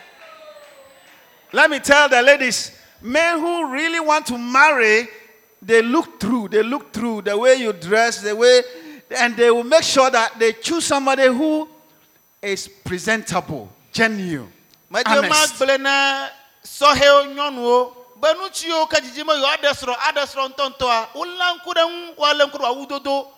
Let 1.54 1.70
me 1.70 1.80
tell 1.80 2.08
the 2.08 2.22
ladies, 2.22 2.72
men 3.02 3.38
who 3.40 3.74
really 3.74 4.00
want 4.00 4.26
to 4.28 4.38
marry, 4.38 5.08
they 5.62 5.82
look 5.82 6.18
through, 6.20 6.48
they 6.48 6.64
look 6.64 6.94
through 6.94 7.24
the 7.24 7.38
way 7.38 7.56
you 7.56 7.74
dress, 7.74 8.22
the 8.22 8.34
way, 8.36 8.62
and 9.18 9.36
they 9.36 9.52
will 9.52 9.66
make 9.66 9.84
sure 9.84 10.10
that 10.10 10.40
they 10.40 10.54
choose 10.54 10.86
somebody 10.86 11.26
who 11.28 11.68
is 12.42 12.68
presentable, 12.68 13.70
genuine. 13.92 14.52
honest. 14.94 15.56
gblẽ 15.56 15.78
nyɔnuwo 17.36 17.94
be 18.22 18.28
ŋutsuwo 18.28 18.90
ke 18.90 19.02
dzidzime 19.02 19.34
yɔ 19.34 19.58
aɖe 19.58 19.72
srɔ̃ 19.74 19.96
aɖe 19.98 20.24
srɔ̃ 20.30 20.50
ŋutɔŋutɔa 20.50 21.14
wolé 21.14 21.46
ŋku 21.56 21.72
ɖe 21.74 21.84
ŋu 21.90 22.16
woalé 22.18 22.46
ŋku 22.46 22.58
ɖe 22.58 22.66
awu 22.66 22.86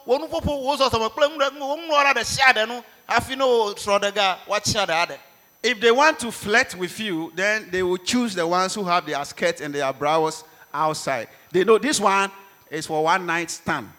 wo 0.05 0.17
nuƒoƒo 0.17 0.63
wo 0.63 0.75
zɔzɔme 0.75 1.09
kple 1.11 1.27
ŋu 1.29 1.37
ɖe 1.39 1.59
wo 1.59 1.77
ŋlɔ 1.77 2.13
ɖe 2.15 2.25
sia 2.25 2.53
ɖe 2.53 2.67
nu 2.67 2.83
hafi 3.07 3.35
ne 3.35 3.45
wo 3.45 3.73
srɔ̃ 3.73 3.99
ɖe 4.01 4.13
ga 4.13 4.37
woatsia 4.47 4.85
ɖe 4.85 4.93
aɖe 5.05 5.17
If 5.63 5.79
they 5.79 5.91
want 5.91 6.19
to 6.19 6.29
flirt 6.29 6.75
with 6.75 6.99
you, 6.99 7.31
then 7.35 7.69
they 7.71 7.81
will 7.81 7.95
choose 7.97 8.35
the 8.35 8.45
ones 8.45 8.75
who 8.75 8.83
have 8.83 9.05
their 9.05 9.23
skirts 9.23 9.61
and 9.61 9.73
their 9.73 9.93
brows 9.93 10.43
outside. 10.73 11.29
They 11.53 11.63
know 11.63 11.77
this 11.77 12.01
one 12.01 12.29
is 12.69 12.85
for 12.85 13.01
one 13.01 13.25
night 13.25 13.49
stand. 13.49 13.89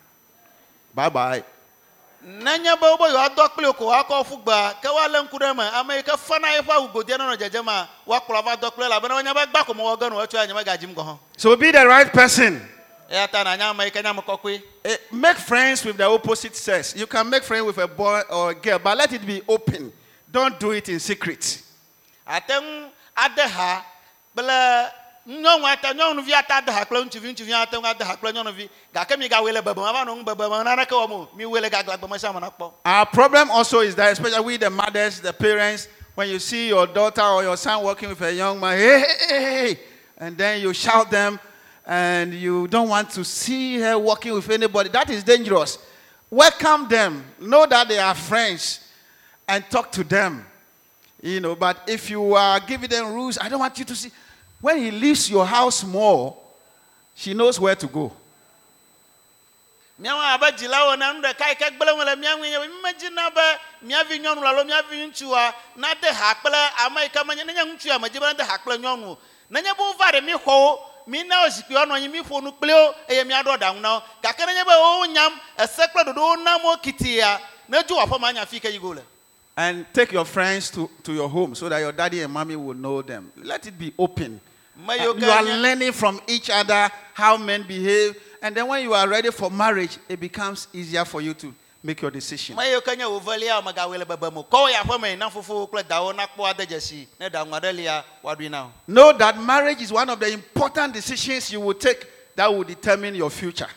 Bye 0.94 1.08
bye. 1.08 1.44
Nenye 2.24 2.74
be 2.80 2.86
wobe 2.86 3.04
yewoadɔ 3.12 3.48
kpli 3.52 3.66
wo 3.66 3.72
ko 3.72 3.84
woakɔ 3.86 4.24
fu 4.26 4.36
gbea 4.38 4.74
ke 4.80 4.88
woalé 4.88 5.20
ŋku 5.28 5.38
ɖe 5.38 5.56
me 5.56 5.62
ame 5.78 5.96
yi 5.96 6.02
ke 6.02 6.16
fana 6.16 6.48
eƒe 6.58 6.68
awu 6.70 6.88
godia 6.92 7.18
nenɔ 7.18 7.36
dzedzema 7.36 7.86
woakplɔ 8.06 8.44
va 8.44 8.56
dɔ 8.56 8.70
kpli 8.72 8.84
elabena 8.86 9.14
wonya 9.14 9.34
be 9.34 9.40
gbã 9.52 9.64
ko 9.66 9.74
mewɔ 9.74 10.00
ge 10.00 10.10
no 10.10 10.16
etsɔ 10.26 10.38
anye 10.44 10.54
megadzim 10.54 10.94
gɔ 10.94 11.04
hã 11.04 11.18
So 11.36 11.54
be 11.56 11.70
the 11.70 11.86
right 11.86 12.10
person. 12.12 12.66
eya 13.10 13.28
ta 13.28 13.44
nànya 13.44 13.70
ame 13.70 13.84
yi 13.84 13.90
ke 13.90 14.02
nye 14.02 14.08
ame 14.10 14.22
kɔkɔe 14.22 14.62
Eh, 14.86 14.96
Make 15.12 15.36
friends 15.38 15.84
with 15.84 15.96
the 15.96 16.04
opposite 16.04 16.54
sex. 16.56 16.94
You 16.96 17.06
can 17.06 17.28
make 17.30 17.42
friends 17.44 17.64
with 17.64 17.78
a 17.78 17.86
boy 17.88 18.20
or 18.30 18.50
a 18.50 18.54
girl, 18.54 18.78
but 18.78 18.98
let 18.98 19.10
it 19.14 19.24
be 19.26 19.40
open. 19.48 19.90
Don't 20.30 20.58
do 20.60 20.72
it 20.72 20.88
in 20.88 20.98
secret. 21.00 21.60
ate 22.26 22.48
ŋu 22.48 22.88
ade 23.16 23.48
ha 23.50 23.84
kple 24.36 24.90
nyɔnu 25.26 25.64
ate 25.66 25.94
nyɔnuvi 25.94 26.32
ate 26.32 26.50
ade 26.52 26.70
ha 26.70 26.84
kple 26.84 27.04
ŋutsuvi 27.04 27.32
ŋutsuvi 27.32 27.52
ate 27.52 27.72
ŋu 27.76 27.86
ade 27.86 28.04
kple 28.04 28.32
nyɔnuvi 28.32 28.68
gake 28.92 29.16
mi 29.18 29.28
gawoe 29.28 29.52
le 29.52 29.62
bebeme 29.62 29.88
ava 29.88 30.04
nɔ 30.04 30.18
ŋu 30.18 30.24
bebeme 30.24 30.64
naneke 30.64 30.90
wɔm 30.90 31.10
o 31.10 31.28
mi 31.34 31.44
woe 31.46 31.60
le 31.60 31.70
gaglãgbe 31.70 32.10
me 32.10 32.18
sia 32.18 32.32
me 32.32 32.40
nakpɔ 32.40 32.72
Our 32.84 33.06
problem 33.06 33.50
also 33.50 33.80
is 33.80 33.94
that, 33.94 34.12
especially 34.12 34.40
we, 34.44 34.56
the 34.58 34.68
mothers, 34.68 35.20
the 35.20 35.32
parents, 35.32 35.88
when 36.14 36.28
you 36.28 36.38
see 36.38 36.68
your 36.68 36.86
daughter 36.86 37.22
or 37.22 37.42
your 37.42 37.56
son 37.56 37.82
working 37.82 38.10
with 38.10 38.20
a 38.20 38.32
young 38.32 38.60
man, 38.60 38.78
hey, 38.78 39.04
hey, 39.28 39.42
hey, 39.42 39.80
and 40.18 40.36
then 40.36 40.60
you 40.60 40.72
shout 40.74 41.10
them, 41.10 41.40
and 41.86 42.34
you 42.34 42.68
don't 42.68 42.88
want 42.88 43.10
to 43.10 43.24
see 43.24 43.78
her 43.80 43.98
working 43.98 44.32
with 44.34 44.48
anybody, 44.50 44.90
that 44.90 45.08
is 45.10 45.24
dangerous. 45.24 45.78
Welcome 46.30 46.88
them, 46.88 47.24
know 47.40 47.66
that 47.66 47.88
they 47.88 47.98
are 47.98 48.14
friends, 48.14 48.80
and 49.48 49.64
talk 49.70 49.90
to 49.92 50.04
them. 50.04 50.44
You 51.22 51.40
know, 51.40 51.56
but 51.56 51.78
if 51.86 52.10
you 52.10 52.34
are 52.34 52.60
giving 52.60 52.90
them 52.90 53.14
rules, 53.14 53.38
I 53.38 53.48
don't 53.48 53.58
want 53.58 53.78
you 53.78 53.86
to 53.86 53.96
see. 53.96 54.10
When 54.64 54.78
he 54.78 54.90
leaves 54.90 55.28
your 55.28 55.44
house 55.44 55.84
more, 55.84 56.34
she 57.14 57.34
knows 57.34 57.60
where 57.60 57.74
to 57.76 57.86
go. 57.86 58.10
miawo 60.00 60.20
abe 60.20 60.56
dzilawo 60.56 60.96
na 60.98 61.12
nu 61.12 61.20
ɖeka 61.20 61.48
yi 61.50 61.54
ke 61.54 61.70
gblẽ 61.76 61.92
ŋu 61.94 62.04
le 62.04 62.16
mía 62.16 62.34
ŋue 62.36 62.50
nye 62.50 62.58
mi 62.58 62.74
medzina 62.82 63.30
be 63.30 63.46
míavi 63.86 64.18
nyɔnu 64.18 64.42
alo 64.42 64.64
míavi 64.64 65.06
ŋutsua 65.06 65.54
nade 65.76 66.08
ha 66.10 66.34
kple 66.34 66.58
ame 66.84 67.02
yi 67.02 67.08
ke 67.10 67.20
menye 67.28 67.44
nenye 67.44 67.62
ŋutsua 67.62 68.00
medzi 68.00 68.18
be 68.18 68.26
nade 68.26 68.42
ha 68.42 68.58
kple 68.58 68.78
nyɔnu 68.78 69.06
o 69.06 69.18
nenye 69.52 69.70
be 69.76 69.82
wova 69.82 70.10
ɖe 70.12 70.24
mi 70.24 70.32
xɔwo 70.32 70.78
mi 71.06 71.22
na 71.22 71.42
wo 71.44 71.48
zikpui 71.48 71.76
woanɔ 71.76 71.92
anyi 71.94 72.08
mi 72.08 72.20
ƒo 72.20 72.42
nu 72.42 72.50
kpli 72.52 72.72
wo 72.72 72.94
eye 73.08 73.22
míaɖɔ 73.22 73.54
ɖaŋu 73.60 73.80
na 73.80 73.94
wo 73.94 74.02
gake 74.22 74.42
nenye 74.46 74.64
be 74.64 74.74
wo 74.74 75.04
nyam 75.06 75.32
ese 75.58 75.86
kple 75.92 76.02
ɖoɖowo 76.10 76.42
nam 76.42 76.64
wo 76.64 76.76
kitia 76.76 77.38
nedzo 77.70 77.94
aƒe 78.00 78.18
ma 78.18 78.28
anya 78.28 78.46
fi 78.46 78.58
ke 78.58 78.72
yi 78.72 78.78
go 78.80 78.90
le 78.94 79.02
And 79.56 79.86
take 79.92 80.10
your 80.10 80.24
friends 80.24 80.70
to, 80.72 80.90
to 81.04 81.12
your 81.14 81.28
home 81.28 81.54
so 81.54 81.68
that 81.68 81.78
your 81.78 81.92
daddy 81.92 82.22
and 82.22 82.32
mommy 82.32 82.56
will 82.56 82.74
know 82.74 83.02
them. 83.02 83.30
Let 83.36 83.64
it 83.68 83.78
be 83.78 83.94
open. 83.96 84.40
Me 84.76 84.98
uh, 84.98 85.14
you 85.14 85.26
are 85.30 85.42
learning 85.42 85.92
from 85.92 86.20
each 86.26 86.50
other 86.50 86.90
how 87.12 87.36
men 87.36 87.62
behave. 87.62 88.16
And 88.42 88.54
then 88.54 88.66
when 88.68 88.82
you 88.82 88.92
are 88.92 89.08
ready 89.08 89.30
for 89.30 89.50
marriage, 89.50 89.96
it 90.08 90.20
becomes 90.20 90.68
easier 90.72 91.04
for 91.04 91.20
you 91.22 91.32
to 91.34 91.54
make 91.82 92.00
your 92.00 92.10
decision. 92.10 92.56
me 92.56 92.64
yiwo 92.64 92.80
ke 92.80 92.96
nye 92.96 93.04
wo 93.04 93.18
velia 93.20 93.60
megawoe 93.62 93.98
le 93.98 94.06
bebeme 94.06 94.38
o 94.38 94.44
kɔ 94.44 94.52
wo 94.62 94.68
yi 94.68 94.74
aƒe 94.74 95.00
me 95.00 95.16
na 95.16 95.28
fofo 95.28 95.66
kple 95.68 95.82
dawo 95.84 96.12
nakpɔ 96.14 96.50
ade 96.50 96.66
dzesi 96.66 97.06
ne 97.20 97.28
ɖaŋu 97.28 97.60
aɖe 97.60 97.74
lia 97.76 98.04
woaɖoe 98.24 98.50
na 98.50 98.64
wo 98.64 98.72
Know 98.86 99.12
that 99.12 99.38
marriage 99.38 99.82
is 99.82 99.92
one 99.92 100.08
of 100.08 100.18
the 100.18 100.32
important 100.32 100.94
decisions 100.94 101.52
you 101.52 101.60
will 101.60 101.74
take 101.74 102.06
that 102.36 102.50
will 102.52 102.64
determine 102.64 103.14
your 103.14 103.28
future. 103.28 103.68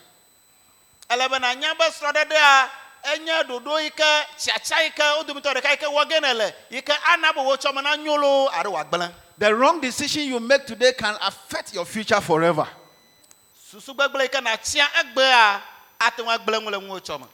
ele 1.09 1.27
be 1.27 1.35
nànya 1.35 1.77
be 1.77 1.83
srɔ̃ɖeɖea 1.83 2.69
enye 3.13 3.43
ɖoɖo 3.43 3.83
yi 3.83 3.89
ke 3.89 4.25
tsiatsia 4.37 4.83
yi 4.85 4.89
ke 4.91 5.03
wo 5.17 5.23
dometɔ 5.23 5.53
ɖeka 5.55 5.71
yi 5.71 5.77
ke 5.77 5.85
wɔ 5.85 6.09
ge 6.09 6.19
ne 6.21 6.33
le 6.33 6.53
yi 6.69 6.81
ke 6.81 6.93
ana 7.11 7.33
be 7.33 7.39
wotsɔ 7.41 7.75
me 7.75 7.81
na 7.81 7.95
nyo 7.97 8.13
alo 8.15 8.71
wòagblẽ 8.71 9.11
The 9.37 9.53
wrong 9.53 9.79
decision 9.79 10.23
you 10.23 10.39
make 10.39 10.65
today 10.65 10.93
can 10.93 11.15
affect 11.21 11.73
your 11.73 11.85
future 11.85 12.19
forever. 12.21 12.67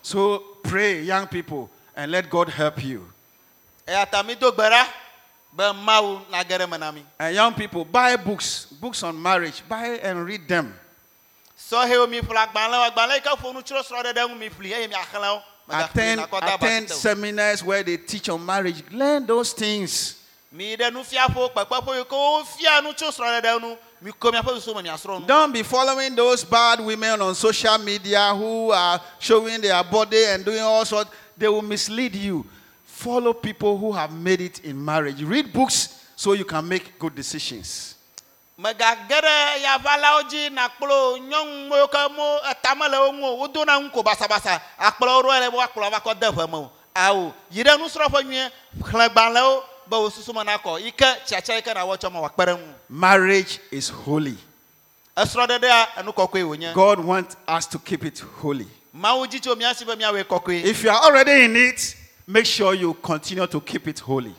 So 0.01 0.39
pray, 0.63 1.01
young 1.01 1.27
people, 1.27 1.69
and 1.95 2.11
let 2.11 2.29
God 2.29 2.49
help 2.49 2.83
you. 2.83 3.05
And 7.19 7.35
young 7.35 7.53
people, 7.53 7.85
buy 7.85 8.15
books, 8.17 8.65
books 8.81 9.03
on 9.03 9.21
marriage. 9.21 9.61
Buy 9.69 9.99
and 10.01 10.25
read 10.25 10.47
them. 10.47 10.73
Attend, 15.69 16.19
attend 16.41 16.89
seminars 16.89 17.63
where 17.63 17.83
they 17.83 17.97
teach 17.97 18.27
on 18.29 18.45
marriage. 18.45 18.83
Learn 18.91 19.25
those 19.25 19.53
things. 19.53 20.19
Mi 20.53 20.65
yi 20.69 20.75
ɖe 20.77 20.91
nufiaƒewo 20.91 21.49
kpekpeƒe 21.49 21.97
yi 21.97 22.03
ke 22.05 22.15
wofia 22.15 22.81
nu 22.83 22.93
tso 22.93 23.09
srɔ̃ɖeɖe 23.09 23.61
nu 23.61 23.75
mi 24.01 24.11
ko 24.11 24.31
miaƒe 24.31 24.53
susu 24.61 24.75
me 24.75 24.81
miasrɔ̃ 24.83 25.19
nu 25.21 25.25
Don't 25.25 25.51
be 25.51 25.63
following 25.63 26.15
those 26.15 26.43
bad 26.43 26.79
women 26.79 27.19
on 27.21 27.33
social 27.33 27.77
media 27.79 28.33
who 28.35 28.71
are 28.71 29.01
showing 29.19 29.59
their 29.61 29.83
body 29.83 30.23
and 30.25 30.45
doing 30.45 30.61
all 30.61 30.85
sorts. 30.85 31.09
They 31.35 31.47
will 31.47 31.63
mislead 31.63 32.15
you. 32.15 32.45
Follow 32.85 33.33
people 33.33 33.77
who 33.79 33.91
have 33.93 34.13
made 34.13 34.41
it 34.41 34.59
in 34.63 34.83
marriage. 34.83 35.23
Read 35.23 35.51
books 35.51 36.05
so 36.15 36.33
you 36.33 36.45
can 36.45 36.67
make 36.67 36.99
good 36.99 37.15
decisions. 37.15 37.95
megage 38.59 39.09
ɖe 39.09 39.63
yavalawo 39.63 40.21
dzi 40.29 40.49
nakplɔ 40.53 41.17
nyɔnu 41.27 41.73
yiwo 41.73 41.87
ke 41.89 42.09
mo 42.15 42.37
etame 42.51 42.85
le 42.91 42.97
wo 43.01 43.11
ŋu 43.11 43.25
o 43.25 43.37
wodona 43.41 43.81
ko 43.91 44.03
basabasa 44.03 44.61
akplɔ 44.77 45.09
wo 45.09 45.21
ɖo 45.23 45.33
ele 45.37 45.49
be 45.51 45.57
woakplɔ 45.57 45.89
va 45.91 45.99
kɔ 45.99 46.19
de 46.19 46.27
ʋe 46.29 46.47
me 46.51 46.57
o 46.57 46.71
awo 46.95 47.33
yi 47.49 47.63
ɖe 47.63 47.77
nusrɔ̃ƒe 47.81 48.23
nyuie 48.23 48.51
xlẽ 48.83 49.09
gbalẽwo 49.09 49.63
be 49.89 49.95
wo 49.97 50.09
susu 50.09 50.33
me 50.33 50.41
nakɔ 50.43 50.79
yi 50.81 50.91
ke 50.91 51.05
tsiatsia 51.25 51.55
yi 51.55 51.61
ke 51.61 51.73
na 51.73 51.85
woatsɔ 51.85 52.11
me 52.11 52.19
wòakpe 52.19 52.45
ɖe 52.45 52.57
ŋu 52.57 52.73
Marriage 52.89 53.59
is 53.71 53.89
holy. 53.89 54.37
esrɔ̃ɖeɖea 55.17 55.99
enu 55.99 56.11
kɔkɔe 56.11 56.43
wònye 56.43 56.73
God 56.73 56.99
wants 56.99 57.35
us 57.47 57.65
to 57.67 57.79
keep 57.79 58.03
it 58.05 58.19
holy. 58.41 58.67
mawu 58.95 59.27
dzi 59.27 59.39
tso 59.41 59.55
mía 59.55 59.73
si 59.75 59.85
be 59.85 59.93
míawɔe 59.95 60.23
kɔkɔe 60.23 60.63
If 60.65 60.83
you 60.83 60.89
are 60.89 61.03
already 61.03 61.45
in 61.45 61.55
it, 61.55 61.95
make 62.27 62.45
sure 62.45 62.73
you 62.73 62.93
continue 62.95 63.45
to 63.47 63.61
keep 63.61 63.87
it 63.87 63.99
holy. 63.99 64.33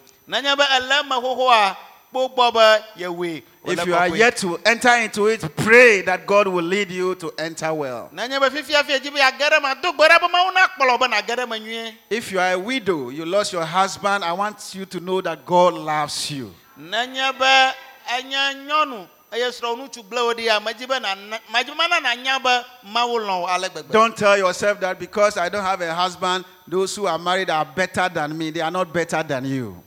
Nenye 2.14 2.22
be 2.22 2.22
ele 2.22 2.22
eme 2.22 2.22
xoxoa 2.22 2.34
kpɔ 2.34 2.34
gbɔ 2.34 2.52
be 2.52 3.02
yewoe. 3.02 3.42
If 3.66 3.86
you 3.86 3.94
are 3.94 4.08
yet 4.08 4.36
to 4.38 4.60
enter 4.66 4.94
into 4.96 5.26
it, 5.28 5.40
pray 5.56 6.02
that 6.02 6.26
God 6.26 6.48
will 6.48 6.64
lead 6.64 6.90
you 6.90 7.14
to 7.16 7.32
enter 7.38 7.72
well. 7.72 8.10
nenye 8.14 8.40
be 8.40 8.60
fifia 8.60 8.84
fia 8.84 9.00
dzi 9.00 9.12
be 9.12 9.20
age 9.20 9.34
ɖe 9.40 9.62
me 9.62 9.80
do 9.82 9.92
gbe 9.92 10.08
ɖa 10.08 10.20
be 10.20 10.28
mawu 10.28 10.54
na 10.54 10.66
kplɔ 10.68 11.00
be 11.00 11.06
nage 11.08 11.36
ɖe 11.36 11.48
me 11.48 11.60
nyuie. 11.60 11.94
If 12.10 12.32
you 12.32 12.40
are 12.40 12.52
a 12.52 12.58
widow, 12.58 13.08
you 13.10 13.24
lost 13.24 13.52
your 13.52 13.64
husband, 13.64 14.24
I 14.24 14.32
want 14.32 14.74
you 14.74 14.86
to 14.86 15.00
know 15.00 15.20
that 15.20 15.44
God 15.44 15.74
loves 15.74 16.30
you. 16.30 16.54
nenye 16.78 17.38
be 17.38 17.72
enye 18.12 18.66
nyɔnu 18.68 19.08
eye 19.32 19.50
srɔ̃ 19.50 19.76
ŋutsu 19.76 20.02
gble 20.08 20.26
wo 20.26 20.34
ɖia 20.34 20.60
medzi 20.62 20.86
be 20.88 21.00
nana 21.00 21.40
medzi 21.52 21.76
mana 21.76 22.00
nanya 22.00 22.38
be 22.42 22.64
mawu 22.88 23.18
lɔ̃ 23.18 23.40
wo 23.40 23.46
ale 23.46 23.68
gbegbe. 23.68 23.90
Don't 23.90 24.16
tell 24.16 24.36
yourself 24.36 24.78
that 24.80 24.98
because 24.98 25.36
I 25.36 25.48
don't 25.48 25.64
have 25.64 25.80
a 25.80 25.94
husband, 25.94 26.44
those 26.68 26.94
who 26.94 27.06
are 27.06 27.18
married 27.18 27.50
are 27.50 27.64
better 27.64 28.08
than 28.08 28.36
me. 28.38 28.50
They 28.50 28.60
are 28.60 28.70
not 28.70 28.92
better 28.92 29.22
than 29.22 29.44
you. 29.46 29.82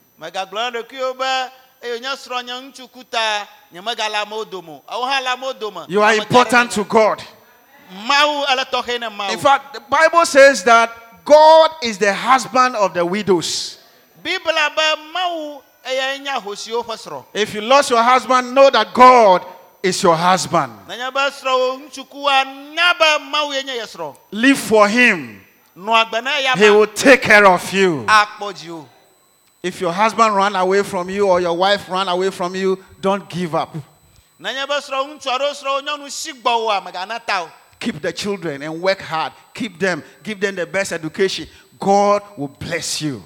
Megagblɔ 1.82 1.82
na 1.82 1.82
ɖokuiwo 1.82 1.82
be 1.82 1.88
eye 1.88 2.00
nye 2.00 2.16
srɔ̃ 2.16 2.46
nye 2.46 2.54
ŋutsu 2.54 2.92
kuta 2.92 3.48
nye 3.72 3.82
megale 3.82 4.16
amewo 4.16 4.46
dome 4.50 4.82
awo 4.88 5.06
hã 5.06 5.22
le 5.22 5.30
amewo 5.30 5.60
dome. 5.60 5.86
You 5.88 6.02
are 6.02 6.16
important 6.16 6.72
to 6.72 6.84
God. 6.84 7.20
me. 7.20 8.08
mawu 8.08 8.46
ele 8.52 8.64
tɔxɛ 8.66 9.00
ne 9.00 9.10
mawu. 9.10 9.32
In 9.32 9.40
fact, 9.40 9.74
the 9.74 9.80
Bible 9.82 10.26
says 10.26 10.64
that 10.64 10.92
God 11.26 11.72
is 11.84 11.98
the 11.98 12.14
husband 12.14 12.76
of 12.76 12.94
the 12.94 13.06
widows. 13.06 13.78
biblia 14.24 14.70
be 14.76 15.02
mawu 15.14 15.62
eye 15.86 16.18
nye 16.20 16.32
ahosiwo 16.32 16.84
ƒe. 16.86 17.26
If 17.34 17.54
you 17.54 17.62
lost 17.62 17.90
your 17.90 18.04
husband, 18.04 18.54
know 18.54 18.70
that 18.70 18.94
God 18.94 19.46
is 19.84 20.02
your 20.04 20.16
husband. 20.16 20.74
nenye 20.88 21.14
be 21.14 21.20
srɔ̃wò 21.20 21.80
ŋutsu 21.82 22.10
kua 22.10 22.44
nya 22.44 22.94
be 22.98 23.24
mawu 23.32 23.54
ye 23.54 23.64
nye 23.64 23.76
ye 23.76 23.84
srɔ̃. 23.84 24.16
Live 24.32 24.60
for 24.60 24.88
Him, 24.88 25.46
nɔ 25.78 26.06
agbe 26.06 26.24
ne 26.24 26.32
eya 26.42 26.56
He 26.56 26.70
will 26.70 26.88
take 26.88 27.22
care 27.22 27.46
of 27.46 27.72
you. 27.72 28.06
If 29.68 29.82
your 29.82 29.92
husband 29.92 30.34
ran 30.34 30.56
away 30.56 30.82
from 30.82 31.10
you 31.10 31.28
or 31.28 31.42
your 31.42 31.54
wife 31.58 31.90
ran 31.90 32.08
away 32.08 32.30
from 32.30 32.56
you, 32.56 32.82
don't 33.02 33.30
give 33.30 33.54
up. 33.54 33.76
nenye 34.40 34.66
be 34.66 34.74
srɔ̃ 34.76 35.04
ŋutsu 35.10 35.28
alo 35.28 35.52
srɔ̃ 35.52 35.82
nyɔnu 35.84 36.10
si 36.10 36.32
gbɔwòa 36.32 36.82
megana 36.86 37.20
ta 37.26 37.44
o. 37.44 37.52
Keep 37.78 38.02
the 38.02 38.14
children 38.14 38.62
and 38.62 38.82
work 38.82 39.02
hard. 39.02 39.34
Keep 39.54 39.78
them. 39.78 40.02
Give 40.24 40.40
them 40.40 40.56
the 40.56 40.66
best 40.66 40.94
education. 40.94 41.48
God 41.78 42.22
will 42.38 42.48
bless 42.48 43.02
you. 43.02 43.22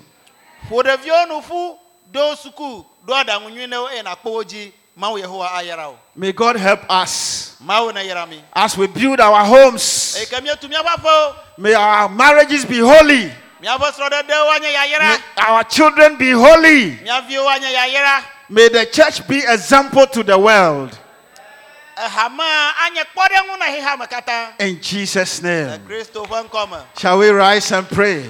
ƒo 0.67 0.81
ɖeviwo 0.83 1.27
nu 1.27 1.41
ƒu 1.41 1.77
ɖo 2.11 2.35
suku 2.37 2.85
ɖo 3.05 3.23
aɖaŋu 3.23 3.51
nyui 3.51 3.69
ne 3.69 3.77
wo 3.77 3.87
eye 3.89 4.01
nakpɔ 4.01 4.25
wo 4.31 4.43
dzi 4.43 4.71
mawu 4.97 5.19
yehowa. 5.21 5.95
May 6.15 6.31
God 6.31 6.55
help 6.55 6.89
us 6.89 7.55
mawu 7.63 7.93
ne 7.93 8.09
yra 8.09 8.27
mi. 8.27 8.41
as 8.53 8.75
we 8.75 8.87
build 8.87 9.19
our 9.19 9.45
homes. 9.45 10.17
eye 10.17 10.25
ke 10.25 10.41
míetu 10.43 10.67
míaƒe 10.67 10.87
aƒewo 10.87 11.35
May 11.59 11.75
our 11.75 12.09
marriages 12.09 12.65
be 12.65 12.79
holy. 12.79 13.31
Míaƒe 13.61 13.91
srɔ̃ɖeɖewo 13.91 14.51
anye 14.55 14.99
May 14.99 15.17
our 15.47 15.63
children 15.63 16.17
be 16.17 16.31
holy. 16.31 16.97
mía 17.03 17.21
viwo 17.27 17.47
anye 17.47 17.71
yayra. 17.73 18.23
May 18.49 18.67
the 18.69 18.85
church 18.87 19.25
be 19.27 19.37
example 19.47 20.07
to 20.07 20.23
the 20.23 20.37
world. 20.37 20.97
ehame 21.97 22.71
anye 22.85 23.03
kpɔɖeŋu 23.15 23.59
na 23.59 23.65
xexa 23.65 23.99
me 23.99 24.05
katã. 24.07 24.47
In 24.59 24.81
Jesus' 24.81 25.41
name. 25.41 25.79
kristo 25.87 26.25
ƒe 26.25 26.49
ŋkɔ 26.49 26.69
me. 26.71 26.77
Shall 26.97 27.19
we 27.19 27.29
rise 27.29 27.71
and 27.71 27.87
pray? 27.89 28.27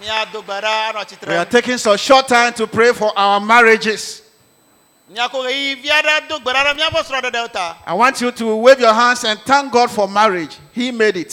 míado 0.00 0.42
gbe 0.44 0.60
ɖa 0.60 0.92
anɔ 0.92 1.26
We 1.28 1.34
are 1.36 1.44
taking 1.46 1.78
some 1.78 1.96
short 1.96 2.28
time 2.28 2.52
to 2.54 2.66
pray 2.66 2.92
for 2.92 3.12
our 3.16 3.40
marriages. 3.40 4.20
míako 5.10 5.44
ɣeyiɣi 5.44 5.82
vi 5.82 5.88
aɖe 5.88 6.28
do 6.28 6.38
gbe 6.40 6.52
ɖa 6.52 6.64
ɖe 6.66 6.74
míaƒe 6.78 7.04
srɔ̃ɖeɖewo 7.04 7.52
ta. 7.52 7.76
I 7.86 7.94
want 7.94 8.20
you 8.20 8.30
to 8.32 8.56
wave 8.56 8.80
your 8.80 8.92
hands 8.92 9.24
and 9.24 9.38
thank 9.40 9.72
God 9.72 9.90
for 9.90 10.06
marriage. 10.08 10.56
He 10.72 10.90
made 10.90 11.16
it. 11.16 11.30